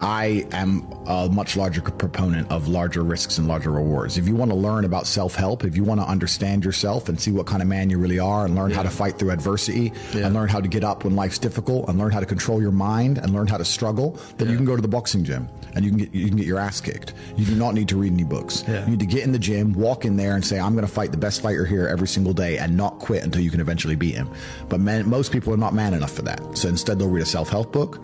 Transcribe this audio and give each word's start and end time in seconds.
I 0.00 0.46
am 0.52 0.90
a 1.06 1.28
much 1.28 1.56
larger 1.56 1.82
proponent 1.82 2.50
of 2.50 2.68
larger 2.68 3.02
risks 3.02 3.36
and 3.36 3.46
larger 3.46 3.70
rewards. 3.70 4.16
If 4.16 4.26
you 4.26 4.34
want 4.34 4.50
to 4.50 4.56
learn 4.56 4.86
about 4.86 5.06
self 5.06 5.34
help, 5.34 5.64
if 5.64 5.76
you 5.76 5.84
want 5.84 6.00
to 6.00 6.06
understand 6.06 6.64
yourself 6.64 7.08
and 7.10 7.20
see 7.20 7.32
what 7.32 7.46
kind 7.46 7.60
of 7.60 7.68
man 7.68 7.90
you 7.90 7.98
really 7.98 8.18
are 8.18 8.46
and 8.46 8.54
learn 8.54 8.70
yeah. 8.70 8.76
how 8.76 8.82
to 8.82 8.90
fight 8.90 9.18
through 9.18 9.30
adversity 9.30 9.92
yeah. 10.14 10.26
and 10.26 10.34
learn 10.34 10.48
how 10.48 10.60
to 10.60 10.68
get 10.68 10.84
up 10.84 11.04
when 11.04 11.14
life's 11.14 11.38
difficult 11.38 11.88
and 11.88 11.98
learn 11.98 12.10
how 12.10 12.20
to 12.20 12.26
control 12.26 12.62
your 12.62 12.72
mind 12.72 13.18
and 13.18 13.34
learn 13.34 13.46
how 13.46 13.58
to 13.58 13.64
struggle, 13.64 14.18
then 14.38 14.46
yeah. 14.46 14.52
you 14.52 14.56
can 14.56 14.64
go 14.64 14.74
to 14.74 14.82
the 14.82 14.88
boxing 14.88 15.22
gym 15.22 15.48
and 15.74 15.84
you 15.84 15.90
can 15.90 15.98
get 15.98 16.14
you 16.14 16.28
can 16.28 16.36
get 16.36 16.46
your 16.46 16.58
ass 16.58 16.80
kicked. 16.80 17.12
You 17.36 17.44
do 17.44 17.54
not 17.54 17.74
need 17.74 17.88
to 17.88 17.96
read 17.96 18.14
any 18.14 18.24
books. 18.24 18.64
You 18.66 18.92
need 18.92 19.00
to 19.00 19.06
get 19.06 19.22
in 19.22 19.32
the 19.32 19.38
gym, 19.38 19.74
walk 19.74 20.06
in 20.06 20.16
there 20.16 20.34
and 20.34 20.44
say, 20.44 20.58
I'm 20.58 20.72
going 20.72 20.86
to 20.86 20.92
fight 20.92 21.10
the 21.10 21.18
best 21.18 21.42
fighter 21.42 21.66
here 21.66 21.86
every 21.86 22.08
single 22.08 22.32
day 22.32 22.56
and 22.56 22.74
not 22.74 23.00
quit 23.00 23.22
until 23.22 23.42
you 23.42 23.50
can 23.50 23.60
eventually 23.60 23.96
beat 23.96 24.14
him. 24.14 24.30
But 24.70 24.80
man, 24.80 25.08
most 25.08 25.30
people 25.30 25.52
are 25.52 25.58
not 25.58 25.74
man 25.74 25.92
enough 25.92 26.12
for 26.12 26.22
that. 26.22 26.56
So 26.56 26.68
instead, 26.68 26.98
they'll 26.98 27.08
read 27.08 27.22
a 27.22 27.26
self 27.26 27.50
help 27.50 27.70
book 27.70 28.00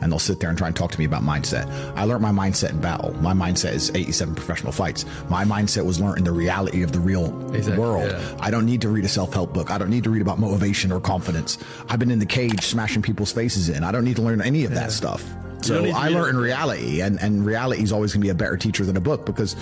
and 0.00 0.10
they'll 0.10 0.18
sit 0.18 0.40
there 0.40 0.48
and 0.48 0.58
try 0.58 0.66
and 0.68 0.76
talk 0.76 0.90
to 0.92 0.98
me 0.98 1.04
about 1.04 1.22
mindset. 1.22 1.68
I 1.96 2.04
learned 2.04 2.22
my 2.22 2.30
mindset 2.30 2.70
in 2.70 2.80
battle. 2.80 3.14
My 3.22 3.32
mindset 3.32 3.74
is 3.74 3.90
87 3.94 4.34
professional 4.34 4.72
fights. 4.72 5.04
My 5.28 5.44
mindset 5.44 5.84
was 5.84 6.00
learned 6.00 6.18
in 6.18 6.24
the 6.24 6.32
reality 6.32 6.82
of 6.82 6.92
the 6.92 7.00
real 7.00 7.26
exactly, 7.54 7.78
world. 7.78 8.10
Yeah. 8.10 8.36
I 8.40 8.50
don't 8.50 8.66
need 8.66 8.80
to 8.82 8.88
read 8.88 9.04
a 9.04 9.08
self 9.08 9.32
help 9.32 9.52
book. 9.52 9.70
I 9.70 9.78
don't 9.78 9.90
need 9.90 10.04
to 10.04 10.10
read 10.10 10.22
about 10.22 10.38
motivation 10.38 10.92
or 10.92 11.00
confidence. 11.00 11.58
I've 11.88 11.98
been 11.98 12.10
in 12.10 12.18
the 12.18 12.26
cage 12.26 12.62
smashing 12.62 13.02
people's 13.02 13.32
faces 13.32 13.68
in. 13.68 13.84
I 13.84 13.92
don't 13.92 14.04
need 14.04 14.16
to 14.16 14.22
learn 14.22 14.40
any 14.42 14.64
of 14.64 14.72
yeah. 14.72 14.80
that 14.80 14.92
stuff. 14.92 15.24
So 15.64 15.82
I 15.94 16.08
learn 16.08 16.28
in 16.28 16.36
reality, 16.36 17.00
and, 17.00 17.18
and 17.22 17.44
reality 17.44 17.82
is 17.82 17.90
always 17.90 18.12
going 18.12 18.20
to 18.20 18.26
be 18.26 18.30
a 18.30 18.34
better 18.34 18.56
teacher 18.58 18.84
than 18.84 18.98
a 18.98 19.00
book 19.00 19.24
because 19.24 19.56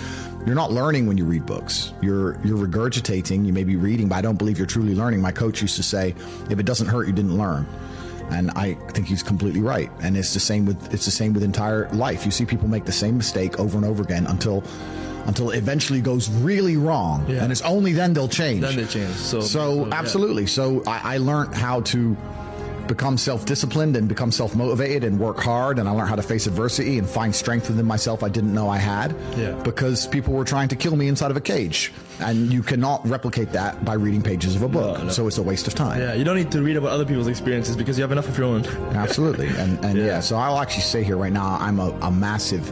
you're 0.45 0.57
not 0.57 0.73
learning 0.73 1.07
when 1.07 1.17
you 1.17 1.25
read 1.25 1.47
books. 1.47 1.93
You're 2.03 2.41
you're 2.45 2.59
regurgitating. 2.59 3.47
You 3.47 3.53
may 3.53 3.63
be 3.63 3.77
reading, 3.77 4.09
but 4.09 4.17
I 4.17 4.21
don't 4.21 4.37
believe 4.37 4.59
you're 4.59 4.67
truly 4.67 4.97
learning. 4.97 5.21
My 5.21 5.31
coach 5.31 5.63
used 5.63 5.77
to 5.77 5.83
say, 5.85 6.15
"If 6.51 6.59
it 6.59 6.67
doesn't 6.67 6.89
hurt, 6.89 7.07
you 7.07 7.13
didn't 7.13 7.39
learn." 7.39 7.67
And 8.33 8.51
I 8.53 8.75
think 8.93 9.07
he's 9.07 9.23
completely 9.23 9.61
right. 9.61 9.91
And 10.01 10.17
it's 10.17 10.35
the 10.35 10.41
same 10.41 10.67
with 10.67 10.93
it's 10.93 11.05
the 11.05 11.11
same 11.11 11.33
with 11.33 11.43
entire 11.43 11.89
life. 11.91 12.25
You 12.25 12.31
see 12.31 12.45
people 12.45 12.69
make 12.69 12.85
the 12.85 12.93
same 12.93 13.17
mistake 13.17 13.59
over 13.61 13.77
and 13.77 13.87
over 13.87 14.03
again 14.03 14.27
until 14.27 14.65
until 15.27 15.51
it 15.51 15.59
eventually 15.59 16.01
goes 16.01 16.29
really 16.29 16.77
wrong, 16.77 17.25
yeah. 17.29 17.43
and 17.43 17.53
it's 17.53 17.63
only 17.63 17.93
then 17.93 18.13
they'll 18.13 18.29
change. 18.29 18.61
Then 18.63 18.77
they 18.77 18.87
change. 18.87 19.15
So, 19.15 19.41
so, 19.41 19.85
so 19.85 19.93
absolutely. 19.93 20.43
Yeah. 20.43 20.49
So 20.49 20.83
I, 20.87 21.15
I 21.15 21.17
learned 21.19 21.55
how 21.55 21.83
to 21.83 22.17
become 22.89 23.17
self-disciplined 23.19 23.97
and 23.97 24.09
become 24.09 24.31
self-motivated 24.31 25.05
and 25.05 25.19
work 25.19 25.39
hard 25.39 25.79
and 25.79 25.89
I 25.89 25.93
learned 25.93 26.09
how 26.09 26.17
to 26.17 26.23
face 26.23 26.47
adversity 26.47 26.99
and 26.99 27.09
find 27.09 27.35
strength 27.35 27.69
within 27.69 27.87
myself 27.87 28.23
I 28.23 28.29
didn't 28.29 28.55
know 28.55 28.69
I 28.69 28.79
had 28.79 29.17
yeah. 29.37 29.53
because 29.63 30.07
people 30.07 30.35
were 30.35 30.45
trying 30.45 30.69
to 30.69 30.77
kill 30.77 30.97
me 30.97 31.09
inside 31.09 31.31
of 31.31 31.37
a 31.37 31.41
cage 31.41 31.93
and 32.21 32.53
you 32.53 32.63
cannot 32.63 33.07
replicate 33.09 33.53
that 33.53 33.85
by 33.85 33.95
reading 33.95 34.23
pages 34.23 34.57
of 34.57 34.63
a 34.63 34.69
book 34.69 34.99
no, 34.99 35.05
no. 35.05 35.11
so 35.11 35.27
it's 35.27 35.39
a 35.39 35.43
waste 35.43 35.67
of 35.67 35.75
time 35.75 36.01
yeah 36.01 36.15
you 36.15 36.25
don't 36.25 36.37
need 36.37 36.51
to 36.53 36.63
read 36.63 36.77
about 36.77 36.91
other 36.91 37.05
people's 37.05 37.29
experiences 37.29 37.77
because 37.77 37.99
you 37.99 38.03
have 38.03 38.13
enough 38.13 38.29
of 38.29 38.37
your 38.37 38.47
own 38.47 38.65
absolutely 38.95 39.49
and, 39.49 39.85
and 39.85 39.99
yeah. 39.99 40.05
yeah. 40.05 40.21
so 40.21 40.37
I'll 40.37 40.59
actually 40.59 40.83
say 40.83 41.03
here 41.03 41.17
right 41.17 41.33
now 41.33 41.57
I'm 41.61 41.79
a, 41.79 41.91
a 42.03 42.11
massive 42.11 42.71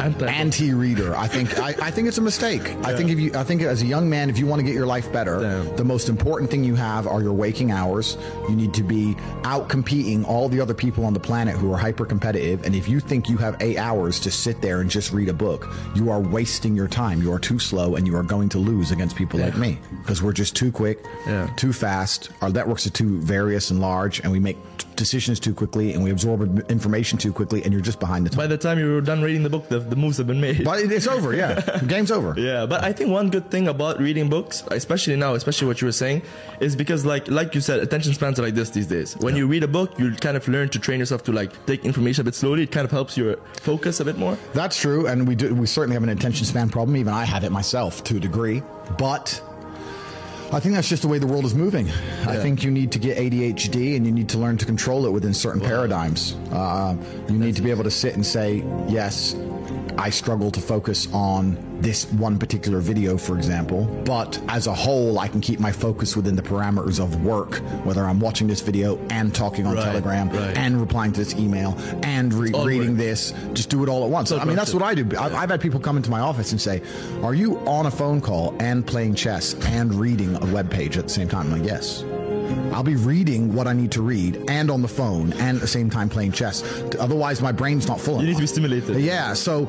anti 0.00 0.72
reader. 0.72 1.14
I 1.16 1.26
think 1.26 1.58
I, 1.58 1.68
I, 1.80 1.90
think 1.90 2.08
it's 2.08 2.18
a 2.18 2.22
mistake. 2.22 2.62
Yeah. 2.62 2.82
I 2.84 2.94
think 2.94 3.10
if 3.10 3.18
you 3.18 3.32
I 3.34 3.44
think 3.44 3.62
as 3.62 3.82
a 3.82 3.86
young 3.86 4.08
man, 4.08 4.30
if 4.30 4.38
you 4.38 4.46
want 4.46 4.60
to 4.60 4.64
get 4.64 4.74
your 4.74 4.86
life 4.86 5.12
better, 5.12 5.40
Damn. 5.40 5.76
the 5.76 5.84
most 5.84 6.08
important 6.08 6.50
thing 6.50 6.64
you 6.64 6.74
have 6.74 7.06
are 7.06 7.22
your 7.22 7.32
waking 7.32 7.70
hours. 7.70 8.16
You 8.48 8.56
need 8.56 8.74
to 8.74 8.82
be 8.82 9.16
out 9.44 9.68
competing 9.68 10.24
all 10.24 10.48
the 10.48 10.60
other 10.60 10.74
people 10.74 11.04
on 11.04 11.14
the 11.14 11.20
planet 11.20 11.56
who 11.56 11.72
are 11.72 11.78
hyper 11.78 12.04
competitive. 12.04 12.64
And 12.64 12.74
if 12.74 12.88
you 12.88 13.00
think 13.00 13.28
you 13.28 13.36
have 13.38 13.56
eight 13.60 13.78
hours 13.78 14.20
to 14.20 14.30
sit 14.30 14.60
there 14.62 14.80
and 14.80 14.90
just 14.90 15.12
read 15.12 15.28
a 15.28 15.34
book, 15.34 15.68
you 15.94 16.10
are 16.10 16.20
wasting 16.20 16.76
your 16.76 16.88
time. 16.88 17.22
You 17.22 17.32
are 17.32 17.38
too 17.38 17.58
slow 17.58 17.96
and 17.96 18.06
you 18.06 18.16
are 18.16 18.22
going 18.22 18.48
to 18.50 18.58
lose 18.58 18.90
against 18.90 19.16
people 19.16 19.38
yeah. 19.38 19.46
like 19.46 19.56
me. 19.56 19.78
Because 20.02 20.22
we're 20.22 20.32
just 20.32 20.56
too 20.56 20.72
quick, 20.72 21.04
yeah. 21.26 21.48
too 21.56 21.72
fast. 21.72 22.30
Our 22.40 22.50
networks 22.50 22.86
are 22.86 22.90
too 22.90 23.20
various 23.20 23.70
and 23.70 23.80
large, 23.80 24.20
and 24.20 24.32
we 24.32 24.38
make 24.38 24.56
decisions 24.96 25.38
too 25.38 25.54
quickly 25.54 25.92
and 25.92 26.02
we 26.02 26.10
absorb 26.10 26.70
information 26.70 27.18
too 27.18 27.32
quickly, 27.32 27.62
and 27.62 27.72
you're 27.72 27.82
just 27.82 28.00
behind 28.00 28.26
the 28.26 28.30
time. 28.30 28.38
By 28.38 28.46
the 28.46 28.58
time 28.58 28.78
you're 28.78 29.00
done 29.00 29.22
reading 29.22 29.42
the 29.42 29.50
book, 29.50 29.68
the, 29.68 29.78
the 29.90 29.96
moves 29.96 30.16
have 30.18 30.26
been 30.26 30.40
made. 30.40 30.64
But 30.64 30.80
it's 30.80 31.06
over, 31.06 31.34
yeah. 31.34 31.54
the 31.54 31.86
game's 31.88 32.10
over. 32.10 32.34
Yeah, 32.38 32.66
but 32.66 32.84
I 32.84 32.92
think 32.92 33.10
one 33.10 33.30
good 33.30 33.50
thing 33.50 33.68
about 33.68 33.98
reading 33.98 34.28
books, 34.28 34.64
especially 34.70 35.16
now, 35.16 35.34
especially 35.34 35.68
what 35.68 35.80
you 35.80 35.86
were 35.86 35.92
saying, 35.92 36.22
is 36.60 36.76
because 36.76 37.04
like 37.04 37.28
like 37.28 37.54
you 37.54 37.60
said, 37.60 37.80
attention 37.80 38.14
spans 38.14 38.38
are 38.38 38.42
like 38.42 38.54
this 38.54 38.70
these 38.70 38.86
days. 38.86 39.16
When 39.18 39.34
yeah. 39.34 39.40
you 39.40 39.46
read 39.46 39.62
a 39.62 39.68
book, 39.68 39.98
you 39.98 40.12
kind 40.14 40.36
of 40.36 40.46
learn 40.48 40.68
to 40.70 40.78
train 40.78 40.98
yourself 41.00 41.22
to 41.24 41.32
like 41.32 41.52
take 41.66 41.84
information 41.84 42.22
a 42.22 42.24
bit 42.24 42.34
slowly. 42.34 42.62
It 42.62 42.72
kind 42.72 42.84
of 42.84 42.90
helps 42.90 43.16
your 43.16 43.36
focus 43.60 44.00
a 44.00 44.04
bit 44.04 44.18
more. 44.18 44.36
That's 44.52 44.78
true, 44.80 45.06
and 45.06 45.26
we 45.26 45.34
do. 45.34 45.54
We 45.54 45.66
certainly 45.66 45.94
have 45.94 46.02
an 46.02 46.10
attention 46.10 46.46
span 46.46 46.68
problem. 46.68 46.96
Even 46.96 47.12
I 47.12 47.24
have 47.24 47.44
it 47.44 47.50
myself 47.50 48.04
to 48.04 48.16
a 48.16 48.20
degree, 48.20 48.62
but 48.98 49.40
I 50.52 50.60
think 50.60 50.76
that's 50.76 50.88
just 50.88 51.02
the 51.02 51.08
way 51.08 51.18
the 51.18 51.26
world 51.26 51.44
is 51.44 51.54
moving. 51.54 51.88
Yeah. 51.88 52.26
I 52.28 52.36
think 52.36 52.62
you 52.62 52.70
need 52.70 52.92
to 52.92 53.00
get 53.00 53.18
ADHD 53.18 53.96
and 53.96 54.06
you 54.06 54.12
need 54.12 54.28
to 54.28 54.38
learn 54.38 54.56
to 54.58 54.64
control 54.64 55.04
it 55.06 55.10
within 55.10 55.34
certain 55.34 55.60
wow. 55.60 55.68
paradigms. 55.68 56.34
Uh, 56.52 56.96
you 57.28 57.36
need 57.36 57.56
to 57.56 57.62
be 57.62 57.70
able 57.70 57.82
to 57.82 57.90
sit 57.90 58.14
and 58.14 58.24
say, 58.24 58.64
yes, 58.88 59.34
I 59.98 60.10
struggle 60.10 60.50
to 60.50 60.60
focus 60.60 61.08
on 61.12 61.56
this 61.80 62.10
one 62.12 62.38
particular 62.38 62.80
video, 62.80 63.16
for 63.16 63.36
example. 63.36 63.84
But 64.04 64.40
as 64.48 64.66
a 64.66 64.74
whole, 64.74 65.18
I 65.18 65.28
can 65.28 65.40
keep 65.40 65.60
my 65.60 65.72
focus 65.72 66.16
within 66.16 66.36
the 66.36 66.42
parameters 66.42 67.02
of 67.02 67.24
work, 67.24 67.56
whether 67.84 68.04
I'm 68.04 68.20
watching 68.20 68.46
this 68.46 68.60
video 68.60 68.98
and 69.10 69.34
talking 69.34 69.66
on 69.66 69.74
right, 69.74 69.84
Telegram 69.84 70.28
right. 70.30 70.56
and 70.56 70.80
replying 70.80 71.12
to 71.12 71.20
this 71.20 71.34
email 71.34 71.76
and 72.02 72.32
re- 72.32 72.52
reading 72.64 72.96
this. 72.96 73.32
Just 73.52 73.70
do 73.70 73.82
it 73.82 73.88
all 73.88 74.04
at 74.04 74.10
once. 74.10 74.32
I 74.32 74.44
mean, 74.44 74.56
that's 74.56 74.74
what 74.74 74.82
I 74.82 74.94
do. 74.94 75.04
I've, 75.18 75.34
I've 75.34 75.50
had 75.50 75.60
people 75.60 75.80
come 75.80 75.96
into 75.96 76.10
my 76.10 76.20
office 76.20 76.52
and 76.52 76.60
say, 76.60 76.82
Are 77.22 77.34
you 77.34 77.58
on 77.60 77.86
a 77.86 77.90
phone 77.90 78.20
call 78.20 78.54
and 78.60 78.86
playing 78.86 79.14
chess 79.14 79.54
and 79.66 79.94
reading 79.94 80.36
a 80.36 80.46
web 80.52 80.70
page 80.70 80.96
at 80.96 81.04
the 81.04 81.10
same 81.10 81.28
time? 81.28 81.52
I'm 81.52 81.60
like, 81.60 81.68
Yes. 81.68 82.04
I'll 82.72 82.82
be 82.82 82.96
reading 82.96 83.54
what 83.54 83.66
I 83.66 83.72
need 83.72 83.92
to 83.92 84.02
read 84.02 84.42
and 84.48 84.70
on 84.70 84.82
the 84.82 84.88
phone 84.88 85.32
and 85.34 85.56
at 85.56 85.60
the 85.60 85.66
same 85.66 85.90
time 85.90 86.08
playing 86.08 86.32
chess. 86.32 86.62
Otherwise, 86.98 87.40
my 87.40 87.52
brain's 87.52 87.88
not 87.88 88.00
full. 88.00 88.14
You 88.16 88.20
enough. 88.20 88.28
need 88.28 88.34
to 88.34 88.40
be 88.42 88.46
stimulated. 88.46 88.96
Yeah. 89.00 89.32
So 89.34 89.66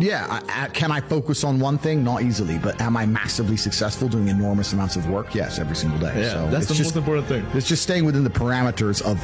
yeah, 0.00 0.26
I, 0.28 0.64
I, 0.64 0.68
can 0.68 0.90
I 0.90 1.00
focus 1.00 1.44
on 1.44 1.60
one 1.60 1.78
thing? 1.78 2.02
Not 2.04 2.22
easily, 2.22 2.58
but 2.58 2.80
am 2.80 2.96
I 2.96 3.06
massively 3.06 3.56
successful 3.56 4.08
doing 4.08 4.28
enormous 4.28 4.72
amounts 4.72 4.96
of 4.96 5.08
work? 5.08 5.34
Yes, 5.34 5.58
every 5.58 5.76
single 5.76 5.98
day. 5.98 6.22
Yeah, 6.22 6.32
so 6.32 6.50
that's 6.50 6.66
the 6.66 6.74
just, 6.74 6.94
most 6.94 6.96
important 6.96 7.26
thing. 7.26 7.46
It's 7.54 7.68
just 7.68 7.82
staying 7.82 8.04
within 8.04 8.24
the 8.24 8.30
parameters 8.30 9.02
of 9.02 9.22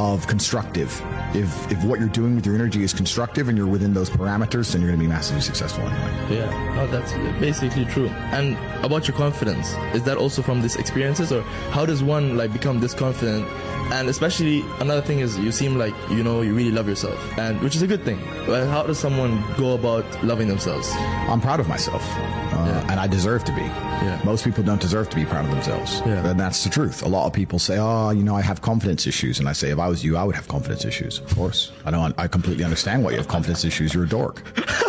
of 0.00 0.26
constructive. 0.26 0.90
If 1.34 1.70
if 1.70 1.82
what 1.84 2.00
you're 2.00 2.08
doing 2.08 2.34
with 2.34 2.46
your 2.46 2.54
energy 2.54 2.82
is 2.82 2.92
constructive 2.92 3.48
and 3.48 3.56
you're 3.56 3.66
within 3.66 3.94
those 3.94 4.10
parameters, 4.10 4.72
then 4.72 4.80
you're 4.80 4.90
going 4.90 5.00
to 5.00 5.04
be 5.04 5.08
massively 5.08 5.42
successful 5.42 5.84
anyway. 5.84 6.36
Yeah, 6.36 6.74
no, 6.74 6.86
that's 6.86 7.12
basically 7.38 7.84
true. 7.86 8.08
And 8.32 8.56
about 8.84 9.08
your 9.08 9.16
confidence, 9.16 9.74
is 9.94 10.02
that 10.04 10.16
also 10.16 10.42
from 10.42 10.62
these 10.62 10.76
experiences, 10.76 11.32
or 11.32 11.42
how 11.70 11.86
does 11.86 12.02
one 12.02 12.36
like 12.36 12.52
become 12.52 12.80
this 12.80 12.94
confident? 12.94 13.46
And 13.90 14.08
especially 14.08 14.64
another 14.80 15.00
thing 15.00 15.20
is 15.20 15.38
you 15.38 15.50
seem 15.50 15.78
like 15.78 15.94
you 16.10 16.22
know 16.22 16.42
you 16.42 16.54
really 16.54 16.70
love 16.70 16.88
yourself, 16.88 17.18
and 17.38 17.60
which 17.60 17.74
is 17.74 17.82
a 17.82 17.86
good 17.86 18.04
thing. 18.04 18.20
But 18.46 18.66
how 18.68 18.82
does 18.82 18.98
someone 18.98 19.42
go 19.56 19.74
about 19.74 20.04
loving 20.22 20.46
themselves? 20.48 20.88
I'm 20.94 21.40
proud 21.40 21.58
of 21.58 21.68
myself, 21.68 22.02
uh, 22.02 22.64
yeah. 22.66 22.90
and 22.90 23.00
I 23.00 23.06
deserve 23.06 23.44
to 23.44 23.52
be. 23.52 23.62
Yeah. 23.62 24.20
Most 24.24 24.44
people 24.44 24.62
don't 24.62 24.80
deserve 24.80 25.08
to 25.10 25.16
be 25.16 25.24
proud 25.24 25.46
of 25.46 25.50
themselves, 25.50 26.00
yeah. 26.04 26.28
and 26.28 26.38
that's 26.38 26.64
the 26.64 26.70
truth. 26.70 27.02
A 27.02 27.08
lot 27.08 27.26
of 27.26 27.32
people 27.32 27.58
say, 27.58 27.78
"Oh, 27.78 28.10
you 28.10 28.22
know, 28.22 28.36
I 28.36 28.42
have 28.42 28.60
confidence 28.60 29.06
issues," 29.06 29.38
and 29.38 29.48
I 29.48 29.52
say, 29.52 29.70
"If 29.70 29.78
I 29.78 29.88
was 29.88 30.04
you, 30.04 30.16
I 30.16 30.24
would 30.24 30.36
have 30.36 30.48
confidence 30.48 30.84
issues." 30.84 31.20
Of 31.20 31.34
course, 31.34 31.72
I 31.86 31.90
don't. 31.90 32.14
I 32.18 32.28
completely 32.28 32.64
understand 32.64 33.04
why 33.04 33.12
you 33.12 33.16
have 33.16 33.28
confidence 33.28 33.64
issues. 33.64 33.94
You're 33.94 34.04
a 34.04 34.08
dork. 34.08 34.42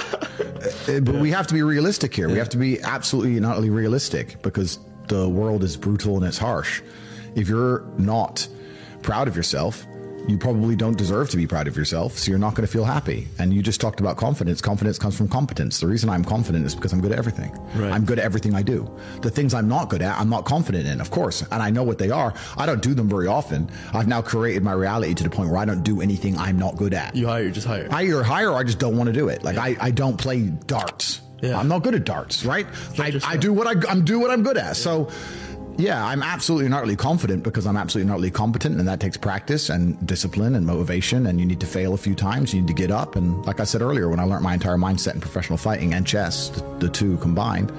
Uh, 0.88 1.00
but 1.00 1.16
we 1.16 1.32
have 1.32 1.48
to 1.48 1.54
be 1.54 1.62
realistic 1.62 2.14
here. 2.14 2.28
We 2.28 2.38
have 2.38 2.50
to 2.50 2.58
be 2.58 2.82
absolutely 2.82 3.40
not 3.40 3.58
only 3.58 3.70
realistic 3.70 4.42
because 4.42 4.80
the 5.08 5.28
world 5.28 5.64
is 5.64 5.78
brutal 5.78 6.18
and 6.18 6.26
it's 6.26 6.38
harsh. 6.38 6.82
If 7.36 7.48
you're 7.48 7.86
not 7.98 8.48
proud 9.02 9.28
of 9.28 9.36
yourself, 9.36 9.86
you 10.28 10.38
probably 10.38 10.76
don't 10.76 10.98
deserve 10.98 11.30
to 11.32 11.38
be 11.38 11.48
proud 11.48 11.68
of 11.68 11.76
yourself, 11.76 12.18
so 12.18 12.30
you're 12.30 12.40
not 12.40 12.54
going 12.54 12.66
to 12.66 12.72
feel 12.72 12.84
happy. 12.84 13.28
And 13.40 13.54
you 13.54 13.64
just 13.64 13.82
talked 13.82 14.00
about 14.00 14.18
confidence. 14.18 14.62
Confidence 14.62 15.00
comes 15.00 15.18
from 15.18 15.28
competence. 15.28 15.80
The 15.80 15.88
reason 15.88 16.10
I'm 16.10 16.24
confident 16.24 16.66
is 16.66 16.76
because 16.76 16.94
I'm 16.94 17.02
good 17.02 17.12
at 17.12 17.18
everything. 17.18 17.52
Right. 17.76 17.92
I'm 17.92 18.06
good 18.06 18.20
at 18.20 18.26
everything 18.26 18.54
I 18.54 18.62
do. 18.62 18.90
The 19.22 19.32
things 19.32 19.54
I'm 19.54 19.68
not 19.68 19.90
good 19.90 20.02
at, 20.02 20.20
I'm 20.20 20.30
not 20.30 20.46
confident 20.46 20.88
in, 20.88 21.02
of 21.02 21.10
course, 21.10 21.42
and 21.42 21.64
I 21.64 21.72
know 21.72 21.84
what 21.84 21.98
they 21.98 22.12
are. 22.12 22.34
I 22.58 22.66
don't 22.66 22.82
do 22.82 22.94
them 22.94 23.10
very 23.10 23.28
often. 23.28 23.72
I've 23.94 24.08
now 24.08 24.22
created 24.22 24.62
my 24.62 24.74
reality 24.74 25.14
to 25.16 25.24
the 25.24 25.30
point 25.30 25.50
where 25.50 25.58
I 25.58 25.66
don't 25.66 25.84
do 25.84 26.02
anything 26.02 26.38
I'm 26.38 26.60
not 26.60 26.76
good 26.76 26.94
at. 26.94 27.16
You 27.16 27.28
hire, 27.28 27.50
just 27.50 27.66
hire. 27.66 27.88
I 27.90 28.04
either 28.04 28.22
hire 28.22 28.52
or 28.52 28.58
I 28.58 28.64
just 28.64 28.78
don't 28.78 28.98
want 28.98 29.08
to 29.08 29.14
do 29.14 29.30
it. 29.30 29.44
Like 29.44 29.56
yeah. 29.56 29.64
I, 29.64 29.78
I 29.80 29.92
don't 29.92 30.18
play 30.18 30.44
darts. 30.44 31.22
Yeah. 31.42 31.58
I'm 31.58 31.70
not 31.70 31.84
good 31.84 31.96
at 31.96 32.04
darts, 32.04 32.46
right? 32.46 32.68
I, 32.98 33.20
I 33.24 33.38
do 33.38 33.54
what 33.54 33.66
I, 33.66 33.90
I'm 33.90 34.04
do 34.04 34.20
what 34.20 34.30
I'm 34.30 34.44
good 34.44 34.58
at. 34.58 34.66
Yeah. 34.66 34.74
So 34.74 35.10
yeah, 35.80 36.06
I'm 36.06 36.22
absolutely 36.22 36.66
and 36.66 36.76
utterly 36.76 36.98
confident 36.98 37.44
because 37.44 37.66
I'm 37.66 37.78
absolutely 37.78 38.10
and 38.10 38.12
utterly 38.12 38.32
competent, 38.32 38.78
and 38.80 38.88
that 38.88 39.00
takes 39.00 39.16
practice 39.16 39.70
and 39.70 40.06
discipline 40.06 40.56
and 40.56 40.66
motivation. 40.66 41.26
And 41.26 41.40
you 41.40 41.46
need 41.46 41.62
to 41.62 41.66
fail 41.66 41.94
a 41.94 41.98
few 41.98 42.16
times. 42.16 42.54
You 42.54 42.60
need 42.62 42.68
to 42.68 42.74
get 42.74 42.92
up. 42.92 43.16
And 43.16 43.46
like 43.46 43.62
I 43.62 43.64
said 43.64 43.82
earlier, 43.82 44.10
when 44.10 44.20
I 44.20 44.24
learned 44.24 44.44
my 44.44 44.54
entire 44.54 44.76
mindset 44.76 45.16
in 45.16 45.22
professional 45.22 45.58
fighting 45.58 45.94
and 45.94 46.06
chess, 46.06 46.50
the, 46.50 46.62
the 46.80 46.90
two 46.90 47.18
combined, 47.20 47.72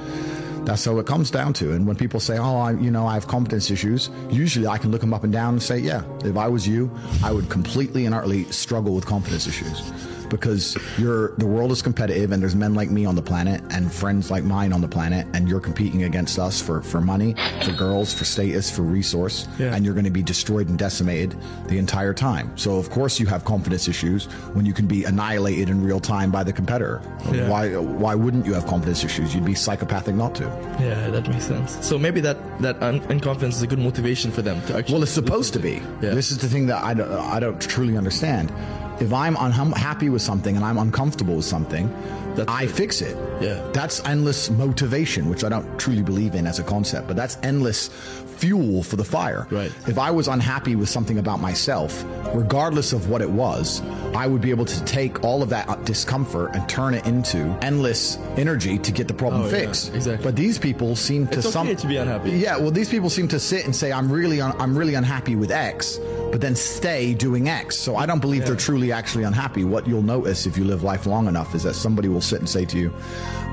that's 0.67 0.85
how 0.85 0.99
it 0.99 1.06
comes 1.06 1.31
down 1.31 1.52
to. 1.55 1.73
And 1.73 1.87
when 1.87 1.97
people 1.97 2.20
say, 2.20 2.38
"Oh, 2.38 2.56
I, 2.56 2.73
you 2.73 2.91
know, 2.91 3.06
I 3.06 3.14
have 3.14 3.26
competence 3.26 3.70
issues," 3.70 4.08
usually 4.31 4.67
I 4.67 4.79
can 4.79 4.91
look 4.91 5.02
them 5.02 5.12
up 5.12 5.25
and 5.25 5.32
down 5.32 5.55
and 5.55 5.62
say, 5.62 5.79
"Yeah, 5.79 6.02
if 6.25 6.38
I 6.38 6.49
was 6.49 6.67
you, 6.67 6.91
I 7.23 7.32
would 7.32 7.50
completely 7.50 8.06
and 8.06 8.14
utterly 8.14 8.44
struggle 8.44 8.94
with 8.94 9.05
confidence 9.05 9.47
issues." 9.47 9.93
Because 10.30 10.76
you're 10.98 11.32
the 11.36 11.46
world 11.46 11.70
is 11.72 11.82
competitive 11.82 12.32
and 12.32 12.42
there's 12.42 12.54
men 12.56 12.74
like 12.74 12.88
me 12.90 13.04
on 13.04 13.14
the 13.14 13.22
planet 13.22 13.60
and 13.70 13.92
friends 13.92 14.30
like 14.30 14.44
mine 14.44 14.72
on 14.72 14.80
the 14.80 14.88
planet 14.88 15.26
and 15.34 15.48
you're 15.48 15.60
competing 15.60 16.04
against 16.04 16.38
us 16.38 16.60
for 16.62 16.80
for 16.82 17.00
money, 17.00 17.34
for 17.64 17.72
girls, 17.72 18.14
for 18.14 18.24
status, 18.24 18.70
for 18.70 18.82
resource, 18.82 19.46
Yeah. 19.58 19.74
and 19.74 19.84
you're 19.84 19.94
going 19.94 20.04
to 20.04 20.10
be 20.10 20.22
destroyed 20.22 20.68
and 20.68 20.78
decimated 20.78 21.36
the 21.66 21.78
entire 21.78 22.14
time. 22.14 22.56
So 22.56 22.76
of 22.76 22.88
course 22.90 23.20
you 23.20 23.26
have 23.26 23.44
confidence 23.44 23.88
issues 23.88 24.26
when 24.54 24.64
you 24.64 24.72
can 24.72 24.86
be 24.86 25.04
annihilated 25.04 25.68
in 25.68 25.82
real 25.84 26.00
time 26.00 26.30
by 26.30 26.44
the 26.44 26.52
competitor. 26.52 27.02
Yeah. 27.32 27.48
Why 27.48 27.76
why 27.76 28.14
wouldn't 28.14 28.46
you 28.46 28.54
have 28.54 28.66
confidence 28.66 29.04
issues? 29.04 29.34
You'd 29.34 29.44
be 29.44 29.54
psychopathic 29.54 30.14
not 30.14 30.34
to. 30.36 30.44
Yeah, 30.80 31.10
that 31.10 31.28
makes 31.28 31.46
sense. 31.46 31.76
So 31.84 31.98
maybe 31.98 32.20
that 32.20 32.38
that 32.62 32.80
un- 32.82 33.00
unconfidence 33.08 33.54
is 33.56 33.62
a 33.62 33.66
good 33.66 33.78
motivation 33.80 34.30
for 34.30 34.42
them 34.42 34.60
to 34.66 34.76
actually. 34.76 34.94
Well, 34.94 35.02
it's 35.02 35.12
supposed 35.12 35.52
to 35.54 35.58
be. 35.58 35.82
Yeah. 36.00 36.14
This 36.14 36.30
is 36.30 36.38
the 36.38 36.48
thing 36.48 36.66
that 36.66 36.82
I 36.84 36.94
don't, 36.94 37.10
I 37.10 37.40
don't 37.40 37.60
truly 37.60 37.96
understand. 37.96 38.52
If 39.00 39.12
I'm 39.12 39.37
unhappy 39.38 40.08
with 40.11 40.23
something 40.23 40.56
and 40.56 40.64
I'm 40.64 40.79
uncomfortable 40.79 41.37
with 41.37 41.44
something, 41.47 41.88
That's 42.37 42.50
I 42.50 42.64
it. 42.64 42.70
fix 42.70 43.00
it. 43.00 43.17
Yeah. 43.41 43.67
That's 43.73 44.05
endless 44.05 44.50
motivation, 44.50 45.29
which 45.31 45.43
I 45.43 45.49
don't 45.49 45.79
truly 45.79 46.02
believe 46.02 46.35
in 46.35 46.47
as 46.47 46.58
a 46.58 46.62
concept, 46.62 47.06
but 47.08 47.17
that's 47.17 47.38
endless 47.43 47.88
fuel 48.37 48.82
for 48.82 48.97
the 48.97 49.05
fire. 49.05 49.47
Right. 49.50 49.73
If 49.87 49.99
I 49.99 50.11
was 50.11 50.29
unhappy 50.29 50.75
with 50.76 50.88
something 50.88 51.19
about 51.19 51.41
myself, 51.41 52.05
regardless 52.35 52.93
of 52.93 53.08
what 53.11 53.20
it 53.20 53.31
was, 53.31 53.82
I 54.14 54.26
would 54.26 54.41
be 54.41 54.50
able 54.50 54.64
to 54.67 54.85
take 54.85 55.23
all 55.25 55.43
of 55.43 55.49
that 55.50 55.69
uh, 55.69 55.76
discomfort 55.76 56.55
and 56.55 56.67
turn 56.69 56.94
it 56.94 57.06
into 57.06 57.38
endless 57.62 58.17
energy 58.37 58.79
to 58.79 58.93
get 58.93 59.08
the 59.08 59.14
problem 59.14 59.43
Oh, 59.43 59.44
yeah, 59.47 59.50
fixed. 59.50 59.94
exactly. 59.94 60.25
But 60.25 60.37
these 60.37 60.58
people 60.58 60.97
seem 60.97 61.26
to 61.29 61.38
It's 61.38 61.47
okay 61.49 61.52
some 61.52 61.76
to 61.76 61.87
be 61.87 61.97
unhappy. 61.97 62.31
yeah, 62.32 62.56
well, 62.56 62.70
these 62.70 62.88
people 62.88 63.11
seem 63.11 63.29
to 63.29 63.38
sit 63.41 63.64
and 63.67 63.75
say, 63.76 63.93
"I'm 63.93 64.11
really, 64.11 64.41
un- 64.41 64.55
I'm 64.58 64.76
really 64.76 64.94
unhappy 64.94 65.37
with 65.37 65.50
X," 65.50 65.99
but 66.30 66.40
then 66.40 66.54
stay 66.56 67.14
doing 67.14 67.48
X. 67.48 67.76
So 67.76 67.96
I 67.96 68.06
don't 68.06 68.20
believe 68.20 68.46
they're 68.46 68.56
truly 68.56 68.92
actually 68.92 69.24
unhappy. 69.24 69.64
What 69.64 69.86
you'll 69.86 70.02
notice 70.02 70.46
if 70.46 70.56
you 70.56 70.64
live 70.64 70.82
life 70.82 71.06
long 71.06 71.26
enough 71.28 71.54
is 71.54 71.62
that 71.64 71.74
somebody 71.74 72.08
will 72.08 72.20
sit 72.20 72.38
and 72.40 72.48
say 72.48 72.64
to 72.66 72.78
you, 72.78 72.92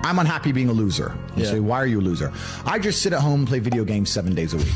"I'm 0.03 0.19
unhappy 0.19 0.51
being 0.51 0.69
a 0.69 0.73
loser." 0.73 1.13
You 1.35 1.43
Yeah. 1.43 1.51
say, 1.51 1.59
"Why 1.59 1.77
are 1.77 1.87
you 1.87 1.99
a 1.99 2.01
loser?" 2.01 2.31
I 2.65 2.79
just 2.79 3.01
sit 3.01 3.13
at 3.13 3.19
home 3.21 3.39
and 3.41 3.47
play 3.47 3.59
video 3.59 3.83
games 3.83 4.09
seven 4.09 4.35
days 4.35 4.53
a 4.53 4.57
week, 4.57 4.67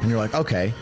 and 0.00 0.08
you're 0.08 0.18
like, 0.18 0.34
"Okay." 0.34 0.72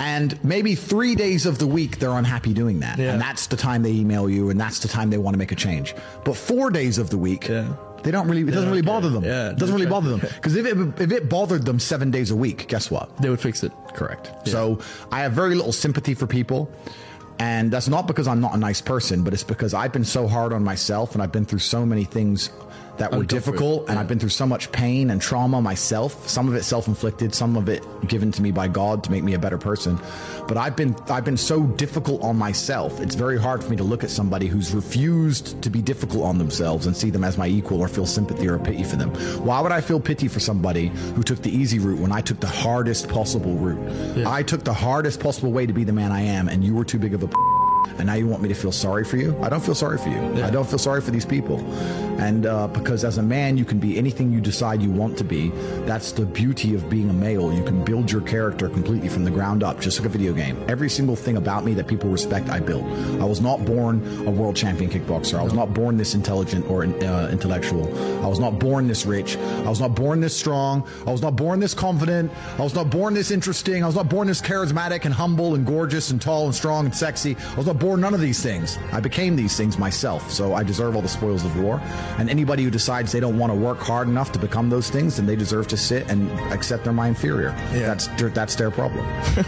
And 0.00 0.38
maybe 0.44 0.76
three 0.76 1.16
days 1.16 1.44
of 1.44 1.58
the 1.58 1.66
week 1.66 1.98
they're 1.98 2.12
unhappy 2.12 2.52
doing 2.54 2.80
that, 2.80 2.98
Yeah. 2.98 3.12
and 3.12 3.20
that's 3.20 3.48
the 3.48 3.56
time 3.56 3.82
they 3.82 3.90
email 3.90 4.30
you, 4.30 4.50
and 4.50 4.60
that's 4.60 4.78
the 4.78 4.86
time 4.88 5.10
they 5.10 5.18
want 5.18 5.34
to 5.34 5.38
make 5.38 5.50
a 5.50 5.56
change. 5.56 5.94
But 6.24 6.36
four 6.36 6.70
days 6.70 6.98
of 6.98 7.10
the 7.10 7.18
week, 7.18 7.48
Yeah. 7.48 7.64
They 8.02 8.10
don't 8.10 8.28
really. 8.28 8.42
It 8.42 8.52
doesn't 8.52 8.70
really 8.70 8.82
bother 8.82 9.08
them. 9.08 9.24
Yeah, 9.24 9.50
it 9.50 9.58
doesn't 9.58 9.74
really 9.74 9.90
bother 9.90 10.10
them 10.10 10.20
because 10.20 10.56
if 10.56 10.66
it 10.66 11.00
if 11.00 11.12
it 11.12 11.28
bothered 11.28 11.64
them 11.64 11.78
seven 11.78 12.10
days 12.10 12.30
a 12.30 12.36
week, 12.36 12.68
guess 12.68 12.90
what? 12.90 13.16
they 13.18 13.28
would 13.30 13.40
fix 13.40 13.62
it. 13.62 13.72
Correct. 13.94 14.32
So 14.48 14.80
I 15.10 15.20
have 15.20 15.32
very 15.32 15.54
little 15.54 15.72
sympathy 15.72 16.14
for 16.14 16.26
people. 16.26 16.70
And 17.40 17.70
that's 17.70 17.86
not 17.86 18.08
because 18.08 18.26
I'm 18.26 18.40
not 18.40 18.54
a 18.54 18.56
nice 18.56 18.80
person, 18.80 19.22
but 19.22 19.32
it's 19.32 19.44
because 19.44 19.72
I've 19.72 19.92
been 19.92 20.04
so 20.04 20.26
hard 20.26 20.52
on 20.52 20.64
myself 20.64 21.14
and 21.14 21.22
I've 21.22 21.30
been 21.30 21.44
through 21.44 21.60
so 21.60 21.86
many 21.86 22.02
things 22.02 22.50
that 22.98 23.12
were 23.12 23.18
oh, 23.18 23.20
Uncomfort, 23.20 23.28
difficult 23.28 23.88
and. 23.88 23.98
I've 23.98 24.08
been 24.08 24.18
through 24.18 24.28
so 24.30 24.46
much 24.46 24.70
pain 24.72 25.10
and 25.10 25.20
trauma 25.20 25.60
myself. 25.60 26.28
Some 26.28 26.48
of 26.48 26.54
it 26.54 26.64
self-inflicted, 26.64 27.34
some 27.34 27.56
of 27.56 27.68
it 27.68 27.84
given 28.06 28.32
to 28.32 28.42
me 28.42 28.50
by 28.50 28.68
God 28.68 29.04
to 29.04 29.10
make 29.10 29.24
me 29.24 29.34
a 29.34 29.38
better 29.38 29.58
person. 29.58 29.98
But 30.46 30.56
I've 30.56 30.76
been 30.76 30.96
I've 31.08 31.24
been 31.24 31.36
so 31.36 31.62
difficult 31.62 32.22
on 32.22 32.36
myself. 32.36 33.00
It's 33.00 33.14
very 33.14 33.38
hard 33.38 33.62
for 33.62 33.70
me 33.70 33.76
to 33.76 33.84
look 33.84 34.04
at 34.04 34.10
somebody 34.10 34.46
who's 34.46 34.74
refused 34.74 35.60
to 35.62 35.70
be 35.70 35.82
difficult 35.82 36.24
on 36.24 36.38
themselves 36.38 36.86
and 36.86 36.96
see 36.96 37.10
them 37.10 37.24
as 37.24 37.36
my 37.36 37.46
equal 37.46 37.80
or 37.80 37.88
feel 37.88 38.06
sympathy 38.06 38.48
or 38.48 38.58
pity 38.58 38.82
for 38.82 38.96
them. 38.96 39.10
Why 39.44 39.60
would 39.60 39.72
I 39.72 39.80
feel 39.80 40.00
pity 40.00 40.28
for 40.28 40.40
somebody 40.40 40.88
who 40.88 41.22
took 41.22 41.42
the 41.42 41.50
easy 41.50 41.78
route 41.78 42.00
when 42.00 42.12
I 42.12 42.20
took 42.20 42.40
the 42.40 42.46
hardest 42.46 43.08
possible 43.08 43.54
route? 43.54 44.26
I 44.26 44.42
took 44.42 44.64
the 44.64 44.72
hardest 44.72 45.20
possible 45.20 45.52
way 45.52 45.66
to 45.66 45.72
be 45.72 45.84
the 45.84 45.92
man 45.92 46.12
I 46.12 46.22
am 46.22 46.48
and 46.48 46.64
you 46.64 46.74
were 46.74 46.84
too 46.84 46.98
big 46.98 47.14
of 47.14 47.22
a 47.22 47.28
and 47.98 48.06
now 48.06 48.14
you 48.14 48.26
want 48.26 48.42
me 48.42 48.48
to 48.48 48.54
feel 48.54 48.72
sorry 48.72 49.04
for 49.04 49.16
you? 49.16 49.36
I 49.42 49.48
don't 49.48 49.62
feel 49.62 49.74
sorry 49.74 49.98
for 49.98 50.08
you. 50.08 50.44
I 50.44 50.50
don't 50.50 50.68
feel 50.68 50.78
sorry 50.78 51.00
for 51.00 51.10
these 51.10 51.26
people. 51.26 51.58
And 52.18 52.46
uh, 52.46 52.66
because 52.68 53.04
as 53.04 53.18
a 53.18 53.22
man, 53.22 53.56
you 53.56 53.64
can 53.64 53.78
be 53.78 53.96
anything 53.96 54.32
you 54.32 54.40
decide 54.40 54.82
you 54.82 54.90
want 54.90 55.16
to 55.18 55.24
be. 55.24 55.50
That's 55.86 56.10
the 56.10 56.26
beauty 56.26 56.74
of 56.74 56.90
being 56.90 57.10
a 57.10 57.12
male. 57.12 57.52
You 57.52 57.62
can 57.62 57.84
build 57.84 58.10
your 58.10 58.22
character 58.22 58.68
completely 58.68 59.08
from 59.08 59.24
the 59.24 59.30
ground 59.30 59.62
up, 59.62 59.80
just 59.80 59.98
like 60.00 60.06
a 60.06 60.10
video 60.10 60.32
game. 60.32 60.64
Every 60.68 60.90
single 60.90 61.14
thing 61.14 61.36
about 61.36 61.64
me 61.64 61.74
that 61.74 61.86
people 61.86 62.10
respect, 62.10 62.48
I 62.48 62.58
built. 62.58 62.84
I 63.20 63.24
was 63.24 63.40
not 63.40 63.64
born 63.64 64.26
a 64.26 64.30
world 64.30 64.56
champion 64.56 64.90
kickboxer. 64.90 65.38
I 65.38 65.42
was 65.44 65.52
not 65.52 65.72
born 65.74 65.96
this 65.96 66.14
intelligent 66.14 66.68
or 66.68 66.84
uh, 66.84 67.28
intellectual. 67.30 67.86
I 68.24 68.26
was 68.26 68.40
not 68.40 68.58
born 68.58 68.88
this 68.88 69.06
rich. 69.06 69.36
I 69.36 69.68
was 69.68 69.80
not 69.80 69.94
born 69.94 70.20
this 70.20 70.36
strong. 70.36 70.86
I 71.06 71.12
was 71.12 71.22
not 71.22 71.36
born 71.36 71.60
this 71.60 71.74
confident. 71.74 72.32
I 72.58 72.62
was 72.62 72.74
not 72.74 72.90
born 72.90 73.14
this 73.14 73.30
interesting. 73.30 73.84
I 73.84 73.86
was 73.86 73.96
not 73.96 74.08
born 74.08 74.26
this 74.26 74.42
charismatic 74.42 75.04
and 75.04 75.14
humble 75.14 75.54
and 75.54 75.64
gorgeous 75.64 76.10
and 76.10 76.20
tall 76.20 76.46
and 76.46 76.54
strong 76.54 76.84
and 76.84 76.94
sexy. 76.94 77.36
I 77.36 77.54
was 77.56 77.66
not 77.66 77.78
born 77.78 77.87
none 77.96 78.14
of 78.14 78.20
these 78.20 78.42
things. 78.42 78.78
I 78.92 79.00
became 79.00 79.36
these 79.36 79.56
things 79.56 79.78
myself. 79.78 80.30
So 80.30 80.54
I 80.54 80.62
deserve 80.62 80.96
all 80.96 81.02
the 81.02 81.08
spoils 81.08 81.44
of 81.44 81.58
war. 81.58 81.80
And 82.18 82.28
anybody 82.28 82.64
who 82.64 82.70
decides 82.70 83.12
they 83.12 83.20
don't 83.20 83.38
want 83.38 83.52
to 83.52 83.58
work 83.58 83.78
hard 83.78 84.08
enough 84.08 84.32
to 84.32 84.38
become 84.38 84.70
those 84.70 84.90
things, 84.90 85.16
then 85.16 85.26
they 85.26 85.36
deserve 85.36 85.68
to 85.68 85.76
sit 85.76 86.10
and 86.10 86.30
accept 86.52 86.84
they're 86.84 86.92
my 86.92 87.08
inferior. 87.08 87.54
Yeah. 87.72 87.86
That's 87.86 88.08
their, 88.08 88.28
that's 88.30 88.54
their 88.56 88.70
problem. 88.70 89.06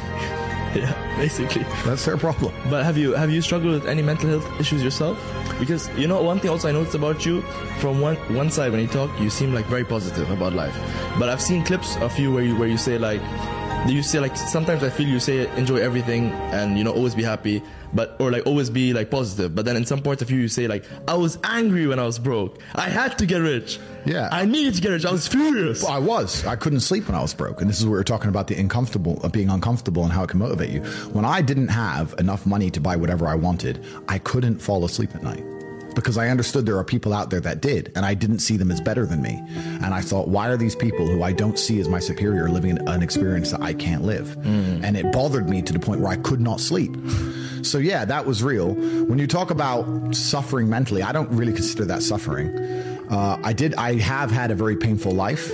Yeah, 0.75 1.17
basically. 1.17 1.65
That's 1.85 2.05
their 2.05 2.17
problem. 2.17 2.55
But 2.71 2.85
have 2.85 2.97
you 2.97 3.13
have 3.15 3.29
you 3.29 3.43
struggled 3.43 3.73
with 3.73 3.87
any 3.87 4.03
mental 4.03 4.31
health 4.31 4.61
issues 4.61 4.85
yourself? 4.85 5.19
Because 5.59 5.89
you 5.99 6.07
know 6.07 6.23
one 6.23 6.39
thing 6.39 6.51
also 6.51 6.69
I 6.69 6.73
noticed 6.73 6.95
about 6.95 7.27
you 7.27 7.43
from 7.81 8.01
one 8.01 8.15
one 8.37 8.51
side 8.51 8.71
when 8.71 8.81
you 8.81 8.87
talk 8.87 9.11
you 9.21 9.31
seem 9.31 9.53
like 9.53 9.67
very 9.67 9.85
positive 9.85 10.31
about 10.31 10.53
life. 10.53 10.77
But 11.19 11.29
I've 11.29 11.43
seen 11.43 11.65
clips 11.65 11.97
of 11.97 12.17
you 12.21 12.33
where 12.33 12.45
you 12.45 12.57
where 12.57 12.69
you 12.69 12.79
say 12.79 12.99
like 12.99 13.21
you 13.89 14.03
say 14.03 14.21
like 14.21 14.37
sometimes 14.37 14.85
I 14.85 14.91
feel 14.91 15.09
you 15.09 15.19
say 15.19 15.49
enjoy 15.57 15.79
everything 15.79 16.31
and 16.53 16.79
you 16.79 16.85
know 16.85 16.93
always 16.93 17.15
be 17.15 17.23
happy 17.23 17.63
but 17.93 18.17
or 18.21 18.31
like 18.31 18.47
always 18.47 18.71
be 18.71 18.93
like 18.93 19.11
positive 19.11 19.55
but 19.55 19.65
then 19.65 19.77
in 19.77 19.85
some 19.85 20.01
parts 20.01 20.23
of 20.23 20.31
you 20.31 20.39
you 20.39 20.49
say 20.49 20.69
like 20.69 20.85
I 21.09 21.15
was 21.15 21.39
angry 21.45 21.87
when 21.87 21.99
I 21.99 22.05
was 22.05 22.19
broke 22.19 22.61
I 22.75 22.89
had 22.89 23.19
to 23.19 23.27
get 23.27 23.39
rich 23.39 23.81
Yeah. 24.05 24.29
I 24.31 24.45
needed 24.45 24.75
to 24.75 24.81
get 24.81 24.91
rich 24.91 25.05
I 25.05 25.11
was 25.11 25.27
furious 25.27 25.85
I 25.85 25.99
was. 25.99 26.45
I 26.47 26.57
couldn't 26.57 26.81
sleep 26.81 27.09
when 27.09 27.17
I 27.17 27.23
was 27.23 27.35
broke. 27.35 27.61
And 27.61 27.69
this 27.69 27.81
is 27.81 27.87
where 27.87 27.99
we're 27.99 28.05
talking 28.05 28.29
about 28.29 28.47
the 28.47 28.55
uncomfortable, 28.57 29.21
of 29.25 29.33
being 29.33 29.49
uncomfortable 29.51 30.05
and 30.05 30.13
how 30.13 30.23
it 30.25 30.29
can 30.31 30.39
motivate 30.39 30.71
you. 30.71 30.83
When 31.13 31.25
I 31.25 31.43
didn't 31.43 31.69
have 31.69 32.15
enough 32.19 32.47
money 32.47 32.71
to 32.71 32.81
buy 32.81 32.97
whatever 32.97 33.27
I 33.27 33.35
wanted, 33.35 33.85
I 34.09 34.19
couldn't 34.19 34.59
fall 34.59 34.85
asleep 34.85 35.15
at 35.15 35.23
night 35.23 35.45
because 35.95 36.17
I 36.19 36.29
understood 36.29 36.67
there 36.67 36.77
are 36.79 36.85
people 36.85 37.13
out 37.13 37.31
there 37.31 37.41
that 37.41 37.61
did, 37.61 37.93
and 37.97 38.05
I 38.07 38.15
didn't 38.15 38.41
see 38.41 38.57
them 38.57 38.71
as 38.71 38.81
better 38.81 39.07
than 39.07 39.23
me. 39.23 39.43
And 39.83 39.87
I 39.95 40.01
thought, 40.01 40.29
why 40.29 40.49
are 40.49 40.57
these 40.57 40.77
people 40.77 41.07
who 41.07 41.23
I 41.23 41.33
don't 41.33 41.59
see 41.59 41.81
as 41.81 41.89
my 41.89 41.99
superior 42.01 42.49
living 42.49 42.79
an- 42.89 43.03
experience 43.03 43.51
that 43.51 43.61
I 43.63 43.73
can't 43.75 44.03
live? 44.05 44.37
And 44.45 44.97
it 44.97 45.13
bothered 45.13 45.49
me 45.49 45.63
to 45.63 45.73
the 45.73 45.79
point 45.79 46.01
where 46.01 46.11
I 46.13 46.17
could 46.17 46.41
not 46.41 46.61
sleep. 46.61 46.95
So 47.63 47.79
yeah, 47.79 48.05
that 48.07 48.25
was 48.27 48.43
real. 48.43 48.75
When 48.75 49.19
you 49.19 49.27
talk 49.27 49.51
about 49.51 50.15
suffering 50.15 50.69
mentally, 50.69 51.03
I 51.03 51.13
don't 51.13 51.31
really 51.31 51.53
consider 51.53 51.85
that 51.87 52.03
suffering. 52.03 52.57
Uh, 53.11 53.39
I 53.43 53.53
did. 53.53 53.75
I 53.75 53.99
have 53.99 54.31
had 54.31 54.51
a 54.51 54.55
very 54.55 54.77
painful 54.77 55.13
life. 55.13 55.51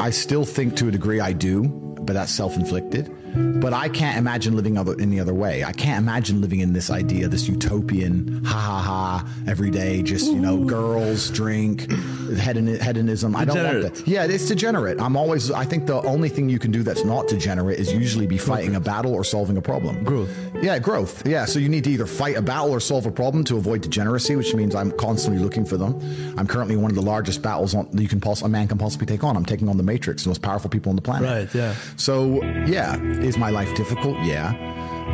I 0.00 0.10
still 0.10 0.44
think 0.44 0.76
to 0.76 0.88
a 0.88 0.90
degree 0.90 1.20
I 1.20 1.32
do, 1.32 1.64
but 1.64 2.12
that's 2.14 2.32
self 2.32 2.56
inflicted. 2.56 3.10
But 3.34 3.72
I 3.72 3.88
can't 3.88 4.16
imagine 4.16 4.54
living 4.54 4.78
other, 4.78 4.94
any 5.00 5.18
other 5.18 5.34
way. 5.34 5.64
I 5.64 5.72
can't 5.72 5.98
imagine 5.98 6.40
living 6.40 6.60
in 6.60 6.72
this 6.72 6.90
idea, 6.90 7.28
this 7.28 7.48
utopian, 7.48 8.44
ha 8.44 8.58
ha 8.58 8.80
ha, 8.80 9.28
every 9.46 9.70
day, 9.70 10.02
just, 10.02 10.26
you 10.26 10.38
know, 10.38 10.64
girls, 10.64 11.30
drink, 11.30 11.90
hedon, 12.38 12.80
hedonism. 12.80 13.34
I 13.36 13.44
don't 13.44 13.56
want 13.82 13.94
that. 13.94 14.06
Yeah, 14.08 14.24
it's 14.24 14.46
degenerate. 14.48 15.00
I'm 15.00 15.16
always, 15.16 15.50
I 15.50 15.64
think 15.64 15.86
the 15.86 16.00
only 16.02 16.28
thing 16.28 16.48
you 16.48 16.58
can 16.58 16.70
do 16.70 16.82
that's 16.82 17.04
not 17.04 17.28
degenerate 17.28 17.78
is 17.78 17.92
usually 17.92 18.26
be 18.26 18.38
fighting 18.38 18.74
a 18.74 18.80
battle 18.80 19.14
or 19.14 19.24
solving 19.24 19.56
a 19.56 19.62
problem. 19.62 20.04
Growth. 20.04 20.30
Yeah, 20.62 20.78
growth. 20.78 21.26
Yeah, 21.26 21.44
so 21.44 21.58
you 21.58 21.68
need 21.68 21.84
to 21.84 21.90
either 21.90 22.06
fight 22.06 22.36
a 22.36 22.42
battle 22.42 22.70
or 22.70 22.80
solve 22.80 23.06
a 23.06 23.10
problem 23.10 23.44
to 23.44 23.56
avoid 23.56 23.82
degeneracy, 23.82 24.36
which 24.36 24.54
means 24.54 24.74
I'm 24.74 24.90
constantly 24.92 25.42
looking 25.42 25.64
for 25.64 25.76
them. 25.76 26.00
I'm 26.38 26.46
currently 26.46 26.76
one 26.76 26.90
of 26.90 26.94
the 26.94 27.02
largest 27.02 27.42
battles 27.42 27.74
on, 27.74 27.88
you 27.92 28.08
can 28.08 28.20
poss- 28.20 28.42
a 28.42 28.48
man 28.48 28.68
can 28.68 28.78
possibly 28.78 29.06
take 29.06 29.24
on. 29.24 29.36
I'm 29.36 29.44
taking 29.44 29.68
on 29.68 29.76
the 29.76 29.82
Matrix, 29.82 30.24
the 30.24 30.30
most 30.30 30.42
powerful 30.42 30.70
people 30.70 30.90
on 30.90 30.96
the 30.96 31.02
planet. 31.02 31.28
Right, 31.28 31.54
yeah. 31.54 31.74
So 31.96 32.42
yeah, 32.66 33.00
is 33.20 33.36
my 33.38 33.50
life 33.50 33.74
difficult? 33.76 34.18
Yeah. 34.22 34.52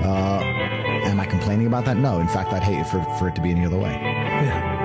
Uh, 0.04 0.40
am 1.08 1.20
I 1.20 1.26
complaining 1.26 1.66
about 1.66 1.84
that? 1.84 1.96
No. 1.96 2.20
In 2.20 2.28
fact, 2.28 2.52
I'd 2.52 2.62
hate 2.62 2.78
it 2.80 2.86
for, 2.86 3.02
for 3.18 3.28
it 3.28 3.34
to 3.34 3.42
be 3.42 3.50
any 3.50 3.64
other 3.66 3.78
way. 3.78 4.09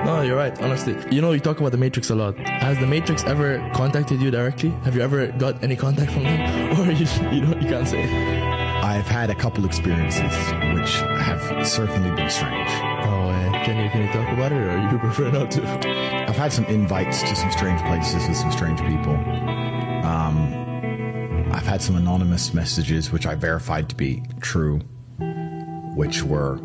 No, 0.06 0.22
you're 0.22 0.36
right. 0.36 0.56
Honestly, 0.62 0.94
you 1.10 1.20
know, 1.20 1.32
you 1.32 1.40
talk 1.40 1.58
about 1.58 1.72
the 1.72 1.78
Matrix 1.78 2.10
a 2.10 2.14
lot. 2.14 2.38
Has 2.38 2.78
the 2.78 2.86
Matrix 2.86 3.24
ever 3.24 3.58
contacted 3.74 4.22
you 4.22 4.30
directly? 4.30 4.70
Have 4.84 4.94
you 4.94 5.02
ever 5.02 5.26
got 5.32 5.60
any 5.64 5.74
contact 5.74 6.12
from 6.12 6.22
them, 6.22 6.78
or 6.80 6.92
you 6.92 7.06
you 7.32 7.40
don't 7.40 7.60
you 7.60 7.68
can't 7.68 7.88
say? 7.88 8.04
I've 8.04 9.08
had 9.08 9.30
a 9.30 9.34
couple 9.34 9.64
experiences 9.64 10.32
which 10.78 10.92
have 11.26 11.66
certainly 11.66 12.12
been 12.14 12.30
strange. 12.30 12.70
Oh, 13.02 13.30
uh, 13.30 13.64
can 13.64 13.82
you 13.82 13.90
can 13.90 14.06
you 14.06 14.12
talk 14.12 14.32
about 14.32 14.52
it, 14.52 14.58
or 14.58 14.78
you 14.78 14.98
prefer 14.98 15.28
not 15.32 15.50
to? 15.50 15.66
I've 16.28 16.36
had 16.36 16.52
some 16.52 16.66
invites 16.66 17.22
to 17.22 17.34
some 17.34 17.50
strange 17.50 17.80
places 17.82 18.28
with 18.28 18.36
some 18.36 18.52
strange 18.52 18.78
people. 18.82 19.14
Um, 20.06 21.50
I've 21.50 21.66
had 21.66 21.82
some 21.82 21.96
anonymous 21.96 22.54
messages 22.54 23.10
which 23.10 23.26
I 23.26 23.34
verified 23.34 23.88
to 23.88 23.96
be 23.96 24.22
true, 24.40 24.78
which 25.96 26.22
were 26.22 26.60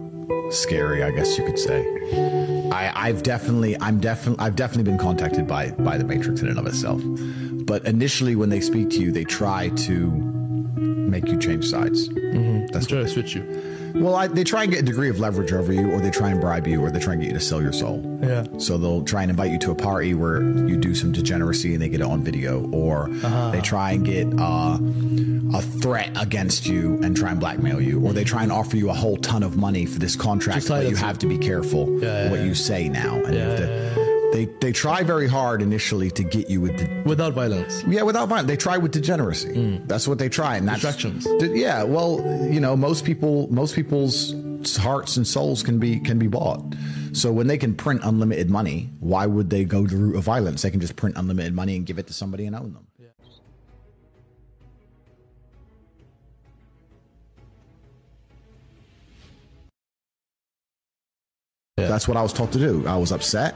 scary, 0.52 1.02
I 1.02 1.10
guess 1.10 1.40
you 1.40 1.44
could 1.44 1.58
say. 1.58 2.61
I, 2.72 2.92
I've 2.96 3.24
definitely, 3.24 3.76
I'm 3.82 4.00
definitely, 4.00 4.44
I've 4.44 4.56
definitely 4.56 4.90
been 4.92 4.98
contacted 5.00 5.48
by 5.48 5.72
by 5.72 5.98
the 5.98 6.04
Matrix 6.06 6.42
in 6.42 6.48
and 6.48 6.58
of 6.58 6.66
itself. 6.68 7.02
But 7.66 7.86
initially, 7.86 8.36
when 8.36 8.50
they 8.50 8.62
speak 8.62 8.90
to 8.92 9.00
you, 9.02 9.12
they 9.12 9.24
try 9.24 9.70
to 9.70 10.10
make 10.10 11.28
you 11.28 11.38
change 11.38 11.66
sides. 11.68 12.08
That's 12.72 12.88
Try 12.88 13.00
to 13.00 13.08
switch 13.08 13.36
you. 13.36 13.44
Well, 13.96 14.16
I, 14.16 14.28
they 14.28 14.46
try 14.46 14.64
and 14.64 14.72
get 14.72 14.80
a 14.80 14.86
degree 14.86 15.10
of 15.10 15.20
leverage 15.20 15.52
over 15.52 15.74
you, 15.74 15.92
or 15.92 16.00
they 16.00 16.10
try 16.12 16.30
and 16.30 16.40
bribe 16.40 16.66
you, 16.66 16.82
or 16.82 16.90
they 16.90 17.00
try 17.00 17.14
and 17.14 17.22
get 17.22 17.28
you 17.28 17.34
to 17.38 17.44
sell 17.44 17.62
your 17.62 17.74
soul. 17.74 18.02
Yeah. 18.24 18.46
So 18.58 18.78
they'll 18.78 19.04
try 19.04 19.22
and 19.24 19.30
invite 19.30 19.52
you 19.52 19.60
to 19.60 19.72
a 19.72 19.76
party 19.76 20.14
where 20.14 20.42
you 20.42 20.78
do 20.78 20.96
some 20.96 21.12
degeneracy 21.12 21.74
and 21.74 21.82
they 21.82 21.90
get 21.90 22.00
it 22.00 22.06
on 22.08 22.24
video, 22.24 22.70
or 22.72 23.10
Uh-huh. 23.10 23.52
they 23.52 23.60
try 23.60 23.92
and 23.92 24.06
get 24.06 24.28
uh, 24.40 24.78
a 25.54 25.62
threat 25.62 26.12
against 26.22 26.66
you 26.68 27.00
and 27.04 27.16
try 27.16 27.32
and 27.32 27.40
blackmail 27.40 27.82
you, 27.82 28.00
or 28.06 28.14
they 28.14 28.24
try 28.24 28.44
and 28.44 28.52
offer 28.52 28.78
you 28.78 28.90
a 28.90 28.94
whole 28.94 29.18
ton 29.18 29.44
of 29.44 29.58
money 29.58 29.86
for 29.86 30.00
this 30.00 30.16
contract, 30.16 30.58
Just 30.60 30.70
but 30.70 30.88
you 30.90 30.96
have 30.96 31.18
to 31.20 31.28
be 31.28 31.38
careful 31.38 31.90
Yeah, 32.00 32.26
yeah, 32.26 32.30
what 32.32 32.40
yeah. 32.40 32.46
you 32.46 32.54
say 32.56 32.90
now. 32.90 33.16
And 33.24 33.36
have 33.36 33.58
to- 33.58 33.66
yeah, 33.68 34.32
They 34.34 34.46
they 34.62 34.72
try 34.72 35.04
very 35.04 35.28
hard 35.28 35.62
initially 35.62 36.10
to 36.12 36.24
get 36.24 36.50
you 36.50 36.62
with 36.62 36.78
the 36.78 36.88
Without 37.06 37.34
violence. 37.34 37.84
yeah, 37.88 38.04
without 38.04 38.30
violence. 38.30 38.48
They 38.48 38.56
try 38.58 38.78
with 38.78 38.92
degeneracy. 38.94 39.54
Hmm. 39.54 39.88
That's 39.88 40.08
what 40.08 40.20
they 40.20 40.30
try, 40.30 40.56
and 40.56 40.68
that's 40.68 40.82
Distractions. 40.82 41.26
D- 41.40 41.60
Yeah, 41.62 41.84
well, 41.84 42.22
you 42.50 42.60
know, 42.62 42.78
most 42.78 43.04
people, 43.04 43.52
most 43.52 43.76
people's 43.76 44.34
hearts 44.78 45.18
and 45.18 45.26
souls 45.28 45.64
can 45.64 45.80
be 45.80 46.00
can 46.00 46.18
be 46.20 46.28
bought. 46.28 46.64
So 47.14 47.34
when 47.34 47.48
they 47.48 47.58
can 47.58 47.74
print 47.76 48.00
unlimited 48.06 48.50
money, 48.50 48.90
why 49.02 49.26
would 49.26 49.50
they 49.50 49.66
go 49.66 49.86
the 49.86 49.98
route 49.98 50.16
of 50.16 50.24
violence? 50.24 50.62
They 50.62 50.72
can 50.72 50.80
just 50.80 50.96
print 50.96 51.18
unlimited 51.18 51.54
money 51.54 51.76
and 51.76 51.86
give 51.86 52.00
it 52.00 52.08
to 52.08 52.14
somebody 52.14 52.46
and 52.46 52.56
own 52.56 52.72
them. 52.74 52.88
That's 61.92 62.08
what 62.08 62.16
I 62.16 62.22
was 62.22 62.32
taught 62.32 62.54
to 62.54 62.58
do. 62.58 62.88
I 62.88 62.96
was 62.96 63.12
upset, 63.12 63.54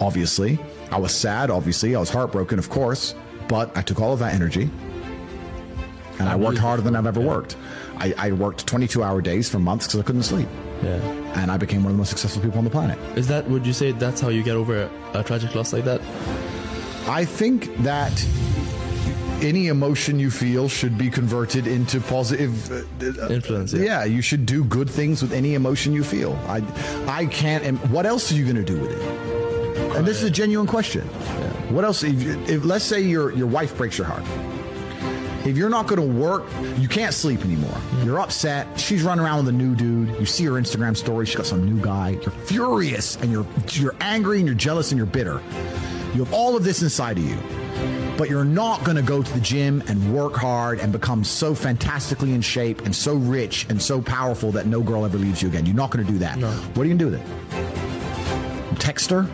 obviously. 0.00 0.58
I 0.90 0.98
was 0.98 1.14
sad, 1.14 1.48
obviously. 1.48 1.94
I 1.94 2.00
was 2.00 2.10
heartbroken, 2.10 2.58
of 2.58 2.70
course. 2.70 3.14
But 3.46 3.74
I 3.76 3.82
took 3.82 4.00
all 4.00 4.12
of 4.12 4.18
that 4.18 4.34
energy 4.34 4.68
and 6.18 6.28
I 6.28 6.34
worked 6.34 6.58
harder 6.58 6.82
than 6.82 6.96
I've 6.96 7.06
ever 7.06 7.20
worked. 7.20 7.56
I, 7.98 8.12
I 8.18 8.32
worked 8.32 8.66
22 8.66 9.04
hour 9.04 9.20
days 9.22 9.48
for 9.48 9.60
months 9.60 9.86
because 9.86 10.00
I 10.00 10.02
couldn't 10.02 10.24
sleep. 10.24 10.48
Yeah. 10.82 10.96
And 11.36 11.52
I 11.52 11.56
became 11.56 11.84
one 11.84 11.92
of 11.92 11.96
the 11.96 11.98
most 11.98 12.08
successful 12.08 12.42
people 12.42 12.58
on 12.58 12.64
the 12.64 12.70
planet. 12.70 12.98
Is 13.16 13.28
that? 13.28 13.48
Would 13.48 13.64
you 13.64 13.72
say 13.72 13.92
that's 13.92 14.20
how 14.20 14.28
you 14.28 14.42
get 14.42 14.56
over 14.56 14.90
a, 15.14 15.20
a 15.20 15.22
tragic 15.22 15.54
loss 15.54 15.72
like 15.72 15.84
that? 15.84 16.00
I 17.08 17.24
think 17.24 17.74
that 17.78 18.12
any 19.42 19.68
emotion 19.68 20.18
you 20.18 20.30
feel 20.30 20.68
should 20.68 20.98
be 20.98 21.10
converted 21.10 21.66
into 21.66 22.00
positive 22.00 22.70
uh, 22.72 23.28
Influence. 23.28 23.72
Yeah. 23.72 23.82
yeah 23.82 24.04
you 24.04 24.22
should 24.22 24.46
do 24.46 24.64
good 24.64 24.90
things 24.90 25.22
with 25.22 25.32
any 25.32 25.54
emotion 25.54 25.92
you 25.92 26.04
feel. 26.04 26.34
I 26.46 26.62
i 27.06 27.26
can't 27.26 27.64
and 27.64 27.78
what 27.90 28.06
else 28.06 28.32
are 28.32 28.34
you 28.34 28.44
going 28.44 28.56
to 28.56 28.64
do 28.64 28.80
with 28.80 28.92
it? 28.92 29.96
And 29.96 30.06
this 30.06 30.18
is 30.18 30.24
a 30.24 30.30
genuine 30.30 30.66
question. 30.66 31.06
What 31.72 31.84
else 31.84 32.02
if, 32.02 32.48
if 32.48 32.64
let's 32.64 32.84
say 32.84 33.00
your 33.00 33.32
your 33.32 33.46
wife 33.46 33.76
breaks 33.76 33.98
your 33.98 34.06
heart. 34.06 34.24
If 35.46 35.56
you're 35.56 35.70
not 35.70 35.86
going 35.86 36.00
to 36.00 36.20
work 36.20 36.44
you 36.76 36.88
can't 36.88 37.14
sleep 37.14 37.44
anymore. 37.44 37.76
You're 38.04 38.20
upset. 38.20 38.78
She's 38.78 39.02
running 39.02 39.24
around 39.24 39.44
with 39.44 39.54
a 39.54 39.58
new 39.58 39.74
dude. 39.74 40.08
You 40.18 40.26
see 40.26 40.44
her 40.44 40.52
instagram 40.52 40.96
story. 40.96 41.26
She's 41.26 41.36
got 41.36 41.46
some 41.46 41.64
new 41.64 41.80
guy. 41.82 42.10
You're 42.10 42.30
furious 42.46 43.16
and 43.16 43.30
you're 43.30 43.46
you're 43.70 43.94
angry 44.00 44.38
and 44.38 44.46
you're 44.46 44.56
jealous 44.56 44.90
and 44.90 44.98
you're 44.98 45.06
bitter. 45.06 45.40
You 46.14 46.24
have 46.24 46.32
all 46.32 46.56
of 46.56 46.64
this 46.64 46.82
inside 46.82 47.18
of 47.18 47.24
you 47.24 47.38
but 48.18 48.28
you're 48.28 48.44
not 48.44 48.82
going 48.84 48.96
to 48.96 49.02
go 49.02 49.22
to 49.22 49.32
the 49.32 49.40
gym 49.40 49.82
and 49.86 50.12
work 50.12 50.34
hard 50.34 50.80
and 50.80 50.92
become 50.92 51.22
so 51.22 51.54
fantastically 51.54 52.34
in 52.34 52.42
shape 52.42 52.84
and 52.84 52.94
so 52.94 53.14
rich 53.14 53.64
and 53.70 53.80
so 53.80 54.02
powerful 54.02 54.50
that 54.50 54.66
no 54.66 54.82
girl 54.82 55.04
ever 55.04 55.16
leaves 55.16 55.40
you 55.40 55.48
again. 55.48 55.64
You're 55.64 55.76
not 55.76 55.92
going 55.92 56.04
to 56.04 56.12
do 56.12 56.18
that. 56.18 56.36
No. 56.36 56.50
What 56.50 56.84
are 56.84 56.88
you 56.88 56.96
going 56.96 56.98
to 56.98 57.04
do 57.04 57.10
with 57.12 58.72
it? 58.74 58.80
Text 58.80 59.08
her? 59.10 59.26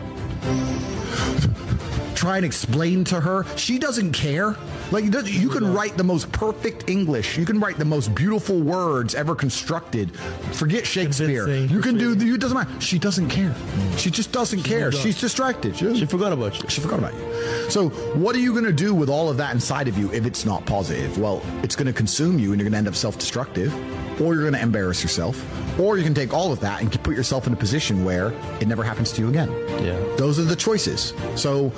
Try 2.15 2.37
and 2.37 2.45
explain 2.45 3.03
to 3.05 3.19
her. 3.19 3.45
She 3.57 3.77
doesn't 3.77 4.13
care. 4.13 4.55
Like 4.91 5.03
you 5.25 5.49
can 5.49 5.73
write 5.73 5.97
the 5.97 6.03
most 6.03 6.31
perfect 6.31 6.89
English. 6.89 7.37
You 7.37 7.45
can 7.45 7.59
write 7.59 7.77
the 7.77 7.85
most 7.85 8.15
beautiful 8.15 8.59
words 8.59 9.13
ever 9.15 9.35
constructed. 9.35 10.15
Forget 10.53 10.85
Shakespeare. 10.87 11.47
You 11.47 11.81
can 11.81 11.97
do. 11.97 12.15
You 12.15 12.37
doesn't 12.37 12.57
matter. 12.57 12.81
She 12.81 12.97
doesn't 12.99 13.29
care. 13.29 13.53
She 13.97 14.09
just 14.09 14.31
doesn't 14.31 14.63
care. 14.63 14.85
moved 14.85 14.97
on. 14.97 15.03
She's 15.03 15.19
distracted. 15.19 15.75
She, 15.77 15.95
She 15.97 16.05
forgot 16.05 16.31
about 16.33 16.61
you. 16.61 16.69
she 16.69 16.81
forgot 16.81 16.99
about 16.99 17.13
you. 17.13 17.69
So, 17.69 17.89
what 17.89 18.35
are 18.35 18.39
you 18.39 18.51
going 18.51 18.65
to 18.65 18.73
do 18.73 18.93
with 18.93 19.09
all 19.09 19.29
of 19.29 19.37
that 19.37 19.53
inside 19.53 19.87
of 19.87 19.97
you 19.97 20.11
if 20.13 20.25
it's 20.25 20.45
not 20.45 20.65
positive? 20.65 21.17
Well, 21.17 21.41
it's 21.63 21.75
going 21.75 21.87
to 21.87 21.93
consume 21.93 22.39
you 22.39 22.51
and 22.51 22.61
you're 22.61 22.69
going 22.69 22.71
to 22.73 22.77
end 22.77 22.87
up 22.87 22.95
self 22.95 23.17
destructive, 23.19 23.73
or 24.21 24.33
you're 24.33 24.43
going 24.43 24.53
to 24.53 24.61
embarrass 24.61 25.01
yourself, 25.03 25.35
or 25.79 25.97
you 25.97 26.03
can 26.03 26.13
take 26.13 26.33
all 26.33 26.51
of 26.51 26.59
that 26.61 26.81
and 26.81 27.03
put 27.03 27.15
yourself 27.15 27.47
in 27.47 27.53
a 27.53 27.55
position 27.55 28.03
where 28.03 28.33
it 28.59 28.67
never 28.67 28.83
happens 28.83 29.11
to 29.13 29.21
you 29.21 29.29
again. 29.29 29.51
Yeah. 29.83 29.99
Those 30.17 30.39
are 30.39 30.43
the 30.43 30.55
choices. 30.55 31.13
So, 31.35 31.71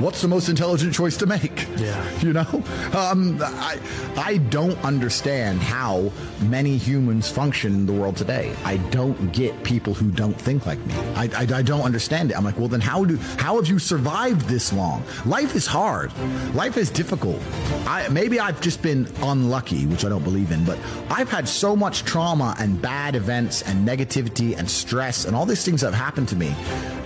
what's 0.00 0.22
the 0.22 0.28
most 0.28 0.48
intelligent 0.48 0.94
choice 0.94 1.16
to 1.18 1.26
make? 1.26 1.66
Yeah. 1.76 2.04
You 2.18 2.32
know? 2.32 2.64
Um, 2.94 3.38
I, 3.40 3.78
I 4.16 4.38
don't 4.38 4.76
understand 4.84 5.62
how 5.62 6.10
many 6.42 6.76
humans 6.76 7.30
function 7.30 7.72
in 7.72 7.86
the 7.86 7.92
world 7.92 8.16
today. 8.16 8.54
I 8.64 8.78
don't 8.90 9.32
get 9.32 9.62
people 9.62 9.94
who 9.94 10.10
don't 10.10 10.38
think 10.38 10.66
like 10.66 10.84
me. 10.84 10.94
I, 11.14 11.30
I, 11.36 11.58
I 11.58 11.62
don't 11.62 11.82
understand 11.82 12.30
it. 12.30 12.36
I'm 12.36 12.44
like, 12.44 12.58
well, 12.58 12.68
then 12.68 12.80
how 12.80 13.04
do 13.04 13.16
how 13.38 13.56
have 13.56 13.68
you 13.68 13.78
survived 13.78 14.48
this 14.48 14.72
long? 14.72 15.04
Life 15.24 15.54
is 15.54 15.66
hard. 15.66 16.12
Life 16.54 16.76
is 16.76 16.90
difficult. 16.90 17.40
I, 17.86 18.08
maybe 18.08 18.40
I've 18.40 18.60
just 18.60 18.82
been 18.82 19.08
unlucky, 19.22 19.86
which 19.86 20.04
I 20.04 20.08
don't 20.08 20.24
believe 20.24 20.50
in, 20.50 20.64
but 20.64 20.78
I've 21.08 21.30
had 21.30 21.48
so 21.48 21.76
much 21.76 22.02
trauma 22.04 22.56
and 22.58 22.82
bad 22.82 23.14
events 23.14 23.62
and 23.62 23.86
negativity 23.86 24.58
and 24.58 24.68
stress 24.68 25.24
and 25.24 25.36
all 25.36 25.46
these 25.46 25.64
things 25.64 25.82
that 25.82 25.94
have 25.94 26.04
happened 26.04 26.28
to 26.28 26.36
me. 26.36 26.54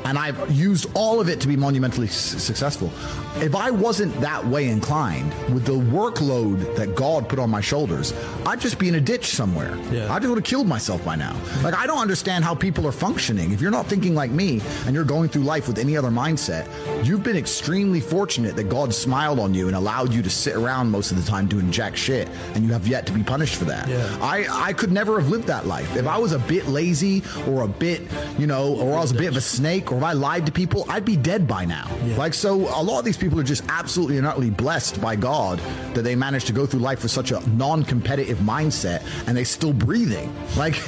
And 0.04 0.18
I've 0.18 0.50
used 0.50 0.87
all 0.94 1.21
of 1.21 1.28
it 1.28 1.40
to 1.42 1.49
be 1.49 1.56
monumentally 1.56 2.09
su- 2.09 2.38
successful. 2.38 2.92
If 3.37 3.54
I 3.54 3.71
wasn't 3.71 4.21
that 4.21 4.44
way 4.47 4.68
inclined 4.68 5.32
with 5.54 5.64
the 5.64 5.73
workload 5.73 6.76
that 6.76 6.94
God 6.94 7.28
put 7.28 7.38
on 7.38 7.50
my 7.50 7.61
shoulders, 7.61 8.12
I'd 8.44 8.61
just 8.61 8.78
be 8.78 8.88
in 8.88 8.97
a 8.97 9.00
ditch 9.00 9.26
somewhere. 9.26 9.76
Yeah. 9.90 10.12
I 10.12 10.18
just 10.18 10.28
would 10.28 10.38
have 10.38 10.44
killed 10.44 10.66
myself 10.66 11.04
by 11.04 11.16
now. 11.16 11.37
Like, 11.62 11.75
I 11.75 11.87
don't 11.87 11.99
understand 12.00 12.44
how 12.44 12.54
people 12.54 12.87
are 12.87 12.92
functioning. 12.92 13.52
If 13.52 13.61
you're 13.61 13.71
not 13.71 13.87
thinking 13.87 14.14
like 14.14 14.30
me 14.30 14.61
and 14.87 14.94
you're 14.94 15.04
going 15.04 15.28
through 15.28 15.42
life 15.42 15.68
with 15.68 15.78
any 15.78 15.97
other 15.97 16.11
mindset, 16.11 16.66
you've 17.06 17.23
been 17.23 17.37
extremely 17.37 18.00
fortunate 18.00 18.56
that 18.56 18.64
God 18.68 18.92
smiled 18.92 19.38
on 19.38 19.54
you 19.54 19.68
and 19.68 19.76
allowed 19.76 20.12
you 20.12 20.23
to 20.23 20.30
sit 20.30 20.56
around 20.56 20.90
most 20.90 21.11
of 21.12 21.16
the 21.25 21.30
time 21.30 21.47
doing 21.47 21.71
jack 21.71 21.97
shit, 21.97 22.28
and 22.54 22.64
you 22.64 22.73
have 22.73 22.87
yet 22.87 23.06
to 23.06 23.12
be 23.12 23.23
punished 23.23 23.54
for 23.56 23.64
that. 23.66 23.88
Yeah. 23.88 24.04
I, 24.21 24.47
I 24.50 24.73
could 24.73 24.90
never 24.90 25.21
have 25.21 25.30
lived 25.30 25.47
that 25.47 25.66
life. 25.66 25.97
If 25.97 26.06
I 26.06 26.18
was 26.18 26.32
a 26.32 26.38
bit 26.40 26.66
lazy 26.66 27.23
or 27.49 27.62
a 27.62 27.68
bit, 27.68 28.02
you 28.38 28.47
know, 28.47 28.75
or 28.75 28.94
I 28.97 29.00
was 29.00 29.12
a 29.12 29.14
bit 29.14 29.28
of 29.28 29.37
a 29.37 29.40
snake 29.40 29.92
or 29.93 29.99
if 29.99 30.05
I 30.05 30.13
lied 30.13 30.47
to 30.47 30.53
people, 30.53 30.87
I'd 30.89 31.05
be 31.05 31.17
dead 31.17 31.47
by 31.47 31.65
now. 31.65 31.87
Yeah. 32.05 32.17
Like, 32.17 32.35
so 32.35 32.55
a 32.55 32.83
lot 32.83 32.99
of 32.99 33.05
these 33.05 33.17
people 33.17 33.39
are 33.39 33.45
just 33.45 33.63
absolutely 33.69 34.19
and 34.19 34.27
utterly 34.27 34.51
blessed 34.51 35.01
by 35.01 35.17
God 35.17 35.61
that 35.95 36.03
they 36.03 36.15
managed 36.17 36.47
to 36.47 36.53
go 36.53 36.65
through 36.67 36.81
life 36.81 37.03
with 37.03 37.13
such 37.13 37.31
a 37.31 37.41
non 37.51 37.85
competitive 37.85 38.39
mindset 38.39 39.05
and 39.27 39.37
they're 39.37 39.45
still 39.45 39.73
breathing. 39.73 40.35
Like, 40.57 40.75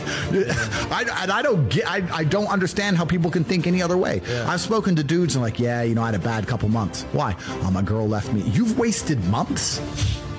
I, 0.90 1.28
I 1.30 1.42
don't 1.42 1.68
get, 1.68 1.88
I, 1.88 2.02
I 2.12 2.24
don't 2.24 2.48
understand 2.48 2.96
how 2.96 3.04
people 3.04 3.30
can 3.30 3.44
think 3.44 3.66
any 3.66 3.82
other 3.82 3.96
way. 3.96 4.22
I've 4.46 4.60
spoken 4.60 4.96
to 4.96 5.04
dudes 5.04 5.36
and 5.36 5.42
like, 5.42 5.60
yeah, 5.60 5.82
you 5.82 5.94
know, 5.94 6.02
I 6.02 6.06
had 6.06 6.14
a 6.14 6.18
bad 6.18 6.46
couple 6.46 6.68
months. 6.68 7.02
Why? 7.12 7.36
Oh, 7.62 7.70
my 7.70 7.82
girl 7.82 8.08
left 8.08 8.32
me. 8.32 8.40
You've 8.42 8.78
wasted 8.78 9.22
months? 9.24 9.80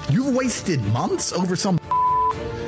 You've 0.10 0.36
wasted 0.36 0.84
months 0.86 1.34
over 1.34 1.56
some 1.56 1.78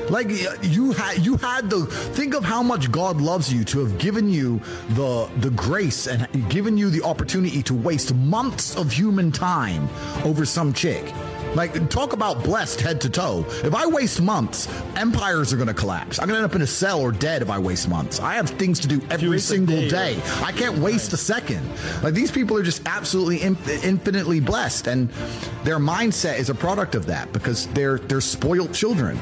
like 0.09 0.29
you 0.63 0.91
had 0.91 1.25
you 1.25 1.37
had 1.37 1.69
the 1.69 1.85
think 1.85 2.33
of 2.33 2.43
how 2.43 2.63
much 2.63 2.91
God 2.91 3.19
loves 3.21 3.51
you 3.51 3.63
to 3.65 3.79
have 3.79 3.97
given 3.97 4.29
you 4.29 4.61
the 4.89 5.29
the 5.37 5.49
grace 5.51 6.07
and 6.07 6.27
given 6.49 6.77
you 6.77 6.89
the 6.89 7.03
opportunity 7.03 7.61
to 7.63 7.73
waste 7.73 8.13
months 8.13 8.75
of 8.75 8.91
human 8.91 9.31
time 9.31 9.89
over 10.23 10.45
some 10.45 10.73
chick. 10.73 11.13
Like 11.55 11.89
talk 11.89 12.13
about 12.13 12.43
blessed 12.43 12.81
head 12.81 13.01
to 13.01 13.09
toe. 13.09 13.45
If 13.63 13.73
I 13.73 13.87
waste 13.87 14.21
months, 14.21 14.67
empires 14.95 15.53
are 15.53 15.55
going 15.55 15.67
to 15.67 15.73
collapse. 15.73 16.19
I'm 16.19 16.27
going 16.27 16.37
to 16.37 16.43
end 16.43 16.51
up 16.51 16.55
in 16.55 16.61
a 16.61 16.67
cell 16.67 17.01
or 17.01 17.11
dead 17.11 17.41
if 17.41 17.49
I 17.49 17.57
waste 17.57 17.89
months. 17.89 18.19
I 18.19 18.35
have 18.35 18.49
things 18.49 18.79
to 18.81 18.87
do 18.87 19.01
every 19.09 19.39
single 19.39 19.77
day, 19.77 19.89
day. 19.89 20.21
I 20.43 20.51
can't 20.51 20.77
waste 20.77 21.13
a 21.13 21.17
second. 21.17 21.67
Like 22.03 22.13
these 22.13 22.31
people 22.31 22.57
are 22.57 22.63
just 22.63 22.83
absolutely 22.85 23.41
in, 23.41 23.57
infinitely 23.83 24.39
blessed, 24.39 24.87
and 24.87 25.09
their 25.63 25.79
mindset 25.79 26.37
is 26.37 26.49
a 26.49 26.55
product 26.55 26.95
of 26.95 27.05
that 27.07 27.31
because 27.33 27.67
they're 27.67 27.97
they're 27.97 28.21
spoiled 28.21 28.73
children. 28.73 29.19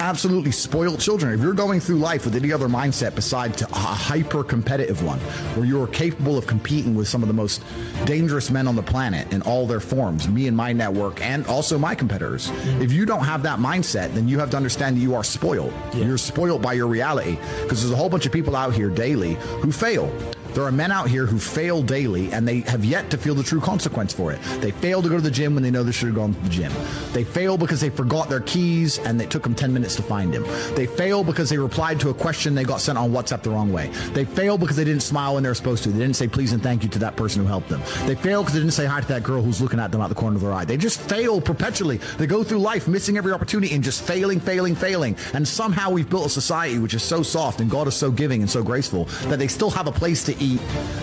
Absolutely 0.00 0.50
spoiled 0.50 0.98
children. 0.98 1.32
If 1.32 1.40
you're 1.40 1.52
going 1.52 1.78
through 1.78 1.98
life 1.98 2.24
with 2.24 2.34
any 2.34 2.52
other 2.52 2.66
mindset 2.66 3.14
besides 3.14 3.62
a 3.62 3.66
hyper 3.72 4.42
competitive 4.42 5.02
one, 5.04 5.20
where 5.54 5.64
you 5.64 5.80
are 5.80 5.86
capable 5.86 6.36
of 6.36 6.46
competing 6.46 6.96
with 6.96 7.06
some 7.06 7.22
of 7.22 7.28
the 7.28 7.34
most 7.34 7.62
dangerous 8.04 8.50
men 8.50 8.66
on 8.66 8.74
the 8.74 8.82
planet 8.82 9.32
in 9.32 9.42
all 9.42 9.64
their 9.64 9.78
forms, 9.78 10.28
me 10.28 10.48
and 10.48 10.56
my 10.56 10.72
network, 10.72 11.20
and 11.20 11.46
also 11.46 11.78
my 11.78 11.94
competitors, 11.94 12.50
if 12.80 12.90
you 12.90 13.06
don't 13.06 13.24
have 13.24 13.44
that 13.44 13.60
mindset, 13.60 14.12
then 14.14 14.26
you 14.26 14.40
have 14.40 14.50
to 14.50 14.56
understand 14.56 14.96
that 14.96 15.00
you 15.00 15.14
are 15.14 15.22
spoiled. 15.24 15.72
You're 15.94 16.18
spoiled 16.18 16.62
by 16.62 16.72
your 16.72 16.88
reality 16.88 17.38
because 17.62 17.82
there's 17.82 17.92
a 17.92 17.96
whole 17.96 18.08
bunch 18.08 18.26
of 18.26 18.32
people 18.32 18.56
out 18.56 18.74
here 18.74 18.90
daily 18.90 19.34
who 19.60 19.70
fail. 19.70 20.12
There 20.54 20.64
are 20.64 20.72
men 20.72 20.92
out 20.92 21.08
here 21.08 21.24
who 21.24 21.38
fail 21.38 21.82
daily 21.82 22.32
and 22.32 22.46
they 22.46 22.60
have 22.60 22.84
yet 22.84 23.10
to 23.10 23.18
feel 23.18 23.34
the 23.34 23.42
true 23.42 23.60
consequence 23.60 24.12
for 24.12 24.32
it. 24.32 24.40
They 24.60 24.70
fail 24.70 25.00
to 25.02 25.08
go 25.08 25.16
to 25.16 25.22
the 25.22 25.30
gym 25.30 25.54
when 25.54 25.62
they 25.62 25.70
know 25.70 25.82
they 25.82 25.92
should 25.92 26.08
have 26.08 26.16
gone 26.16 26.34
to 26.34 26.40
the 26.40 26.48
gym. 26.50 26.72
They 27.12 27.24
fail 27.24 27.56
because 27.56 27.80
they 27.80 27.88
forgot 27.90 28.28
their 28.28 28.40
keys 28.40 28.98
and 28.98 29.20
it 29.20 29.30
took 29.30 29.42
them 29.42 29.54
10 29.54 29.72
minutes 29.72 29.96
to 29.96 30.02
find 30.02 30.32
them. 30.32 30.44
They 30.74 30.86
fail 30.86 31.24
because 31.24 31.48
they 31.48 31.58
replied 31.58 32.00
to 32.00 32.10
a 32.10 32.14
question 32.14 32.54
they 32.54 32.64
got 32.64 32.80
sent 32.80 32.98
on 32.98 33.10
WhatsApp 33.12 33.42
the 33.42 33.50
wrong 33.50 33.72
way. 33.72 33.88
They 34.12 34.24
fail 34.24 34.58
because 34.58 34.76
they 34.76 34.84
didn't 34.84 35.02
smile 35.02 35.34
when 35.34 35.42
they 35.42 35.48
were 35.48 35.54
supposed 35.54 35.84
to. 35.84 35.90
They 35.90 35.98
didn't 35.98 36.16
say 36.16 36.28
please 36.28 36.52
and 36.52 36.62
thank 36.62 36.82
you 36.82 36.88
to 36.90 36.98
that 36.98 37.16
person 37.16 37.40
who 37.40 37.48
helped 37.48 37.68
them. 37.68 37.80
They 38.06 38.14
fail 38.14 38.42
because 38.42 38.54
they 38.54 38.60
didn't 38.60 38.74
say 38.74 38.84
hi 38.84 39.00
to 39.00 39.08
that 39.08 39.22
girl 39.22 39.42
who's 39.42 39.60
looking 39.60 39.80
at 39.80 39.90
them 39.90 40.02
out 40.02 40.08
the 40.08 40.14
corner 40.14 40.36
of 40.36 40.42
their 40.42 40.52
eye. 40.52 40.66
They 40.66 40.76
just 40.76 41.00
fail 41.00 41.40
perpetually. 41.40 41.96
They 42.18 42.26
go 42.26 42.44
through 42.44 42.58
life 42.58 42.86
missing 42.88 43.16
every 43.16 43.32
opportunity 43.32 43.74
and 43.74 43.82
just 43.82 44.02
failing, 44.02 44.38
failing, 44.38 44.74
failing. 44.74 45.16
And 45.32 45.48
somehow 45.48 45.90
we've 45.90 46.08
built 46.08 46.26
a 46.26 46.30
society 46.30 46.78
which 46.78 46.94
is 46.94 47.02
so 47.02 47.22
soft 47.22 47.60
and 47.60 47.70
God 47.70 47.88
is 47.88 47.94
so 47.94 48.10
giving 48.10 48.42
and 48.42 48.50
so 48.50 48.62
graceful 48.62 49.06
that 49.28 49.38
they 49.38 49.48
still 49.48 49.70
have 49.70 49.86
a 49.86 49.92
place 49.92 50.24
to 50.24 50.41
eat 50.42 50.60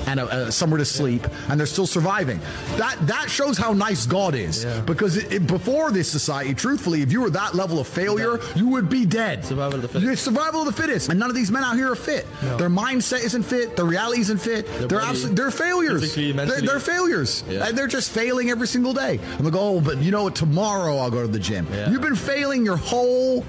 and 0.07 0.19
a, 0.19 0.47
a, 0.47 0.51
somewhere 0.51 0.77
to 0.79 0.85
sleep 0.85 1.25
and 1.49 1.59
they're 1.59 1.67
still 1.67 1.87
surviving. 1.87 2.39
That 2.77 2.97
that 3.07 3.29
shows 3.29 3.57
how 3.57 3.73
nice 3.73 4.05
God 4.05 4.35
is. 4.35 4.63
Yeah. 4.63 4.81
Because 4.81 5.17
it, 5.17 5.31
it- 5.33 5.47
before 5.47 5.91
this 5.91 6.09
society, 6.11 6.53
truthfully, 6.53 7.01
if 7.01 7.11
you 7.11 7.21
were 7.21 7.29
that 7.31 7.55
level 7.55 7.79
of 7.79 7.87
failure, 7.87 8.39
you 8.55 8.67
would 8.69 8.89
be 8.89 9.05
dead. 9.05 9.45
Survival 9.45 9.75
of 9.75 9.81
the 9.81 9.87
fittest. 9.87 10.23
Survival 10.23 10.61
of 10.61 10.65
the 10.67 10.73
fittest. 10.81 11.09
And 11.09 11.17
none 11.19 11.29
of 11.29 11.35
these 11.35 11.49
men 11.51 11.63
out 11.63 11.75
here 11.75 11.91
are 11.91 11.95
fit. 11.95 12.25
No. 12.43 12.57
Their 12.57 12.69
mindset 12.69 13.23
isn't 13.23 13.43
fit. 13.43 13.75
Their 13.75 13.85
reality 13.85 14.21
isn't 14.21 14.37
fit. 14.39 14.67
They're 14.89 14.99
absolutely 15.01 15.35
they're 15.35 15.51
failures. 15.51 16.13
They're, 16.15 16.61
they're 16.61 16.79
failures. 16.79 17.43
Yeah. 17.49 17.67
And 17.67 17.77
they're 17.77 17.87
just 17.87 18.11
failing 18.11 18.49
every 18.49 18.67
single 18.67 18.93
day. 18.93 19.19
And 19.37 19.45
they 19.45 19.51
go, 19.51 19.59
oh, 19.77 19.81
but 19.81 19.97
you 19.99 20.11
know 20.11 20.23
what? 20.23 20.35
Tomorrow 20.35 20.97
I'll 20.97 21.11
go 21.11 21.21
to 21.21 21.27
the 21.27 21.39
gym. 21.39 21.65
Yeah. 21.71 21.89
You've 21.89 22.01
been 22.01 22.15
failing 22.15 22.65
your 22.65 22.77
whole 22.77 23.45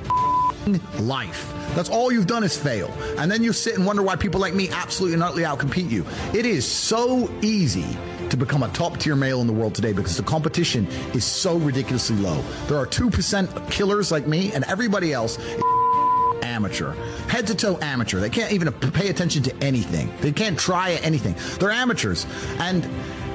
life. 0.99 1.52
That's 1.74 1.88
all 1.88 2.12
you've 2.12 2.26
done 2.26 2.44
is 2.44 2.56
fail. 2.56 2.92
And 3.18 3.30
then 3.30 3.42
you 3.42 3.52
sit 3.52 3.76
and 3.76 3.86
wonder 3.86 4.02
why 4.02 4.16
people 4.16 4.40
like 4.40 4.54
me 4.54 4.68
absolutely 4.70 5.14
and 5.14 5.22
utterly 5.22 5.44
outcompete 5.44 5.90
you. 5.90 6.04
It 6.34 6.46
is 6.46 6.66
so 6.66 7.30
easy 7.42 7.86
to 8.28 8.36
become 8.36 8.62
a 8.62 8.68
top 8.68 8.98
tier 8.98 9.16
male 9.16 9.40
in 9.40 9.46
the 9.46 9.52
world 9.52 9.74
today 9.74 9.92
because 9.92 10.16
the 10.16 10.22
competition 10.22 10.86
is 11.14 11.24
so 11.24 11.56
ridiculously 11.56 12.16
low. 12.16 12.42
There 12.68 12.78
are 12.78 12.86
2% 12.86 13.70
killers 13.70 14.12
like 14.12 14.26
me, 14.26 14.52
and 14.52 14.64
everybody 14.64 15.12
else 15.12 15.38
amateur. 16.42 16.92
Head 17.28 17.46
to 17.46 17.54
toe 17.54 17.78
amateur. 17.80 18.20
They 18.20 18.30
can't 18.30 18.52
even 18.52 18.72
pay 18.72 19.08
attention 19.08 19.42
to 19.44 19.56
anything. 19.62 20.12
They 20.20 20.32
can't 20.32 20.58
try 20.58 20.92
anything. 21.02 21.34
They're 21.58 21.70
amateurs. 21.70 22.26
And 22.58 22.88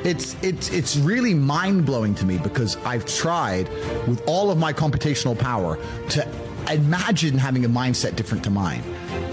it's 0.06 0.36
it's 0.44 0.70
it's 0.72 0.98
really 0.98 1.34
mind 1.34 1.86
blowing 1.86 2.14
to 2.16 2.26
me 2.26 2.38
because 2.38 2.78
I've 2.86 3.06
tried 3.06 3.68
with 4.08 4.22
all 4.28 4.52
of 4.52 4.58
my 4.58 4.72
computational 4.72 5.38
power 5.38 5.80
to 6.10 6.28
imagine 6.74 7.38
having 7.38 7.66
a 7.66 7.70
mindset 7.70 8.16
different 8.16 8.44
to 8.46 8.50
mine. 8.50 8.84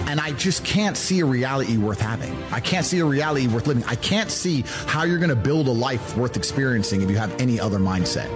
And 0.07 0.21
I 0.21 0.33
just 0.33 0.65
can't 0.65 0.97
see 0.97 1.21
a 1.21 1.25
reality 1.25 1.79
worth 1.79 2.01
having. 2.01 2.37
I 2.53 2.61
can't 2.61 2.85
see 2.85 2.99
a 2.99 3.05
reality 3.05 3.47
worth 3.47 3.67
living. 3.67 3.85
I 3.85 3.95
can't 3.95 4.31
see 4.31 4.65
how 4.87 5.05
you're 5.05 5.19
going 5.19 5.31
to 5.31 5.37
build 5.37 5.69
a 5.69 5.73
life 5.73 6.17
worth 6.17 6.37
experiencing 6.37 7.03
if 7.03 7.11
you 7.11 7.17
have 7.17 7.33
any 7.41 7.59
other 7.59 7.79
mindset. 7.79 8.29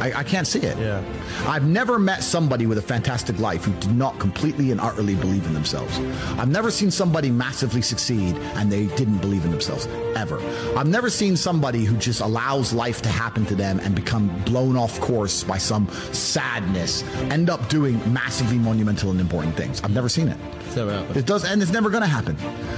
I, 0.00 0.20
I 0.20 0.24
can't 0.24 0.46
see 0.46 0.60
it. 0.60 0.76
Yeah. 0.78 1.02
I've 1.46 1.66
never 1.66 1.98
met 1.98 2.22
somebody 2.22 2.66
with 2.66 2.78
a 2.78 2.82
fantastic 2.82 3.38
life 3.38 3.64
who 3.64 3.72
did 3.80 3.94
not 3.94 4.18
completely 4.18 4.70
and 4.70 4.80
utterly 4.80 5.14
believe 5.14 5.46
in 5.46 5.54
themselves. 5.54 5.98
I've 6.38 6.50
never 6.50 6.70
seen 6.70 6.90
somebody 6.90 7.30
massively 7.30 7.82
succeed 7.82 8.36
and 8.56 8.70
they 8.70 8.86
didn't 8.96 9.18
believe 9.18 9.44
in 9.44 9.50
themselves, 9.50 9.86
ever. 10.14 10.38
I've 10.76 10.88
never 10.88 11.10
seen 11.10 11.36
somebody 11.36 11.84
who 11.84 11.96
just 11.96 12.20
allows 12.20 12.72
life 12.72 13.02
to 13.02 13.08
happen 13.08 13.46
to 13.46 13.54
them 13.54 13.80
and 13.80 13.94
become 13.94 14.28
blown 14.44 14.76
off 14.76 15.00
course 15.00 15.44
by 15.44 15.58
some 15.58 15.88
sadness, 16.12 17.02
end 17.30 17.50
up 17.50 17.68
doing 17.68 18.00
massively 18.12 18.58
monumental 18.58 19.10
and 19.10 19.20
important 19.20 19.56
things. 19.56 19.80
I've 19.82 19.94
never 19.94 20.08
seen 20.08 20.28
it. 20.28 20.38
It's 20.66 20.76
never 20.76 20.92
happened. 20.92 21.16
It 21.16 21.26
does, 21.26 21.44
and 21.44 21.62
it's 21.62 21.72
never 21.72 21.90
going 21.90 22.02
to 22.02 22.08
happen 22.08 22.36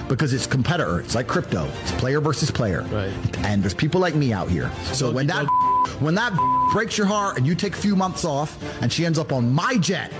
because 0.08 0.32
it's 0.32 0.46
competitor. 0.46 1.00
It's 1.00 1.14
like 1.14 1.26
crypto. 1.26 1.68
It's 1.82 1.92
player 1.92 2.20
versus 2.20 2.50
player. 2.50 2.82
Right. 2.82 3.12
And 3.38 3.62
there's 3.62 3.74
people 3.74 4.00
like 4.00 4.14
me 4.14 4.32
out 4.32 4.48
here. 4.48 4.70
So 4.92 5.06
Doggy 5.06 5.14
when 5.16 5.26
that. 5.28 5.46
When 6.00 6.14
that 6.14 6.32
breaks 6.72 6.96
your 6.96 7.06
heart 7.06 7.36
and 7.38 7.46
you 7.46 7.54
take 7.54 7.74
a 7.74 7.78
few 7.80 7.96
months 7.96 8.24
off 8.24 8.56
and 8.82 8.92
she 8.92 9.04
ends 9.06 9.18
up 9.18 9.32
on 9.32 9.52
my 9.52 9.76
jet 9.78 10.12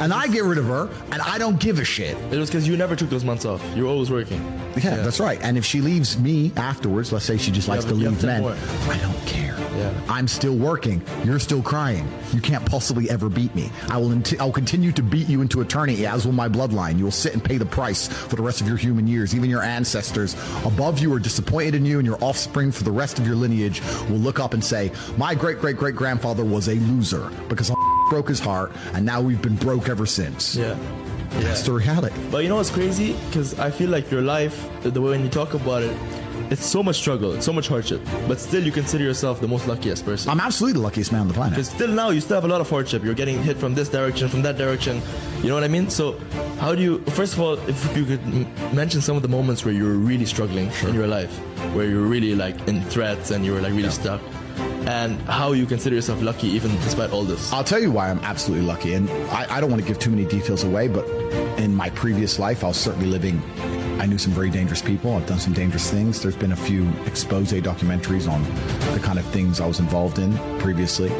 and 0.00 0.12
I 0.12 0.26
get 0.28 0.44
rid 0.44 0.58
of 0.58 0.66
her 0.66 0.88
and 1.12 1.20
I 1.22 1.38
don't 1.38 1.58
give 1.60 1.78
a 1.78 1.84
shit. 1.84 2.16
It 2.32 2.36
was 2.38 2.50
because 2.50 2.66
you 2.66 2.76
never 2.76 2.96
took 2.96 3.10
those 3.10 3.24
months 3.24 3.44
off. 3.44 3.62
You 3.76 3.84
were 3.84 3.88
always 3.90 4.10
working. 4.10 4.42
Yeah, 4.76 4.96
that's 4.96 5.20
right. 5.20 5.38
And 5.42 5.56
if 5.56 5.64
she 5.64 5.80
leaves 5.80 6.18
me 6.18 6.52
afterwards, 6.56 7.12
let's 7.12 7.24
say 7.24 7.36
she 7.36 7.50
just 7.52 7.68
likes 7.68 7.84
have- 7.84 7.92
to 7.92 7.98
leave 7.98 8.22
men, 8.24 8.42
more. 8.42 8.56
I 8.88 8.98
don't 8.98 9.26
care. 9.26 9.54
Yeah. 9.76 9.92
I'm 10.08 10.28
still 10.28 10.54
working. 10.56 11.02
You're 11.24 11.40
still 11.40 11.60
crying. 11.62 12.08
You 12.32 12.40
can't 12.40 12.64
possibly 12.64 13.10
ever 13.10 13.28
beat 13.28 13.52
me. 13.56 13.70
I 13.88 13.98
will. 13.98 14.12
Int- 14.12 14.40
I'll 14.40 14.52
continue 14.52 14.92
to 14.92 15.02
beat 15.02 15.28
you 15.28 15.42
into 15.42 15.60
eternity, 15.60 16.06
as 16.06 16.24
will 16.24 16.32
my 16.32 16.48
bloodline. 16.48 16.96
You 16.96 17.04
will 17.04 17.10
sit 17.10 17.32
and 17.34 17.42
pay 17.42 17.56
the 17.58 17.66
price 17.66 18.06
for 18.06 18.36
the 18.36 18.42
rest 18.42 18.60
of 18.60 18.68
your 18.68 18.76
human 18.76 19.08
years. 19.08 19.34
Even 19.34 19.50
your 19.50 19.62
ancestors 19.62 20.36
above 20.64 21.00
you 21.00 21.12
are 21.12 21.18
disappointed 21.18 21.74
in 21.74 21.84
you, 21.84 21.98
and 21.98 22.06
your 22.06 22.18
offspring 22.22 22.70
for 22.70 22.84
the 22.84 22.92
rest 22.92 23.18
of 23.18 23.26
your 23.26 23.34
lineage 23.36 23.82
will 24.08 24.18
look 24.18 24.38
up 24.38 24.54
and 24.54 24.64
say, 24.64 24.92
"My 25.18 25.34
great 25.34 25.60
great 25.60 25.76
great 25.76 25.96
grandfather 25.96 26.44
was 26.44 26.68
a 26.68 26.74
loser 26.74 27.28
because 27.48 27.70
I 27.70 27.74
broke 28.10 28.28
his 28.28 28.40
heart, 28.40 28.72
and 28.94 29.04
now 29.04 29.20
we've 29.20 29.42
been 29.42 29.56
broke 29.56 29.88
ever 29.88 30.06
since." 30.06 30.56
Yeah. 30.56 30.76
That's 31.40 31.62
the 31.62 31.72
reality. 31.72 32.14
But 32.30 32.44
you 32.44 32.48
know 32.48 32.56
what's 32.56 32.70
crazy? 32.70 33.16
Because 33.26 33.58
I 33.58 33.68
feel 33.70 33.90
like 33.90 34.08
your 34.08 34.22
life, 34.22 34.68
the 34.84 35.00
way 35.00 35.10
when 35.10 35.22
you 35.24 35.28
talk 35.28 35.54
about 35.54 35.82
it, 35.82 35.96
it's 36.50 36.64
so 36.64 36.80
much 36.80 36.94
struggle, 36.96 37.32
it's 37.32 37.44
so 37.44 37.52
much 37.52 37.66
hardship. 37.66 38.00
But 38.28 38.38
still, 38.38 38.62
you 38.62 38.70
consider 38.70 39.02
yourself 39.02 39.40
the 39.40 39.48
most 39.48 39.66
luckiest 39.66 40.04
person. 40.04 40.30
I'm 40.30 40.38
absolutely 40.38 40.78
the 40.78 40.84
luckiest 40.84 41.10
man 41.10 41.22
on 41.22 41.28
the 41.28 41.34
planet. 41.34 41.54
Because 41.54 41.70
still 41.70 41.88
now, 41.88 42.10
you 42.10 42.20
still 42.20 42.36
have 42.36 42.44
a 42.44 42.48
lot 42.48 42.60
of 42.60 42.70
hardship. 42.70 43.02
You're 43.02 43.14
getting 43.14 43.42
hit 43.42 43.56
from 43.56 43.74
this 43.74 43.88
direction, 43.88 44.28
from 44.28 44.42
that 44.42 44.56
direction. 44.56 45.02
You 45.42 45.48
know 45.48 45.54
what 45.54 45.64
I 45.64 45.68
mean? 45.68 45.90
So, 45.90 46.16
how 46.60 46.72
do 46.76 46.82
you? 46.82 46.98
First 47.18 47.32
of 47.32 47.40
all, 47.40 47.54
if 47.68 47.96
you 47.96 48.04
could 48.04 48.20
m- 48.20 48.46
mention 48.74 49.00
some 49.00 49.16
of 49.16 49.22
the 49.22 49.28
moments 49.28 49.64
where 49.64 49.74
you 49.74 49.84
were 49.84 49.94
really 49.94 50.26
struggling 50.26 50.70
in 50.86 50.94
your 50.94 51.08
life, 51.08 51.36
where 51.74 51.86
you 51.86 52.00
were 52.00 52.06
really 52.06 52.36
like 52.36 52.68
in 52.68 52.80
threats 52.84 53.32
and 53.32 53.44
you 53.44 53.52
were 53.54 53.60
like 53.60 53.72
really 53.72 53.90
stuck, 53.90 54.20
and 54.86 55.20
how 55.22 55.52
you 55.52 55.66
consider 55.66 55.96
yourself 55.96 56.22
lucky 56.22 56.48
even 56.48 56.70
despite 56.76 57.10
all 57.10 57.24
this. 57.24 57.52
I'll 57.52 57.64
tell 57.64 57.80
you 57.80 57.90
why 57.90 58.10
I'm 58.10 58.20
absolutely 58.20 58.66
lucky. 58.66 58.94
And 58.94 59.08
I, 59.30 59.46
I 59.56 59.60
don't 59.60 59.70
want 59.70 59.82
to 59.82 59.88
give 59.88 59.98
too 59.98 60.10
many 60.10 60.24
details 60.24 60.64
away, 60.64 60.88
but 60.88 61.06
in 61.58 61.74
my 61.74 61.90
previous 61.90 62.38
life, 62.38 62.64
I 62.64 62.68
was 62.68 62.76
certainly 62.76 63.06
living. 63.06 63.42
I 64.00 64.06
knew 64.06 64.18
some 64.18 64.32
very 64.32 64.50
dangerous 64.50 64.82
people. 64.82 65.14
I've 65.14 65.26
done 65.26 65.38
some 65.38 65.52
dangerous 65.52 65.90
things. 65.90 66.20
There's 66.20 66.36
been 66.36 66.52
a 66.52 66.56
few 66.56 66.88
expose 67.06 67.52
documentaries 67.52 68.28
on 68.28 68.42
the 68.92 69.00
kind 69.00 69.18
of 69.18 69.24
things 69.26 69.60
I 69.60 69.66
was 69.66 69.80
involved 69.80 70.18
in 70.18 70.36
previously. 70.58 71.10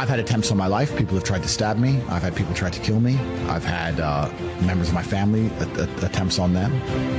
I've 0.00 0.08
had 0.08 0.18
attempts 0.18 0.50
on 0.50 0.56
my 0.56 0.66
life. 0.66 0.96
People 0.96 1.14
have 1.16 1.24
tried 1.24 1.42
to 1.42 1.48
stab 1.48 1.76
me. 1.76 2.00
I've 2.08 2.22
had 2.22 2.34
people 2.34 2.54
try 2.54 2.70
to 2.70 2.80
kill 2.80 3.00
me. 3.00 3.18
I've 3.48 3.64
had 3.64 4.00
uh, 4.00 4.30
members 4.62 4.88
of 4.88 4.94
my 4.94 5.02
family 5.02 5.48
a- 5.60 5.82
a- 5.82 6.06
attempts 6.06 6.38
on 6.38 6.54
them. 6.54 6.72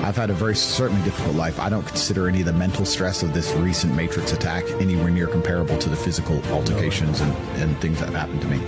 I've 0.04 0.16
had 0.16 0.32
a 0.32 0.34
very 0.34 0.56
certainly 0.56 1.04
difficult 1.04 1.36
life. 1.36 1.60
I 1.60 1.70
don't 1.70 1.86
consider 1.86 2.28
any 2.28 2.40
of 2.40 2.48
the 2.48 2.54
mental 2.54 2.84
stress 2.84 3.22
of 3.22 3.36
this 3.36 3.54
recent 3.54 3.94
Matrix 3.96 4.34
attack 4.34 4.64
anywhere 4.82 5.12
near 5.12 5.28
comparable 5.28 5.78
to 5.78 5.90
the 5.90 5.96
physical 5.96 6.42
altercations 6.52 7.22
and, 7.22 7.32
and 7.62 7.78
things 7.82 8.00
that 8.00 8.06
have 8.10 8.16
happened 8.16 8.42
to 8.42 8.48
me. 8.48 8.60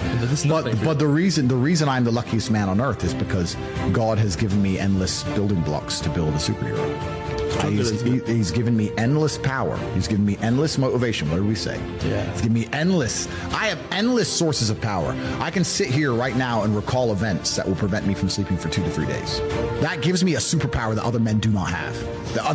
But 0.47 0.63
But, 0.65 0.83
but 0.85 0.99
the 0.99 1.07
reason 1.07 1.47
the 1.47 1.55
reason 1.55 1.89
I'm 1.89 2.03
the 2.03 2.11
luckiest 2.11 2.51
man 2.51 2.69
on 2.69 2.79
earth 2.79 3.03
is 3.03 3.15
because 3.15 3.57
God 3.91 4.19
has 4.19 4.35
given 4.35 4.61
me 4.61 4.77
endless 4.77 5.23
building 5.35 5.61
blocks 5.61 5.99
to 6.01 6.09
build 6.09 6.35
a 6.35 6.37
superhero. 6.37 7.22
He's, 7.61 8.01
he- 8.01 8.19
he's 8.19 8.51
given 8.51 8.75
me 8.75 8.91
endless 8.97 9.37
power. 9.37 9.77
He's 9.93 10.07
given 10.07 10.25
me 10.25 10.37
endless 10.41 10.77
motivation. 10.77 11.29
What 11.29 11.37
do 11.37 11.43
we 11.45 11.55
say? 11.55 11.79
Yeah. 12.05 12.23
He's 12.31 12.41
given 12.41 12.53
me 12.53 12.67
endless. 12.73 13.27
I 13.53 13.67
have 13.67 13.79
endless 13.91 14.27
sources 14.29 14.69
of 14.69 14.79
power. 14.81 15.15
I 15.39 15.49
can 15.51 15.63
sit 15.63 15.87
here 15.87 16.13
right 16.13 16.35
now 16.35 16.63
and 16.63 16.75
recall 16.75 17.11
events 17.11 17.55
that 17.55 17.67
will 17.67 17.75
prevent 17.75 18.05
me 18.07 18.13
from 18.13 18.29
sleeping 18.29 18.57
for 18.57 18.69
two 18.69 18.83
to 18.83 18.89
three 18.89 19.05
days. 19.05 19.39
That 19.81 20.01
gives 20.01 20.23
me 20.23 20.35
a 20.35 20.39
superpower 20.39 20.95
that 20.95 21.03
other 21.03 21.19
men 21.19 21.39
do 21.39 21.49
not 21.49 21.69
have. 21.69 21.93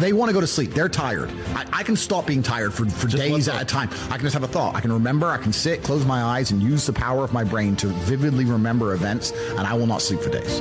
They, 0.00 0.10
uh, 0.10 0.16
want 0.16 0.28
to 0.28 0.32
go 0.34 0.40
to 0.40 0.46
sleep. 0.46 0.72
They're 0.74 0.88
tired. 0.88 1.30
I, 1.54 1.64
I 1.72 1.82
can 1.84 1.94
stop 1.94 2.26
being 2.26 2.42
tired 2.42 2.74
for, 2.74 2.84
for 2.86 3.06
days 3.06 3.48
at 3.48 3.62
a 3.62 3.64
time. 3.64 3.88
I 4.10 4.16
can 4.16 4.22
just 4.22 4.34
have 4.34 4.42
a 4.42 4.48
thought. 4.48 4.74
I 4.74 4.80
can 4.80 4.92
remember. 4.92 5.28
I 5.28 5.38
can 5.38 5.52
sit, 5.52 5.84
close 5.84 6.04
my 6.04 6.20
eyes, 6.22 6.50
and 6.50 6.60
use 6.60 6.84
the 6.86 6.92
power 6.92 7.22
of 7.22 7.32
my 7.32 7.44
brain 7.44 7.76
to 7.76 7.86
vividly 7.86 8.44
remember 8.44 8.94
events, 8.94 9.30
and 9.50 9.60
I 9.60 9.74
will 9.74 9.86
not 9.86 10.02
sleep 10.02 10.20
for 10.20 10.30
days. 10.30 10.60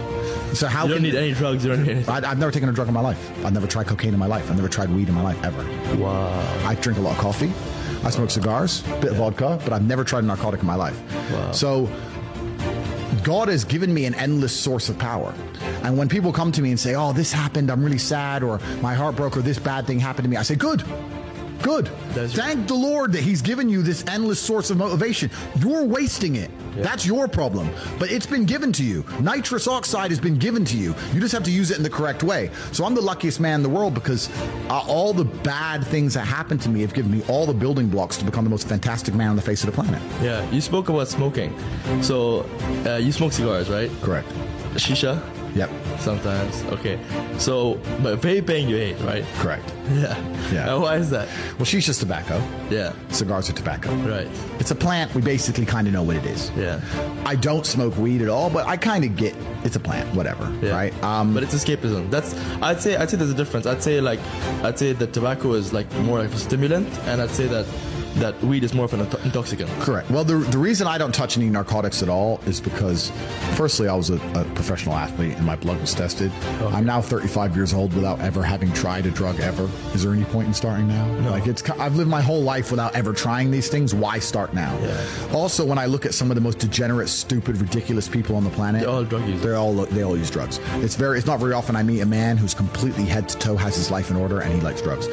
So 0.53 0.67
how 0.67 0.83
you 0.83 0.89
don't 0.89 0.97
can 0.97 1.03
need 1.03 1.15
any 1.15 1.33
drugs. 1.33 1.65
You 1.65 1.73
anything. 1.73 2.07
I, 2.07 2.17
I've 2.29 2.37
never 2.37 2.51
taken 2.51 2.69
a 2.69 2.71
drug 2.73 2.87
in 2.87 2.93
my 2.93 3.01
life. 3.01 3.31
I've 3.43 3.53
never 3.53 3.65
tried 3.67 3.87
cocaine 3.87 4.13
in 4.13 4.19
my 4.19 4.26
life. 4.27 4.49
I've 4.49 4.55
never 4.55 4.69
tried 4.69 4.89
weed 4.89 5.09
in 5.09 5.15
my 5.15 5.23
life 5.23 5.43
ever. 5.43 5.63
Wow. 5.97 6.29
I 6.65 6.75
drink 6.75 6.99
a 6.99 7.01
lot 7.01 7.13
of 7.13 7.17
coffee. 7.17 7.51
I 8.03 8.09
smoke 8.11 8.29
cigars, 8.29 8.83
a 8.87 8.99
bit 8.99 9.11
of 9.11 9.17
vodka, 9.17 9.59
but 9.63 9.73
I've 9.73 9.85
never 9.85 10.03
tried 10.03 10.23
a 10.23 10.27
narcotic 10.27 10.61
in 10.61 10.67
my 10.67 10.75
life. 10.75 10.99
Wow. 11.31 11.51
So 11.51 11.89
God 13.23 13.47
has 13.47 13.65
given 13.65 13.93
me 13.93 14.05
an 14.05 14.13
endless 14.15 14.57
source 14.57 14.89
of 14.89 14.97
power. 14.97 15.33
And 15.83 15.97
when 15.97 16.07
people 16.07 16.31
come 16.31 16.51
to 16.53 16.61
me 16.61 16.69
and 16.69 16.79
say, 16.79 16.95
"Oh, 16.95 17.11
this 17.13 17.31
happened, 17.31 17.69
I'm 17.69 17.83
really 17.83 17.97
sad," 17.97 18.43
or 18.43 18.59
"My 18.81 18.93
heart 18.93 19.15
broke," 19.15 19.35
or 19.35 19.41
"This 19.41 19.59
bad 19.59 19.87
thing 19.87 19.99
happened 19.99 20.25
to 20.25 20.29
me," 20.29 20.37
I 20.37 20.43
say, 20.43 20.55
"Good." 20.55 20.83
Good. 21.61 21.85
That's- 22.09 22.33
Thank 22.33 22.67
the 22.67 22.73
Lord 22.75 23.11
that 23.13 23.21
He's 23.23 23.41
given 23.41 23.69
you 23.69 23.81
this 23.81 24.03
endless 24.07 24.39
source 24.39 24.69
of 24.69 24.77
motivation. 24.77 25.29
You're 25.59 25.83
wasting 25.83 26.35
it. 26.35 26.51
That's 26.77 27.05
your 27.05 27.27
problem. 27.27 27.69
But 27.97 28.11
it's 28.11 28.27
been 28.27 28.45
given 28.45 28.71
to 28.73 28.83
you. 28.83 29.03
Nitrous 29.19 29.67
oxide 29.67 30.11
has 30.11 30.19
been 30.19 30.37
given 30.37 30.63
to 30.65 30.77
you. 30.77 30.93
You 31.11 31.19
just 31.19 31.33
have 31.33 31.43
to 31.43 31.51
use 31.51 31.71
it 31.71 31.77
in 31.77 31.83
the 31.83 31.89
correct 31.89 32.21
way. 32.23 32.51
So 32.71 32.85
I'm 32.85 32.93
the 32.93 33.01
luckiest 33.01 33.39
man 33.39 33.55
in 33.55 33.63
the 33.63 33.69
world 33.69 33.95
because 33.95 34.29
uh, 34.69 34.83
all 34.87 35.11
the 35.11 35.25
bad 35.25 35.83
things 35.85 36.13
that 36.13 36.25
happened 36.25 36.61
to 36.61 36.69
me 36.69 36.81
have 36.81 36.93
given 36.93 37.11
me 37.11 37.23
all 37.27 37.47
the 37.47 37.53
building 37.53 37.87
blocks 37.89 38.17
to 38.17 38.25
become 38.25 38.43
the 38.43 38.49
most 38.51 38.67
fantastic 38.67 39.15
man 39.15 39.29
on 39.31 39.35
the 39.35 39.41
face 39.41 39.63
of 39.63 39.67
the 39.75 39.81
planet. 39.81 40.01
Yeah. 40.21 40.47
You 40.51 40.61
spoke 40.61 40.89
about 40.89 41.07
smoking. 41.07 41.57
So, 42.03 42.41
uh, 42.85 42.97
you 42.97 43.11
smoke 43.11 43.33
cigars, 43.33 43.69
right? 43.69 43.89
Correct. 44.01 44.27
Shisha. 44.75 45.19
Yep. 45.57 45.69
Sometimes. 45.99 46.63
Okay. 46.65 46.99
So, 47.39 47.75
but 48.03 48.21
vaping 48.21 48.69
you 48.69 48.77
hate, 48.77 48.99
right? 49.01 49.25
Correct. 49.39 49.73
Yeah. 49.87 50.17
Yeah. 50.51 50.73
And 50.73 50.81
why 50.81 50.97
is 50.97 51.09
that? 51.11 51.29
Well, 51.57 51.63
she's 51.63 51.85
just 51.85 52.01
tobacco. 52.01 52.43
Yeah. 52.69 52.91
Cigars 53.07 53.49
are 53.49 53.53
tobacco. 53.53 53.89
Right. 53.95 54.27
It's 54.59 54.69
a 54.69 54.75
plant. 54.75 55.15
We 55.15 55.21
basically 55.21 55.65
kind 55.65 55.87
of 55.87 55.93
know 55.93 56.03
what 56.03 56.17
it 56.17 56.25
is. 56.25 56.51
Yeah. 56.57 56.81
I 57.25 57.35
don't 57.37 57.65
smoke 57.65 57.95
weed 57.95 58.21
at 58.21 58.27
all, 58.27 58.49
but 58.49 58.67
I 58.67 58.75
kind 58.75 59.05
of 59.05 59.15
get 59.15 59.33
it's 59.63 59.77
a 59.77 59.79
plant, 59.79 60.13
whatever, 60.13 60.53
Yeah. 60.61 60.71
right? 60.71 61.03
Um, 61.03 61.33
but 61.33 61.41
it's 61.41 61.55
escapism. 61.55 62.11
That's 62.11 62.35
I'd 62.61 62.81
say 62.81 62.97
I'd 62.97 63.09
say 63.09 63.15
there's 63.15 63.31
a 63.31 63.33
difference. 63.33 63.65
I'd 63.65 63.81
say 63.81 64.01
like 64.01 64.19
I'd 64.61 64.77
say 64.77 64.91
that 64.91 65.13
tobacco 65.13 65.53
is 65.53 65.71
like 65.71 65.89
more 65.99 66.19
of 66.19 66.33
a 66.33 66.37
stimulant, 66.37 66.89
and 67.07 67.21
I'd 67.21 67.31
say 67.31 67.47
that 67.47 67.65
that 68.19 68.39
weed 68.43 68.63
is 68.63 68.73
more 68.73 68.85
of 68.85 68.93
an 68.93 69.01
intoxicant. 69.23 69.69
Correct. 69.79 70.09
Well, 70.09 70.23
the, 70.23 70.35
the 70.37 70.57
reason 70.57 70.87
I 70.87 70.97
don't 70.97 71.13
touch 71.13 71.37
any 71.37 71.49
narcotics 71.49 72.01
at 72.03 72.09
all 72.09 72.39
is 72.45 72.59
because, 72.59 73.11
firstly, 73.55 73.87
I 73.87 73.95
was 73.95 74.09
a, 74.09 74.15
a 74.15 74.43
professional 74.55 74.95
athlete 74.95 75.35
and 75.35 75.45
my 75.45 75.55
blood 75.55 75.79
was 75.79 75.93
tested. 75.93 76.31
Oh. 76.61 76.71
I'm 76.73 76.85
now 76.85 77.01
35 77.01 77.55
years 77.55 77.73
old 77.73 77.93
without 77.93 78.19
ever 78.21 78.43
having 78.43 78.71
tried 78.73 79.05
a 79.05 79.11
drug 79.11 79.39
ever. 79.39 79.69
Is 79.93 80.03
there 80.03 80.13
any 80.13 80.25
point 80.25 80.47
in 80.47 80.53
starting 80.53 80.87
now? 80.87 81.05
No. 81.21 81.31
Like 81.31 81.47
it's, 81.47 81.67
I've 81.69 81.95
lived 81.95 82.09
my 82.09 82.21
whole 82.21 82.41
life 82.41 82.71
without 82.71 82.95
ever 82.95 83.13
trying 83.13 83.51
these 83.51 83.69
things. 83.69 83.93
Why 83.93 84.19
start 84.19 84.53
now? 84.53 84.77
Yeah. 84.79 85.07
Also, 85.33 85.65
when 85.65 85.77
I 85.77 85.85
look 85.85 86.05
at 86.05 86.13
some 86.13 86.31
of 86.31 86.35
the 86.35 86.41
most 86.41 86.59
degenerate, 86.59 87.09
stupid, 87.09 87.57
ridiculous 87.57 88.07
people 88.07 88.35
on 88.35 88.43
the 88.43 88.49
planet, 88.51 88.81
They're 88.81 88.89
all 88.89 89.03
drug 89.03 89.25
users. 89.27 89.43
They're 89.43 89.55
all 89.55 89.73
they 89.73 90.03
all 90.03 90.17
use 90.17 90.29
drugs. 90.31 90.59
It's 90.75 90.95
very. 90.95 91.17
It's 91.17 91.27
not 91.27 91.39
very 91.39 91.53
often 91.53 91.75
I 91.75 91.83
meet 91.83 92.01
a 92.01 92.05
man 92.05 92.37
who's 92.37 92.53
completely 92.53 93.05
head 93.05 93.29
to 93.29 93.37
toe 93.37 93.55
has 93.55 93.75
his 93.75 93.91
life 93.91 94.09
in 94.11 94.17
order 94.17 94.41
and 94.41 94.53
he 94.53 94.61
likes 94.61 94.81
drugs. 94.81 95.07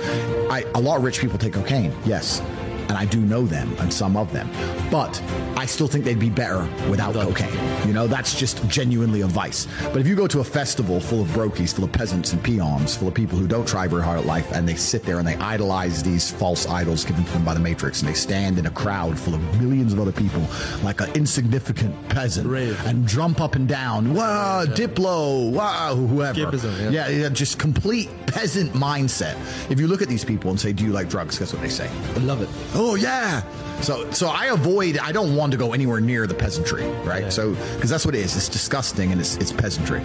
I 0.51 0.65
a 0.75 0.81
lot 0.81 0.97
of 0.97 1.05
rich 1.05 1.21
people 1.21 1.39
take 1.39 1.53
cocaine. 1.53 1.93
Yes. 2.05 2.41
And 2.89 2.93
I 2.93 3.07
do 3.07 3.21
know 3.21 3.45
them 3.45 3.75
and 3.79 3.93
some 3.93 4.17
of 4.17 4.33
them, 4.33 4.49
but 4.91 5.21
I 5.57 5.67
still 5.67 5.89
think 5.89 6.05
they'd 6.05 6.19
be 6.19 6.31
better 6.31 6.69
without 6.89 7.15
cocaine. 7.15 7.87
You 7.87 7.93
know, 7.93 8.07
that's 8.07 8.39
just 8.39 8.67
genuinely 8.69 9.23
a 9.23 9.27
vice. 9.27 9.67
But 9.85 9.99
if 9.99 10.07
you 10.07 10.15
go 10.15 10.27
to 10.27 10.41
a 10.41 10.45
festival 10.45 11.01
full 11.01 11.23
of 11.23 11.29
brokies, 11.29 11.75
full 11.75 11.85
of 11.85 11.93
peasants 11.93 12.33
and 12.33 12.43
peons, 12.43 12.97
full 12.97 13.09
of 13.09 13.15
people 13.15 13.39
who 13.39 13.47
don't 13.47 13.67
try 13.67 13.87
very 13.89 14.03
hard 14.03 14.19
at 14.19 14.27
life, 14.27 14.53
and 14.53 14.69
they 14.69 14.75
sit 14.75 15.03
there 15.05 15.19
and 15.19 15.27
they 15.27 15.37
idolize 15.37 16.03
these 16.03 16.31
false 16.31 16.67
idols 16.67 17.05
given 17.05 17.25
to 17.25 17.33
them 17.33 17.45
by 17.45 17.55
the 17.55 17.61
Matrix, 17.61 18.01
and 18.01 18.09
they 18.09 18.15
stand 18.15 18.59
in 18.59 18.67
a 18.67 18.71
crowd 18.71 19.19
full 19.19 19.35
of 19.35 19.61
millions 19.61 19.93
of 19.93 20.01
other 20.01 20.13
people 20.13 20.43
like 20.83 21.01
an 21.01 21.11
insignificant 21.15 21.95
peasant 22.09 22.47
Rave. 22.47 22.79
and 22.87 23.07
jump 23.09 23.41
up 23.41 23.55
and 23.55 23.67
down, 23.67 24.15
wow, 24.15 24.65
Diplo, 24.67 25.51
wow, 25.51 25.95
whoever. 25.95 26.39
Escapism, 26.39 26.81
yeah. 26.81 26.91
yeah, 26.91 27.09
yeah, 27.09 27.29
just 27.29 27.59
complete 27.59 28.09
peasant 28.27 28.73
mindset. 28.73 29.37
If 29.71 29.81
you 29.81 29.87
look 29.87 30.03
at 30.03 30.09
these 30.09 30.25
people 30.25 30.51
and 30.51 30.61
say, 30.61 30.73
"Do 30.73 30.85
you 30.85 30.93
like 30.93 31.09
drugs?" 31.09 31.39
Guess 31.39 31.53
what 31.53 31.63
they 31.63 31.69
say? 31.69 31.89
I 32.15 32.19
love 32.19 32.43
it. 32.43 32.49
Oh 32.75 32.97
yeah. 32.97 33.43
So 33.81 34.11
so 34.11 34.29
I 34.29 34.47
avoid. 34.47 34.99
I 34.99 35.13
don't 35.13 35.37
want 35.37 35.53
to 35.53 35.59
go 35.59 35.73
anywhere 35.73 36.01
near 36.01 36.27
the 36.27 36.35
peasantry, 36.35 36.85
right? 37.05 37.25
Yeah. 37.25 37.29
So 37.29 37.55
because 37.75 37.91
that's 37.91 38.05
what 38.05 38.15
it 38.15 38.21
is. 38.21 38.37
It's 38.37 38.49
disgusting 38.49 39.13
and 39.13 39.21
it's 39.21 39.37
it's 39.37 39.53
peasantry. 39.53 40.03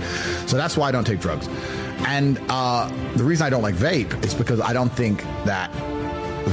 So 0.47 0.57
that's 0.57 0.77
why 0.77 0.89
I 0.89 0.91
don't 0.91 1.05
take 1.05 1.19
drugs. 1.19 1.47
And 2.07 2.39
uh, 2.49 2.91
the 3.15 3.23
reason 3.23 3.45
I 3.45 3.49
don't 3.49 3.61
like 3.61 3.75
vape 3.75 4.23
is 4.25 4.33
because 4.33 4.61
I 4.61 4.73
don't 4.73 4.91
think 4.91 5.23
that 5.45 5.71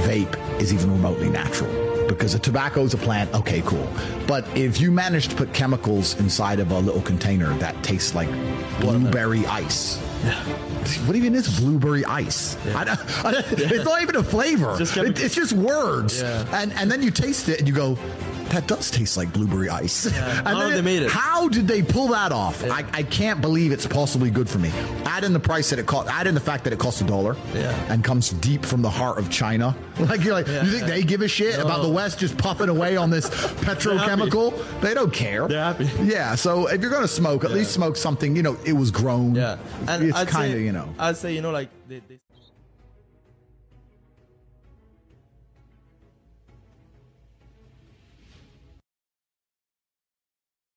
vape 0.04 0.60
is 0.60 0.72
even 0.72 0.90
remotely 0.90 1.28
natural. 1.28 1.70
Because 2.08 2.34
a 2.34 2.38
tobacco 2.38 2.82
is 2.82 2.94
a 2.94 2.98
plant, 2.98 3.34
okay, 3.34 3.62
cool. 3.62 3.88
But 4.28 4.46
if 4.56 4.80
you 4.80 4.92
manage 4.92 5.28
to 5.28 5.36
put 5.36 5.52
chemicals 5.52 6.18
inside 6.20 6.60
of 6.60 6.70
a 6.70 6.78
little 6.78 7.02
container 7.02 7.52
that 7.58 7.82
tastes 7.82 8.14
like 8.14 8.28
blueberry 8.80 9.44
ice, 9.46 9.98
what 11.06 11.16
even 11.16 11.34
is 11.34 11.58
blueberry 11.60 12.04
ice? 12.04 12.56
I 12.74 12.84
don't, 12.84 13.24
I 13.24 13.32
don't- 13.32 13.46
It's 13.52 13.84
not 13.84 14.02
even 14.02 14.16
a 14.16 14.22
flavor. 14.22 14.74
Just 14.78 14.96
It- 14.96 15.20
it's 15.20 15.34
just 15.34 15.52
words. 15.52 16.20
Yeah. 16.20 16.44
And 16.52 16.72
and 16.74 16.90
then 16.90 17.02
you 17.02 17.10
taste 17.10 17.48
it 17.48 17.58
and 17.58 17.68
you 17.68 17.74
go, 17.74 17.98
that 18.50 18.66
does 18.68 18.90
taste 18.90 19.16
like 19.16 19.32
blueberry 19.32 19.68
ice. 19.68 20.06
And 20.16 20.46
How 20.46 20.58
then 20.60 20.72
they 20.72 20.82
made 20.82 21.02
it. 21.02 21.10
How 21.10 21.48
did 21.48 21.66
they 21.66 21.82
pull 21.82 22.08
that 22.08 22.30
off? 22.32 22.62
I, 22.64 22.84
I 22.92 23.02
can't 23.02 23.40
believe 23.40 23.72
it's 23.72 23.86
possibly 23.86 24.30
good 24.30 24.48
for 24.48 24.58
me. 24.58 24.70
Add 25.04 25.24
in 25.24 25.32
the 25.32 25.40
price 25.40 25.70
that 25.70 25.78
it 25.78 25.86
cost. 25.86 26.08
Add 26.08 26.26
in 26.26 26.34
the 26.34 26.40
fact 26.40 26.64
that 26.64 26.72
it 26.72 26.78
costs 26.78 27.00
a 27.00 27.04
dollar. 27.04 27.36
Yeah. 27.54 27.70
And 27.92 28.04
comes 28.04 28.30
deep 28.30 28.64
from 28.64 28.82
the 28.82 28.90
heart 28.90 29.18
of 29.18 29.30
China. 29.30 29.74
Like 29.98 30.22
you're 30.24 30.34
like, 30.34 30.46
Yeah. 30.46 30.62
you 30.62 30.70
think 30.70 30.86
they 30.86 31.02
give 31.02 31.22
a 31.22 31.28
shit 31.28 31.58
about 31.58 31.82
the 31.82 31.88
West 31.88 32.18
just 32.18 32.36
puffing 32.36 32.68
away 32.68 32.96
on 32.98 33.08
this 33.10 33.28
petrochemical? 33.64 34.80
They 34.80 34.94
don't 34.94 35.12
care. 35.12 35.48
They're 35.48 35.62
happy. 35.62 35.88
Yeah. 36.04 36.34
So 36.34 36.66
if 36.68 36.80
you're 36.80 36.90
gonna 36.90 37.08
smoke, 37.08 37.44
at 37.44 37.50
least 37.50 37.72
smoke 37.72 37.96
something. 37.96 38.36
You 38.36 38.42
know, 38.42 38.56
it 38.64 38.72
was 38.74 38.90
grown. 38.90 39.34
Yeah. 39.34 39.56
And 39.88 40.04
it's 40.04 40.24
kind 40.24 40.52
of 40.52 40.60
you 40.60 40.72
know. 40.72 40.88
I'd 40.98 41.16
say 41.16 41.34
you 41.34 41.40
know 41.42 41.50
like 41.50 41.70
they, 41.88 42.00
they 42.08 42.18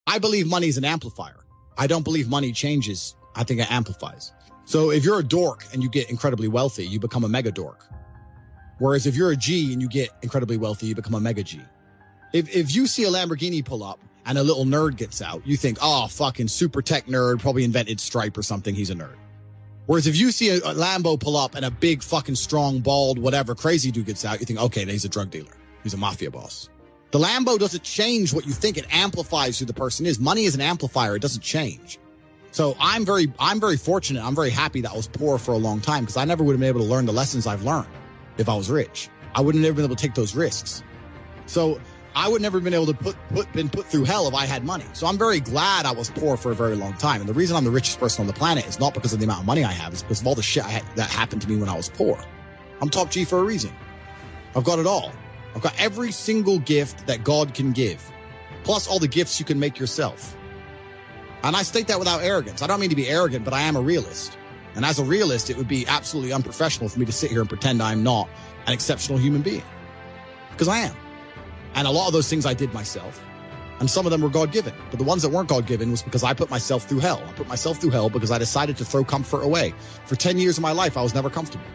I 0.09 0.17
believe 0.17 0.47
money 0.47 0.67
is 0.67 0.75
an 0.75 0.85
amplifier. 0.85 1.45
I 1.77 1.85
don't 1.85 2.01
believe 2.01 2.27
money 2.27 2.51
changes. 2.51 3.15
I 3.35 3.43
think 3.43 3.61
it 3.61 3.71
amplifies. 3.71 4.33
So 4.65 4.89
if 4.89 5.05
you're 5.05 5.19
a 5.19 5.23
dork 5.23 5.65
and 5.71 5.83
you 5.83 5.89
get 5.89 6.09
incredibly 6.09 6.47
wealthy, 6.47 6.83
you 6.83 6.99
become 6.99 7.23
a 7.23 7.29
mega 7.29 7.51
dork. 7.51 7.85
Whereas 8.79 9.05
if 9.05 9.15
you're 9.15 9.29
a 9.29 9.35
G 9.35 9.71
and 9.71 9.83
you 9.83 9.87
get 9.87 10.09
incredibly 10.23 10.57
wealthy, 10.57 10.87
you 10.87 10.95
become 10.95 11.13
a 11.13 11.19
mega 11.19 11.43
G. 11.43 11.61
If, 12.33 12.55
if 12.55 12.73
you 12.75 12.87
see 12.87 13.03
a 13.03 13.07
Lamborghini 13.07 13.63
pull 13.63 13.83
up 13.83 13.99
and 14.25 14.39
a 14.39 14.41
little 14.41 14.65
nerd 14.65 14.97
gets 14.97 15.21
out, 15.21 15.45
you 15.45 15.55
think, 15.55 15.77
oh, 15.79 16.07
fucking 16.07 16.47
super 16.47 16.81
tech 16.81 17.05
nerd, 17.05 17.39
probably 17.39 17.63
invented 17.63 17.99
Stripe 17.99 18.35
or 18.35 18.41
something. 18.41 18.73
He's 18.73 18.89
a 18.89 18.95
nerd. 18.95 19.15
Whereas 19.85 20.07
if 20.07 20.17
you 20.17 20.31
see 20.31 20.49
a, 20.49 20.57
a 20.57 20.73
Lambo 20.73 21.19
pull 21.19 21.37
up 21.37 21.53
and 21.53 21.65
a 21.65 21.69
big 21.69 22.01
fucking 22.01 22.33
strong, 22.33 22.79
bald, 22.79 23.19
whatever 23.19 23.53
crazy 23.53 23.91
dude 23.91 24.07
gets 24.07 24.25
out, 24.25 24.39
you 24.39 24.47
think, 24.47 24.59
okay, 24.59 24.85
he's 24.85 25.05
a 25.05 25.09
drug 25.09 25.29
dealer. 25.29 25.53
He's 25.83 25.93
a 25.93 25.97
mafia 25.97 26.31
boss. 26.31 26.67
The 27.11 27.19
Lambo 27.19 27.57
doesn't 27.57 27.83
change 27.83 28.33
what 28.33 28.45
you 28.45 28.53
think. 28.53 28.77
It 28.77 28.85
amplifies 28.93 29.57
who 29.57 29.65
the 29.65 29.73
person 29.73 30.05
is. 30.05 30.19
Money 30.19 30.45
is 30.45 30.53
an 30.53 30.61
amplifier. 30.61 31.15
It 31.15 31.21
doesn't 31.21 31.41
change. 31.41 31.97
So 32.51 32.75
I'm 32.79 33.05
very, 33.05 33.31
I'm 33.39 33.59
very 33.59 33.77
fortunate. 33.77 34.23
I'm 34.23 34.35
very 34.35 34.49
happy 34.49 34.81
that 34.81 34.91
I 34.91 34.95
was 34.95 35.07
poor 35.07 35.37
for 35.37 35.53
a 35.53 35.57
long 35.57 35.81
time 35.81 36.03
because 36.03 36.17
I 36.17 36.25
never 36.25 36.43
would 36.43 36.53
have 36.53 36.59
been 36.59 36.69
able 36.69 36.81
to 36.81 36.85
learn 36.85 37.05
the 37.05 37.13
lessons 37.13 37.47
I've 37.47 37.63
learned 37.63 37.87
if 38.37 38.47
I 38.47 38.55
was 38.55 38.69
rich. 38.69 39.09
I 39.35 39.41
would 39.41 39.55
have 39.55 39.75
been 39.75 39.85
able 39.85 39.95
to 39.95 40.01
take 40.01 40.15
those 40.15 40.35
risks. 40.35 40.83
So 41.45 41.79
I 42.15 42.27
would 42.27 42.41
never 42.41 42.57
have 42.57 42.63
been 42.63 42.73
able 42.73 42.87
to 42.87 42.93
put, 42.93 43.15
put, 43.29 43.51
been 43.53 43.69
put 43.69 43.85
through 43.85 44.05
hell 44.05 44.27
if 44.27 44.33
I 44.33 44.45
had 44.45 44.63
money. 44.63 44.85
So 44.93 45.07
I'm 45.07 45.17
very 45.17 45.39
glad 45.39 45.85
I 45.85 45.91
was 45.91 46.09
poor 46.09 46.37
for 46.37 46.51
a 46.51 46.55
very 46.55 46.75
long 46.75 46.93
time. 46.93 47.21
And 47.21 47.29
the 47.29 47.33
reason 47.33 47.55
I'm 47.55 47.63
the 47.63 47.71
richest 47.71 47.99
person 47.99 48.21
on 48.21 48.27
the 48.27 48.33
planet 48.33 48.67
is 48.67 48.79
not 48.79 48.93
because 48.93 49.13
of 49.13 49.19
the 49.19 49.25
amount 49.25 49.41
of 49.41 49.45
money 49.45 49.63
I 49.63 49.71
have. 49.71 49.93
It's 49.93 50.03
because 50.03 50.21
of 50.21 50.27
all 50.27 50.35
the 50.35 50.43
shit 50.43 50.63
had, 50.63 50.83
that 50.95 51.09
happened 51.09 51.41
to 51.43 51.49
me 51.49 51.57
when 51.57 51.69
I 51.69 51.75
was 51.75 51.89
poor. 51.89 52.19
I'm 52.81 52.89
top 52.89 53.11
G 53.11 53.25
for 53.25 53.39
a 53.39 53.43
reason. 53.43 53.71
I've 54.55 54.63
got 54.63 54.79
it 54.79 54.87
all. 54.87 55.11
I've 55.55 55.61
got 55.61 55.73
every 55.79 56.11
single 56.11 56.59
gift 56.59 57.07
that 57.07 57.23
God 57.23 57.53
can 57.53 57.71
give, 57.71 58.11
plus 58.63 58.87
all 58.87 58.99
the 58.99 59.07
gifts 59.07 59.39
you 59.39 59.45
can 59.45 59.59
make 59.59 59.79
yourself. 59.79 60.35
And 61.43 61.55
I 61.55 61.63
state 61.63 61.87
that 61.87 61.99
without 61.99 62.21
arrogance. 62.21 62.61
I 62.61 62.67
don't 62.67 62.79
mean 62.79 62.89
to 62.89 62.95
be 62.95 63.07
arrogant, 63.07 63.45
but 63.45 63.53
I 63.53 63.61
am 63.61 63.75
a 63.75 63.81
realist. 63.81 64.37
And 64.75 64.85
as 64.85 64.99
a 64.99 65.03
realist, 65.03 65.49
it 65.49 65.57
would 65.57 65.67
be 65.67 65.87
absolutely 65.87 66.33
unprofessional 66.33 66.89
for 66.89 66.99
me 66.99 67.05
to 67.05 67.11
sit 67.11 67.31
here 67.31 67.39
and 67.39 67.49
pretend 67.49 67.81
I'm 67.81 68.03
not 68.03 68.29
an 68.67 68.73
exceptional 68.73 69.17
human 69.17 69.41
being. 69.41 69.63
Because 70.51 70.67
I 70.67 70.79
am. 70.79 70.95
And 71.75 71.87
a 71.87 71.91
lot 71.91 72.07
of 72.07 72.13
those 72.13 72.29
things 72.29 72.45
I 72.45 72.53
did 72.53 72.73
myself. 72.73 73.23
And 73.79 73.89
some 73.89 74.05
of 74.05 74.11
them 74.11 74.21
were 74.21 74.29
God 74.29 74.51
given. 74.51 74.73
But 74.89 74.99
the 74.99 75.05
ones 75.05 75.21
that 75.21 75.29
weren't 75.29 75.47
God 75.47 75.65
given 75.65 75.89
was 75.89 76.01
because 76.01 76.23
I 76.23 76.33
put 76.33 76.49
myself 76.49 76.83
through 76.83 76.99
hell. 76.99 77.23
I 77.25 77.31
put 77.31 77.47
myself 77.47 77.79
through 77.79 77.91
hell 77.91 78.09
because 78.09 78.29
I 78.29 78.37
decided 78.37 78.75
to 78.77 78.85
throw 78.85 79.05
comfort 79.05 79.41
away. 79.41 79.73
For 80.05 80.15
10 80.15 80.37
years 80.37 80.57
of 80.57 80.61
my 80.61 80.73
life, 80.73 80.97
I 80.97 81.01
was 81.01 81.15
never 81.15 81.29
comfortable. 81.29 81.65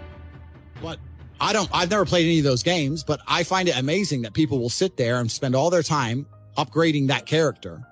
But 0.83 0.99
I 1.41 1.53
don't, 1.53 1.69
I've 1.73 1.91
never 1.91 2.05
played 2.05 2.27
any 2.27 2.39
of 2.39 2.45
those 2.45 2.63
games, 2.63 3.05
but 3.05 3.21
I 3.27 3.43
find 3.43 3.69
it 3.69 3.77
amazing 3.77 4.23
that 4.23 4.33
people 4.33 4.59
will 4.59 4.71
sit 4.71 4.97
there 4.97 5.21
and 5.21 5.31
spend 5.31 5.55
all 5.55 5.71
their 5.71 5.83
time 5.83 6.27
upgrading 6.57 7.09
that 7.09 7.27
character, 7.27 7.83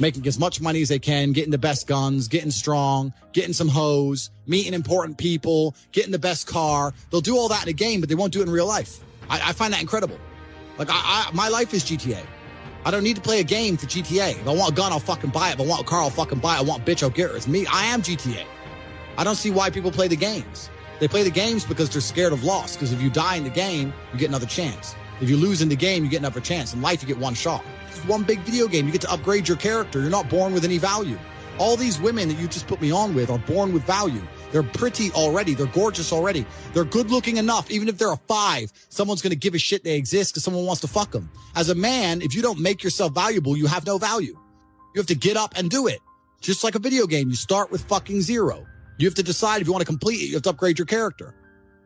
making 0.00 0.26
as 0.26 0.38
much 0.38 0.60
money 0.60 0.82
as 0.82 0.88
they 0.88 0.98
can, 0.98 1.32
getting 1.32 1.52
the 1.52 1.58
best 1.58 1.86
guns, 1.86 2.28
getting 2.28 2.50
strong, 2.50 3.12
getting 3.32 3.52
some 3.52 3.68
hoes, 3.68 4.30
meeting 4.46 4.74
important 4.74 5.16
people, 5.16 5.74
getting 5.92 6.12
the 6.12 6.18
best 6.18 6.46
car. 6.46 6.92
They'll 7.10 7.20
do 7.20 7.36
all 7.36 7.48
that 7.48 7.62
in 7.62 7.68
a 7.68 7.72
game, 7.72 8.00
but 8.00 8.08
they 8.08 8.14
won't 8.14 8.32
do 8.32 8.40
it 8.40 8.46
in 8.46 8.50
real 8.50 8.66
life. 8.66 8.98
I, 9.30 9.50
I 9.50 9.52
find 9.52 9.72
that 9.72 9.80
incredible. 9.80 10.18
Like 10.78 10.88
I, 10.90 10.94
I, 10.94 11.30
my 11.32 11.48
life 11.48 11.72
is 11.72 11.84
GTA. 11.84 12.24
I 12.84 12.90
don't 12.90 13.02
need 13.02 13.16
to 13.16 13.22
play 13.22 13.40
a 13.40 13.44
game 13.44 13.76
for 13.76 13.86
GTA. 13.86 14.32
If 14.32 14.46
I 14.46 14.54
want 14.54 14.72
a 14.72 14.74
gun, 14.74 14.92
I'll 14.92 15.00
fucking 15.00 15.30
buy 15.30 15.50
it. 15.50 15.54
If 15.54 15.60
I 15.60 15.66
want 15.66 15.82
a 15.82 15.84
car, 15.84 16.02
I'll 16.02 16.10
fucking 16.10 16.38
buy 16.38 16.56
it. 16.56 16.58
I 16.60 16.62
want 16.62 16.82
a 16.82 16.84
bitch, 16.84 17.02
I'll 17.02 17.10
get 17.10 17.30
her. 17.30 17.36
It's 17.36 17.48
me. 17.48 17.66
I 17.66 17.86
am 17.86 18.02
GTA. 18.02 18.44
I 19.18 19.24
don't 19.24 19.34
see 19.34 19.50
why 19.50 19.70
people 19.70 19.90
play 19.90 20.08
the 20.08 20.16
games. 20.16 20.70
They 20.98 21.08
play 21.08 21.22
the 21.22 21.30
games 21.30 21.64
because 21.64 21.90
they're 21.90 22.00
scared 22.00 22.32
of 22.32 22.44
loss. 22.44 22.74
Because 22.74 22.92
if 22.92 23.02
you 23.02 23.10
die 23.10 23.36
in 23.36 23.44
the 23.44 23.50
game, 23.50 23.92
you 24.12 24.18
get 24.18 24.28
another 24.28 24.46
chance. 24.46 24.94
If 25.20 25.30
you 25.30 25.36
lose 25.36 25.62
in 25.62 25.68
the 25.68 25.76
game, 25.76 26.04
you 26.04 26.10
get 26.10 26.18
another 26.18 26.40
chance. 26.40 26.74
In 26.74 26.82
life, 26.82 27.02
you 27.02 27.08
get 27.08 27.18
one 27.18 27.34
shot. 27.34 27.64
It's 27.88 28.04
one 28.04 28.22
big 28.22 28.40
video 28.40 28.66
game. 28.66 28.86
You 28.86 28.92
get 28.92 29.00
to 29.02 29.10
upgrade 29.10 29.48
your 29.48 29.56
character. 29.56 30.00
You're 30.00 30.10
not 30.10 30.28
born 30.28 30.52
with 30.52 30.64
any 30.64 30.78
value. 30.78 31.18
All 31.58 31.76
these 31.76 31.98
women 31.98 32.28
that 32.28 32.38
you 32.38 32.48
just 32.48 32.66
put 32.66 32.82
me 32.82 32.90
on 32.90 33.14
with 33.14 33.30
are 33.30 33.38
born 33.38 33.72
with 33.72 33.82
value. 33.84 34.20
They're 34.52 34.62
pretty 34.62 35.10
already. 35.12 35.54
They're 35.54 35.66
gorgeous 35.66 36.12
already. 36.12 36.44
They're 36.74 36.84
good 36.84 37.10
looking 37.10 37.38
enough. 37.38 37.70
Even 37.70 37.88
if 37.88 37.96
they're 37.96 38.12
a 38.12 38.20
five, 38.28 38.72
someone's 38.90 39.22
going 39.22 39.30
to 39.30 39.36
give 39.36 39.54
a 39.54 39.58
shit 39.58 39.82
they 39.82 39.96
exist 39.96 40.32
because 40.32 40.44
someone 40.44 40.66
wants 40.66 40.82
to 40.82 40.88
fuck 40.88 41.10
them. 41.12 41.30
As 41.54 41.70
a 41.70 41.74
man, 41.74 42.20
if 42.20 42.34
you 42.34 42.42
don't 42.42 42.60
make 42.60 42.84
yourself 42.84 43.14
valuable, 43.14 43.56
you 43.56 43.66
have 43.66 43.86
no 43.86 43.96
value. 43.96 44.38
You 44.94 45.00
have 45.00 45.06
to 45.06 45.14
get 45.14 45.36
up 45.36 45.54
and 45.56 45.70
do 45.70 45.86
it. 45.86 46.00
Just 46.40 46.62
like 46.62 46.74
a 46.74 46.78
video 46.78 47.06
game, 47.06 47.30
you 47.30 47.36
start 47.36 47.70
with 47.70 47.82
fucking 47.84 48.20
zero. 48.20 48.66
You 48.98 49.06
have 49.06 49.14
to 49.14 49.22
decide 49.22 49.60
if 49.60 49.66
you 49.66 49.72
want 49.72 49.82
to 49.82 49.86
complete 49.86 50.22
it. 50.22 50.26
You 50.26 50.34
have 50.34 50.42
to 50.44 50.50
upgrade 50.50 50.78
your 50.78 50.86
character. 50.86 51.34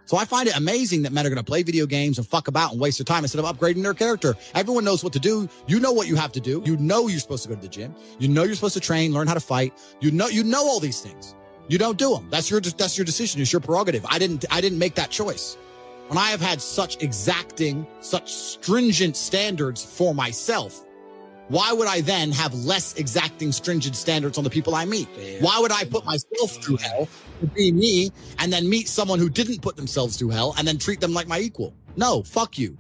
So 0.04 0.16
I 0.16 0.24
find 0.24 0.48
it 0.48 0.56
amazing 0.56 1.02
that 1.02 1.12
men 1.12 1.24
are 1.24 1.28
going 1.28 1.38
to 1.38 1.44
play 1.44 1.62
video 1.62 1.86
games 1.86 2.18
and 2.18 2.26
fuck 2.26 2.48
about 2.48 2.72
and 2.72 2.80
waste 2.80 2.98
their 2.98 3.04
time 3.04 3.22
instead 3.22 3.44
of 3.44 3.44
upgrading 3.44 3.84
their 3.84 3.94
character. 3.94 4.34
Everyone 4.56 4.84
knows 4.84 5.04
what 5.04 5.12
to 5.12 5.20
do. 5.20 5.48
You 5.68 5.78
know 5.78 5.92
what 5.92 6.08
you 6.08 6.16
have 6.16 6.32
to 6.32 6.40
do. 6.40 6.62
You 6.64 6.76
know 6.78 7.06
you're 7.06 7.20
supposed 7.20 7.44
to 7.44 7.48
go 7.48 7.54
to 7.54 7.60
the 7.60 7.68
gym. 7.68 7.94
You 8.18 8.26
know 8.26 8.42
you're 8.42 8.56
supposed 8.56 8.74
to 8.74 8.80
train, 8.80 9.12
learn 9.12 9.28
how 9.28 9.34
to 9.34 9.40
fight. 9.40 9.72
You 10.00 10.10
know 10.10 10.26
you 10.26 10.42
know 10.42 10.66
all 10.66 10.80
these 10.80 11.00
things. 11.00 11.36
You 11.68 11.78
don't 11.78 11.96
do 11.96 12.12
them. 12.12 12.26
That's 12.28 12.50
your 12.50 12.60
that's 12.60 12.98
your 12.98 13.04
decision. 13.04 13.40
It's 13.40 13.52
your 13.52 13.60
prerogative. 13.60 14.04
I 14.08 14.18
didn't 14.18 14.44
I 14.50 14.60
didn't 14.60 14.80
make 14.80 14.96
that 14.96 15.10
choice. 15.10 15.56
When 16.08 16.18
I 16.18 16.30
have 16.30 16.40
had 16.40 16.60
such 16.60 17.00
exacting, 17.00 17.86
such 18.00 18.32
stringent 18.34 19.16
standards 19.16 19.84
for 19.84 20.12
myself, 20.12 20.84
why 21.50 21.72
would 21.72 21.88
I 21.88 22.00
then 22.00 22.30
have 22.30 22.54
less 22.54 22.94
exacting, 22.94 23.50
stringent 23.50 23.96
standards 23.96 24.38
on 24.38 24.44
the 24.44 24.50
people 24.50 24.76
I 24.76 24.84
meet? 24.84 25.08
Why 25.40 25.58
would 25.58 25.72
I 25.72 25.84
put 25.84 26.04
myself 26.04 26.52
through 26.62 26.76
hell 26.76 27.08
to 27.40 27.46
be 27.48 27.72
me 27.72 28.12
and 28.38 28.52
then 28.52 28.68
meet 28.70 28.88
someone 28.88 29.18
who 29.18 29.28
didn't 29.28 29.60
put 29.60 29.74
themselves 29.74 30.16
through 30.16 30.28
hell 30.28 30.54
and 30.58 30.66
then 30.66 30.78
treat 30.78 31.00
them 31.00 31.12
like 31.12 31.26
my 31.26 31.40
equal? 31.40 31.74
No, 31.96 32.22
fuck 32.22 32.56
you. 32.56 32.78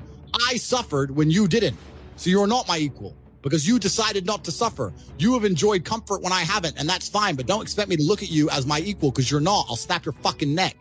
I 0.48 0.56
suffered 0.56 1.10
when 1.10 1.32
you 1.32 1.48
didn't. 1.48 1.76
So 2.14 2.30
you're 2.30 2.46
not 2.46 2.68
my 2.68 2.78
equal 2.78 3.16
because 3.42 3.66
you 3.66 3.80
decided 3.80 4.24
not 4.24 4.44
to 4.44 4.52
suffer. 4.52 4.92
You 5.18 5.34
have 5.34 5.44
enjoyed 5.44 5.84
comfort 5.84 6.22
when 6.22 6.32
I 6.32 6.42
haven't, 6.42 6.78
and 6.78 6.88
that's 6.88 7.08
fine, 7.08 7.34
but 7.34 7.46
don't 7.46 7.62
expect 7.62 7.88
me 7.88 7.96
to 7.96 8.04
look 8.04 8.22
at 8.22 8.30
you 8.30 8.50
as 8.50 8.66
my 8.66 8.78
equal 8.78 9.10
because 9.10 9.28
you're 9.28 9.40
not. 9.40 9.66
I'll 9.68 9.74
snap 9.74 10.04
your 10.04 10.12
fucking 10.12 10.54
neck. 10.54 10.76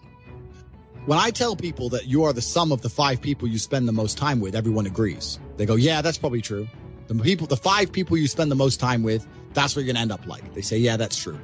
When 1.08 1.18
I 1.18 1.32
tell 1.32 1.56
people 1.56 1.90
that 1.90 2.06
you 2.06 2.24
are 2.26 2.34
the 2.34 2.42
sum 2.42 2.72
of 2.72 2.84
the 2.84 2.90
five 2.90 3.20
people 3.20 3.48
you 3.48 3.58
spend 3.58 3.88
the 3.88 3.94
most 3.94 4.16
time 4.16 4.40
with, 4.40 4.54
everyone 4.54 4.86
agrees. 4.86 5.40
They 5.58 5.66
go, 5.66 5.76
yeah, 5.76 6.04
that's 6.04 6.20
probably 6.20 6.42
true. 6.42 6.68
The 7.10 7.16
people, 7.24 7.48
the 7.48 7.58
five 7.58 7.92
people 7.92 8.18
you 8.18 8.28
spend 8.28 8.52
the 8.52 8.56
most 8.56 8.80
time 8.80 9.02
with, 9.02 9.28
that's 9.54 9.76
what 9.76 9.82
you're 9.82 9.88
going 9.88 9.96
to 9.96 10.02
end 10.02 10.12
up 10.12 10.28
like. 10.28 10.54
They 10.54 10.62
say, 10.62 10.78
yeah, 10.78 10.96
that's 10.96 11.18
true. 11.18 11.40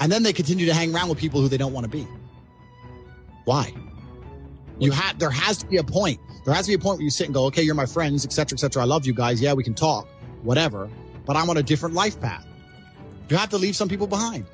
And 0.00 0.10
then 0.10 0.22
they 0.22 0.32
continue 0.32 0.64
to 0.64 0.72
hang 0.72 0.94
around 0.94 1.10
with 1.10 1.18
people 1.18 1.42
who 1.42 1.48
they 1.48 1.58
don't 1.58 1.74
want 1.74 1.84
to 1.84 1.90
be. 1.90 2.08
Why? 3.44 3.74
You 4.78 4.90
have, 4.92 5.18
there 5.18 5.30
has 5.30 5.58
to 5.58 5.66
be 5.66 5.76
a 5.76 5.84
point. 5.84 6.20
There 6.46 6.54
has 6.54 6.64
to 6.64 6.70
be 6.70 6.74
a 6.74 6.78
point 6.78 6.98
where 6.98 7.04
you 7.04 7.10
sit 7.10 7.26
and 7.26 7.34
go, 7.34 7.44
okay, 7.46 7.62
you're 7.62 7.74
my 7.74 7.84
friends, 7.84 8.24
etc., 8.24 8.56
etc. 8.56 8.82
I 8.82 8.86
love 8.86 9.04
you 9.04 9.12
guys. 9.12 9.42
Yeah, 9.42 9.52
we 9.52 9.62
can 9.62 9.74
talk, 9.74 10.08
whatever, 10.42 10.88
but 11.26 11.36
I'm 11.36 11.50
on 11.50 11.58
a 11.58 11.62
different 11.62 11.94
life 11.94 12.18
path. 12.18 12.46
You 13.28 13.36
have 13.36 13.50
to 13.50 13.58
leave 13.58 13.76
some 13.76 13.90
people 13.90 14.06
behind. 14.06 14.46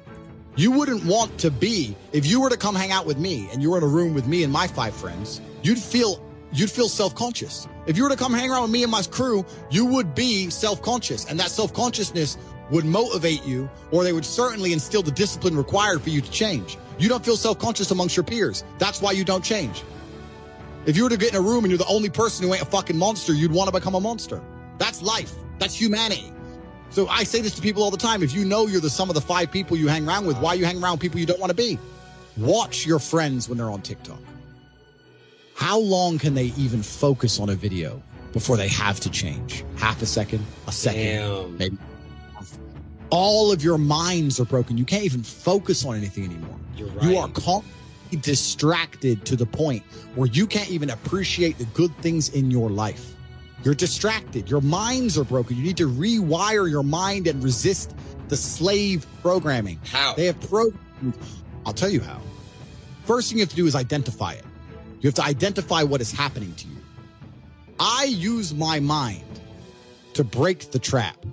You 0.57 0.73
wouldn't 0.73 1.05
want 1.05 1.39
to 1.39 1.51
be, 1.51 1.95
if 2.13 2.27
you 2.27 2.41
were 2.41 2.51
to 2.51 2.57
come 2.57 2.75
hang 2.75 2.91
out 2.91 3.07
with 3.07 3.19
me 3.19 3.49
and 3.53 3.63
you 3.63 3.71
were 3.71 3.79
in 3.79 3.85
a 3.85 3.89
room 3.89 4.15
with 4.15 4.27
me 4.27 4.43
and 4.43 4.53
my 4.53 4.67
five 4.67 4.97
friends, 4.97 5.41
you'd 5.63 5.79
feel, 5.79 6.21
you'd 6.53 6.71
feel 6.71 6.89
self-conscious. 6.89 7.69
If 7.87 7.97
you 7.97 8.05
were 8.05 8.09
to 8.09 8.17
come 8.17 8.33
hang 8.33 8.51
around 8.51 8.63
with 8.63 8.71
me 8.71 8.83
and 8.83 8.91
my 8.91 9.03
crew, 9.03 9.45
you 9.71 9.85
would 9.85 10.15
be 10.15 10.49
self-conscious 10.51 11.27
and 11.27 11.39
that 11.39 11.51
self-consciousness 11.51 12.39
would 12.71 12.85
motivate 12.85 13.45
you 13.45 13.69
or 13.91 14.05
they 14.05 14.13
would 14.13 14.25
certainly 14.25 14.73
instill 14.73 15.03
the 15.03 15.11
discipline 15.11 15.57
required 15.57 16.01
for 16.01 16.11
you 16.11 16.21
to 16.21 16.31
change. 16.31 16.79
You 16.99 17.09
don't 17.09 17.25
feel 17.25 17.37
self-conscious 17.37 17.91
amongst 17.91 18.17
your 18.17 18.25
peers. 18.25 18.65
That's 18.79 19.03
why 19.03 19.13
you 19.13 19.25
don't 19.25 19.45
change. 19.45 19.83
If 20.87 20.97
you 20.97 21.05
were 21.05 21.11
to 21.11 21.17
get 21.17 21.31
in 21.31 21.37
a 21.37 21.41
room 21.41 21.65
and 21.65 21.71
you're 21.71 21.79
the 21.79 21.87
only 21.87 22.11
person 22.11 22.47
who 22.47 22.55
ain't 22.55 22.63
a 22.63 22.67
fucking 22.67 22.97
monster, 22.97 23.35
you'd 23.35 23.53
want 23.53 23.69
to 23.69 23.73
become 23.73 23.95
a 23.95 24.01
monster. 24.01 24.41
That's 24.79 25.03
life. 25.03 25.33
That's 25.59 25.75
humanity. 25.75 26.33
So 26.91 27.09
I 27.09 27.25
say 27.25 27.41
this 27.41 27.55
to 27.57 27.63
people 27.63 27.83
all 27.83 27.91
the 27.91 27.97
time. 27.97 28.23
If 28.23 28.33
you 28.35 28.45
know 28.45 28.67
you're 28.67 28.81
the 28.81 28.91
sum 28.91 29.11
of 29.11 29.15
the 29.15 29.21
five 29.21 29.51
people 29.51 29.77
you 29.77 29.89
hang 29.89 30.07
around 30.07 30.27
with, 30.27 30.39
why 30.39 30.55
you 30.55 30.65
hang 30.65 30.83
around 30.83 31.01
people 31.01 31.19
you 31.19 31.27
don't 31.27 31.41
want 31.41 31.51
to 31.51 31.57
be? 31.57 31.79
Watch 32.37 32.87
your 32.87 32.99
friends 32.99 33.49
when 33.49 33.59
they're 33.59 33.71
on 33.71 33.83
TikTok. 33.83 34.19
How 35.55 35.79
long 35.79 36.19
can 36.19 36.35
they 36.35 36.47
even 36.57 36.83
focus 36.83 37.39
on 37.39 37.49
a 37.51 37.55
video 37.55 38.03
before 38.33 38.57
they 38.57 38.69
have 38.69 39.01
to 39.01 39.11
change? 39.11 39.65
Half 39.77 40.03
a 40.03 40.07
second, 40.07 40.45
a 40.67 40.73
second, 40.73 41.03
Damn. 41.03 41.59
maybe. 41.59 41.79
All 43.11 43.53
of 43.53 43.63
your 43.63 43.79
minds 43.79 44.41
are 44.41 44.45
broken. 44.45 44.77
You 44.77 44.85
can't 44.85 45.05
even 45.05 45.23
focus 45.23 45.85
on 45.85 45.97
anything 45.97 46.25
anymore. 46.25 46.59
You're 46.77 46.89
right. 46.89 47.05
You 47.05 47.17
are 47.19 47.29
constantly 47.29 48.19
distracted 48.21 49.25
to 49.27 49.37
the 49.37 49.47
point 49.47 49.85
where 50.17 50.29
you 50.29 50.47
can't 50.47 50.71
even 50.71 50.91
appreciate 50.91 51.59
the 51.59 51.65
good 51.67 51.97
things 51.99 52.31
in 52.31 52.51
your 52.51 52.71
life. 52.71 53.15
You're 53.63 53.75
distracted. 53.75 54.51
Your 54.51 54.61
minds 54.61 55.17
are 55.17 55.25
broken. 55.25 55.57
You 55.57 55.63
need 55.63 55.77
to 55.77 55.89
rewire 55.89 56.69
your 56.69 56.83
mind 56.83 57.27
and 57.29 57.43
resist 57.43 57.95
the 58.29 58.37
slave 58.37 59.07
programming. 59.23 59.81
How? 59.85 60.15
They 60.15 60.27
have 60.27 60.41
programmed. 60.41 61.17
I'll 61.65 61.73
tell 61.73 61.89
you 61.89 62.01
how. 62.01 62.21
First 63.05 63.29
thing 63.29 63.39
you 63.39 63.43
have 63.43 63.51
to 63.51 63.57
do 63.57 63.67
is 63.67 63.75
identify 63.75 64.33
it. 64.33 64.44
You 65.05 65.09
have 65.09 65.17
to 65.17 65.25
identify 65.25 65.83
what 65.83 66.01
is 66.01 66.11
happening 66.11 66.55
to 66.55 66.67
you. 66.67 66.79
I 67.79 68.05
use 68.05 68.55
my 68.55 68.81
mind 68.81 69.23
to 70.15 70.25
break 70.25 70.71
the 70.71 70.79
trap. 70.79 71.27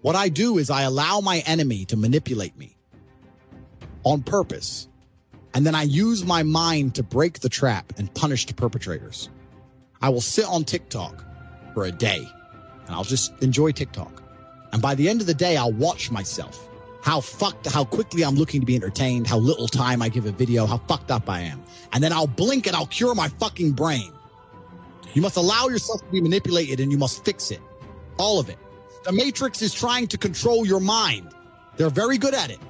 What 0.00 0.16
I 0.16 0.30
do 0.30 0.56
is 0.56 0.70
I 0.70 0.80
allow 0.80 1.20
my 1.20 1.40
enemy 1.44 1.84
to 1.84 1.98
manipulate 1.98 2.56
me 2.56 2.78
on 4.04 4.22
purpose. 4.22 4.88
And 5.52 5.66
then 5.66 5.74
I 5.74 5.82
use 5.82 6.24
my 6.24 6.44
mind 6.44 6.94
to 6.94 7.02
break 7.02 7.40
the 7.40 7.50
trap 7.50 7.92
and 7.98 8.12
punish 8.14 8.46
the 8.46 8.54
perpetrators. 8.54 9.28
I 10.00 10.08
will 10.08 10.22
sit 10.22 10.46
on 10.46 10.64
TikTok 10.64 11.22
for 11.74 11.84
a 11.84 11.92
day 11.92 12.26
and 12.86 12.96
I'll 12.96 13.04
just 13.04 13.34
enjoy 13.42 13.72
TikTok. 13.72 14.22
And 14.72 14.80
by 14.80 14.94
the 14.94 15.10
end 15.10 15.20
of 15.20 15.26
the 15.26 15.34
day, 15.34 15.58
I'll 15.58 15.74
watch 15.74 16.10
myself. 16.10 16.70
How 17.02 17.20
fucked, 17.20 17.66
how 17.66 17.84
quickly 17.84 18.24
I'm 18.24 18.36
looking 18.36 18.60
to 18.60 18.66
be 18.66 18.76
entertained, 18.76 19.26
how 19.26 19.38
little 19.38 19.66
time 19.66 20.00
I 20.00 20.08
give 20.08 20.24
a 20.26 20.30
video, 20.30 20.66
how 20.66 20.78
fucked 20.78 21.10
up 21.10 21.28
I 21.28 21.40
am. 21.40 21.62
And 21.92 22.02
then 22.02 22.12
I'll 22.12 22.28
blink 22.28 22.66
and 22.68 22.76
I'll 22.76 22.86
cure 22.86 23.14
my 23.14 23.28
fucking 23.28 23.72
brain. 23.72 24.12
You 25.12 25.20
must 25.20 25.36
allow 25.36 25.66
yourself 25.66 26.00
to 26.00 26.10
be 26.10 26.20
manipulated 26.20 26.80
and 26.80 26.92
you 26.92 26.98
must 26.98 27.24
fix 27.24 27.50
it. 27.50 27.60
All 28.18 28.38
of 28.38 28.48
it. 28.48 28.58
The 29.04 29.12
Matrix 29.12 29.62
is 29.62 29.74
trying 29.74 30.06
to 30.08 30.16
control 30.16 30.64
your 30.64 30.78
mind. 30.78 31.28
They're 31.76 31.90
very 31.90 32.18
good 32.18 32.34
at 32.34 32.50
it. 32.50 32.60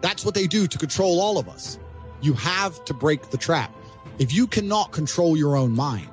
That's 0.00 0.24
what 0.24 0.34
they 0.34 0.46
do 0.46 0.68
to 0.68 0.78
control 0.78 1.20
all 1.20 1.36
of 1.36 1.48
us. 1.48 1.78
You 2.20 2.34
have 2.34 2.84
to 2.84 2.94
break 2.94 3.30
the 3.30 3.36
trap. 3.36 3.74
If 4.20 4.32
you 4.32 4.46
cannot 4.46 4.92
control 4.92 5.36
your 5.36 5.56
own 5.56 5.72
mind, 5.72 6.08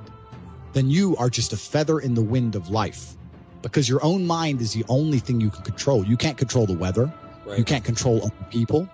then 0.74 0.90
you 0.90 1.16
are 1.18 1.30
just 1.30 1.54
a 1.54 1.58
feather 1.58 2.00
in 2.00 2.16
the 2.16 2.22
wind 2.22 2.56
of 2.56 2.70
life 2.70 3.16
because 3.62 3.88
your 3.88 4.04
own 4.04 4.26
mind 4.26 4.60
is 4.60 4.74
the 4.74 4.84
only 4.90 5.20
thing 5.20 5.40
you 5.40 5.52
can 5.52 5.64
control. 5.64 6.04
You 6.04 6.18
can't 6.18 6.38
control 6.38 6.66
the 6.66 6.76
weather. 6.76 7.14
Right. 7.46 7.58
You 7.58 7.64
can't 7.64 7.84
control 7.84 8.24
other 8.24 8.46
people. 8.50 8.88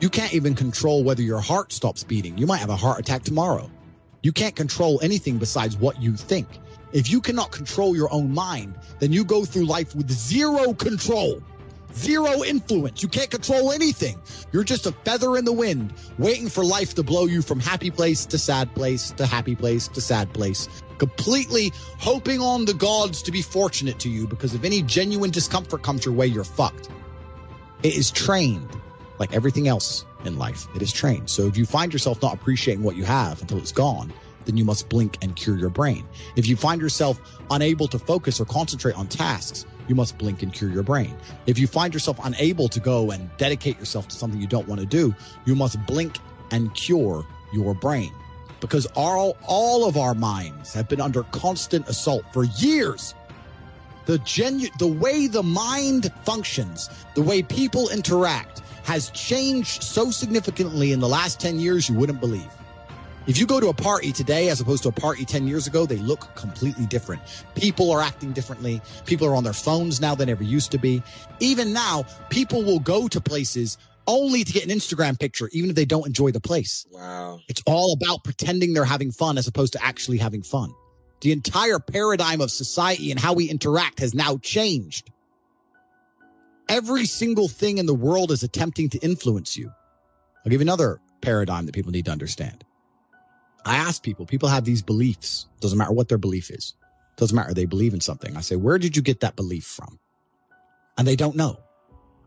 You 0.00 0.08
can't 0.08 0.32
even 0.32 0.54
control 0.54 1.04
whether 1.04 1.22
your 1.22 1.40
heart 1.40 1.72
stops 1.72 2.02
beating. 2.04 2.38
You 2.38 2.46
might 2.46 2.58
have 2.58 2.70
a 2.70 2.76
heart 2.76 2.98
attack 2.98 3.22
tomorrow. 3.22 3.70
You 4.22 4.32
can't 4.32 4.56
control 4.56 4.98
anything 5.02 5.38
besides 5.38 5.76
what 5.76 6.00
you 6.00 6.16
think. 6.16 6.48
If 6.92 7.10
you 7.10 7.20
cannot 7.20 7.52
control 7.52 7.94
your 7.94 8.12
own 8.12 8.32
mind, 8.32 8.74
then 8.98 9.12
you 9.12 9.24
go 9.24 9.44
through 9.44 9.66
life 9.66 9.94
with 9.94 10.10
zero 10.10 10.72
control, 10.72 11.42
zero 11.94 12.42
influence. 12.42 13.02
You 13.02 13.08
can't 13.08 13.30
control 13.30 13.72
anything. 13.72 14.20
You're 14.52 14.64
just 14.64 14.86
a 14.86 14.92
feather 14.92 15.36
in 15.36 15.44
the 15.44 15.52
wind, 15.52 15.92
waiting 16.18 16.48
for 16.48 16.64
life 16.64 16.94
to 16.94 17.02
blow 17.02 17.26
you 17.26 17.42
from 17.42 17.60
happy 17.60 17.90
place 17.90 18.26
to 18.26 18.38
sad 18.38 18.74
place 18.74 19.10
to 19.12 19.26
happy 19.26 19.54
place 19.54 19.86
to 19.88 20.00
sad 20.00 20.32
place, 20.32 20.68
completely 20.98 21.72
hoping 21.98 22.40
on 22.40 22.64
the 22.64 22.74
gods 22.74 23.22
to 23.22 23.30
be 23.30 23.42
fortunate 23.42 23.98
to 24.00 24.08
you 24.08 24.26
because 24.26 24.54
if 24.54 24.64
any 24.64 24.82
genuine 24.82 25.30
discomfort 25.30 25.82
comes 25.82 26.04
your 26.04 26.14
way, 26.14 26.26
you're 26.26 26.44
fucked. 26.44 26.90
It 27.82 27.96
is 27.96 28.10
trained 28.10 28.68
like 29.18 29.32
everything 29.32 29.68
else 29.68 30.04
in 30.24 30.38
life. 30.38 30.66
It 30.74 30.82
is 30.82 30.92
trained. 30.92 31.30
So 31.30 31.46
if 31.46 31.56
you 31.56 31.64
find 31.64 31.92
yourself 31.92 32.20
not 32.20 32.34
appreciating 32.34 32.82
what 32.82 32.96
you 32.96 33.04
have 33.04 33.40
until 33.40 33.58
it's 33.58 33.72
gone, 33.72 34.12
then 34.44 34.56
you 34.56 34.64
must 34.64 34.88
blink 34.88 35.18
and 35.22 35.36
cure 35.36 35.56
your 35.56 35.70
brain. 35.70 36.06
If 36.36 36.46
you 36.46 36.56
find 36.56 36.80
yourself 36.80 37.20
unable 37.50 37.88
to 37.88 37.98
focus 37.98 38.40
or 38.40 38.44
concentrate 38.44 38.96
on 38.96 39.06
tasks, 39.06 39.66
you 39.88 39.94
must 39.94 40.18
blink 40.18 40.42
and 40.42 40.52
cure 40.52 40.70
your 40.70 40.82
brain. 40.82 41.16
If 41.46 41.58
you 41.58 41.66
find 41.66 41.92
yourself 41.92 42.18
unable 42.22 42.68
to 42.68 42.80
go 42.80 43.10
and 43.10 43.30
dedicate 43.38 43.78
yourself 43.78 44.08
to 44.08 44.16
something 44.16 44.40
you 44.40 44.46
don't 44.46 44.68
want 44.68 44.80
to 44.80 44.86
do, 44.86 45.14
you 45.46 45.54
must 45.54 45.84
blink 45.86 46.18
and 46.50 46.72
cure 46.74 47.26
your 47.52 47.74
brain. 47.74 48.12
Because 48.60 48.86
all, 48.94 49.36
all 49.46 49.88
of 49.88 49.96
our 49.96 50.14
minds 50.14 50.74
have 50.74 50.88
been 50.88 51.00
under 51.00 51.22
constant 51.24 51.88
assault 51.88 52.24
for 52.32 52.44
years 52.44 53.14
the 54.10 54.18
genu- 54.18 54.68
the 54.80 54.88
way 54.88 55.28
the 55.28 55.44
mind 55.44 56.12
functions, 56.24 56.90
the 57.14 57.22
way 57.22 57.44
people 57.44 57.88
interact 57.90 58.60
has 58.82 59.08
changed 59.10 59.84
so 59.84 60.10
significantly 60.10 60.90
in 60.90 60.98
the 60.98 61.08
last 61.08 61.38
10 61.38 61.60
years 61.60 61.88
you 61.88 61.94
wouldn't 61.94 62.18
believe. 62.18 62.50
If 63.28 63.38
you 63.38 63.46
go 63.46 63.60
to 63.60 63.68
a 63.68 63.72
party 63.72 64.10
today 64.10 64.48
as 64.48 64.60
opposed 64.60 64.82
to 64.82 64.88
a 64.88 64.92
party 64.92 65.24
10 65.24 65.46
years 65.46 65.68
ago, 65.68 65.86
they 65.86 65.98
look 65.98 66.34
completely 66.34 66.86
different. 66.86 67.22
People 67.54 67.92
are 67.92 68.02
acting 68.02 68.32
differently. 68.32 68.82
People 69.06 69.28
are 69.28 69.36
on 69.36 69.44
their 69.44 69.52
phones 69.52 70.00
now 70.00 70.16
than 70.16 70.28
ever 70.28 70.42
used 70.42 70.72
to 70.72 70.78
be. 70.78 71.04
Even 71.38 71.72
now, 71.72 72.04
people 72.30 72.64
will 72.64 72.80
go 72.80 73.06
to 73.06 73.20
places 73.20 73.78
only 74.08 74.42
to 74.42 74.52
get 74.52 74.64
an 74.64 74.70
Instagram 74.70 75.20
picture, 75.20 75.48
even 75.52 75.70
if 75.70 75.76
they 75.76 75.84
don't 75.84 76.08
enjoy 76.08 76.32
the 76.32 76.40
place. 76.40 76.84
Wow. 76.90 77.38
It's 77.46 77.62
all 77.64 77.92
about 77.92 78.24
pretending 78.24 78.72
they're 78.72 78.84
having 78.84 79.12
fun 79.12 79.38
as 79.38 79.46
opposed 79.46 79.74
to 79.74 79.84
actually 79.84 80.18
having 80.18 80.42
fun. 80.42 80.74
The 81.20 81.32
entire 81.32 81.78
paradigm 81.78 82.40
of 82.40 82.50
society 82.50 83.10
and 83.10 83.20
how 83.20 83.34
we 83.34 83.50
interact 83.50 84.00
has 84.00 84.14
now 84.14 84.38
changed. 84.38 85.10
Every 86.68 87.04
single 87.04 87.48
thing 87.48 87.78
in 87.78 87.86
the 87.86 87.94
world 87.94 88.30
is 88.30 88.42
attempting 88.42 88.88
to 88.90 88.98
influence 88.98 89.56
you. 89.56 89.68
I'll 90.44 90.50
give 90.50 90.60
you 90.60 90.64
another 90.64 90.98
paradigm 91.20 91.66
that 91.66 91.74
people 91.74 91.92
need 91.92 92.06
to 92.06 92.12
understand. 92.12 92.64
I 93.64 93.76
ask 93.76 94.02
people, 94.02 94.24
people 94.24 94.48
have 94.48 94.64
these 94.64 94.82
beliefs. 94.82 95.46
Doesn't 95.60 95.76
matter 95.76 95.92
what 95.92 96.08
their 96.08 96.16
belief 96.16 96.50
is. 96.50 96.74
Doesn't 97.16 97.36
matter. 97.36 97.52
They 97.52 97.66
believe 97.66 97.92
in 97.92 98.00
something. 98.00 98.36
I 98.36 98.40
say, 98.40 98.56
where 98.56 98.78
did 98.78 98.96
you 98.96 99.02
get 99.02 99.20
that 99.20 99.36
belief 99.36 99.64
from? 99.64 99.98
And 100.96 101.06
they 101.06 101.16
don't 101.16 101.36
know. 101.36 101.58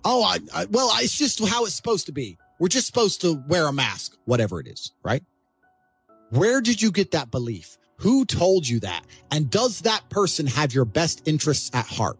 Oh, 0.05 0.23
I, 0.23 0.39
I 0.53 0.65
well, 0.65 0.91
it's 0.95 1.17
just 1.17 1.43
how 1.47 1.65
it's 1.65 1.73
supposed 1.73 2.05
to 2.07 2.11
be. 2.11 2.37
We're 2.59 2.67
just 2.67 2.87
supposed 2.87 3.21
to 3.21 3.41
wear 3.47 3.65
a 3.67 3.73
mask, 3.73 4.15
whatever 4.25 4.59
it 4.59 4.67
is, 4.67 4.91
right? 5.03 5.23
Where 6.29 6.61
did 6.61 6.81
you 6.81 6.91
get 6.91 7.11
that 7.11 7.31
belief? 7.31 7.77
Who 8.03 8.25
told 8.25 8.67
you 8.67 8.81
that? 8.81 9.05
And 9.31 9.49
does 9.49 9.81
that 9.81 10.09
person 10.09 10.45
have 10.45 10.73
your 10.73 10.83
best 10.83 11.25
interests 11.25 11.71
at 11.73 11.85
heart? 11.85 12.19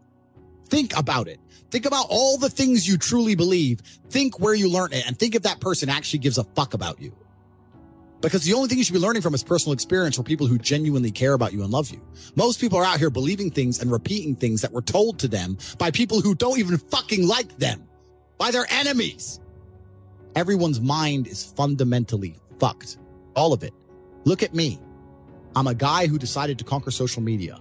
Think 0.70 0.98
about 0.98 1.28
it. 1.28 1.42
Think 1.72 1.86
about 1.86 2.06
all 2.10 2.38
the 2.38 2.50
things 2.50 2.88
you 2.88 2.98
truly 2.98 3.36
believe. 3.36 3.82
Think 4.10 4.40
where 4.40 4.54
you 4.54 4.70
learned 4.70 4.94
it 4.94 5.06
and 5.06 5.20
think 5.20 5.36
if 5.36 5.42
that 5.42 5.60
person 5.60 5.90
actually 5.90 6.20
gives 6.20 6.38
a 6.38 6.46
fuck 6.46 6.74
about 6.74 7.02
you. 7.02 7.14
Because 8.22 8.46
the 8.46 8.54
only 8.54 8.70
thing 8.70 8.78
you 8.78 8.86
should 8.86 8.94
be 8.94 9.00
learning 9.00 9.22
from 9.22 9.34
is 9.34 9.44
personal 9.44 9.74
experience 9.74 10.16
for 10.16 10.24
people 10.24 10.48
who 10.48 10.58
genuinely 10.58 11.12
care 11.12 11.34
about 11.34 11.52
you 11.52 11.64
and 11.64 11.70
love 11.70 11.90
you. 11.90 12.02
Most 12.38 12.62
people 12.62 12.78
are 12.78 12.86
out 12.86 12.98
here 12.98 13.10
believing 13.10 13.52
things 13.52 13.82
and 13.82 13.92
repeating 13.92 14.38
things 14.38 14.62
that 14.62 14.72
were 14.72 14.82
told 14.82 15.20
to 15.20 15.28
them 15.28 15.58
by 15.78 15.92
people 15.92 16.22
who 16.22 16.34
don't 16.34 16.60
even 16.60 16.78
fucking 16.78 17.28
like 17.28 17.58
them, 17.58 17.84
by 18.38 18.52
their 18.52 18.66
enemies. 18.70 19.42
Everyone's 20.38 20.80
mind 20.80 21.28
is 21.28 21.44
fundamentally 21.44 22.40
fucked. 22.58 23.00
All 23.36 23.52
of 23.52 23.64
it. 23.64 23.74
Look 24.24 24.44
at 24.44 24.54
me. 24.54 24.80
I'm 25.56 25.68
a 25.68 25.74
guy 25.76 26.08
who 26.08 26.18
decided 26.18 26.58
to 26.60 26.64
conquer 26.64 26.92
social 26.92 27.22
media. 27.22 27.60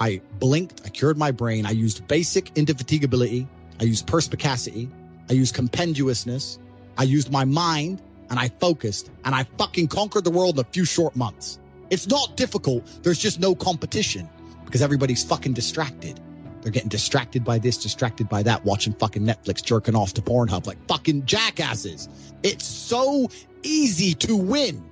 I 0.00 0.20
blinked, 0.38 0.82
I 0.84 0.88
cured 0.88 1.16
my 1.16 1.30
brain. 1.30 1.64
I 1.64 1.70
used 1.70 2.06
basic 2.08 2.52
indefatigability. 2.54 3.46
I 3.80 3.84
used 3.84 4.06
perspicacity. 4.06 4.90
I 5.30 5.34
used 5.34 5.54
compendiousness. 5.54 6.58
I 6.98 7.04
used 7.04 7.30
my 7.30 7.44
mind 7.44 8.02
and 8.30 8.38
I 8.38 8.48
focused 8.48 9.10
and 9.24 9.34
I 9.34 9.44
fucking 9.58 9.88
conquered 9.88 10.24
the 10.24 10.30
world 10.30 10.58
in 10.58 10.60
a 10.60 10.68
few 10.72 10.84
short 10.84 11.16
months. 11.16 11.58
It's 11.90 12.06
not 12.06 12.36
difficult. 12.36 12.86
There's 13.02 13.18
just 13.18 13.40
no 13.40 13.54
competition 13.54 14.28
because 14.64 14.82
everybody's 14.82 15.24
fucking 15.24 15.52
distracted. 15.52 16.20
They're 16.62 16.72
getting 16.72 16.88
distracted 16.88 17.44
by 17.44 17.58
this, 17.58 17.76
distracted 17.76 18.28
by 18.28 18.42
that, 18.44 18.64
watching 18.64 18.92
fucking 18.94 19.22
Netflix, 19.22 19.62
jerking 19.62 19.96
off 19.96 20.14
to 20.14 20.22
Pornhub 20.22 20.66
like 20.66 20.78
fucking 20.86 21.26
jackasses. 21.26 22.08
It's 22.42 22.64
so 22.64 23.28
easy 23.62 24.14
to 24.14 24.36
win 24.36 24.82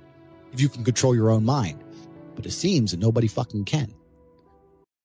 if 0.53 0.59
you 0.59 0.69
can 0.69 0.83
control 0.83 1.15
your 1.15 1.31
own 1.31 1.45
mind. 1.45 1.83
But 2.35 2.45
it 2.45 2.51
seems 2.51 2.91
that 2.91 2.99
nobody 2.99 3.27
fucking 3.27 3.65
can. 3.65 3.93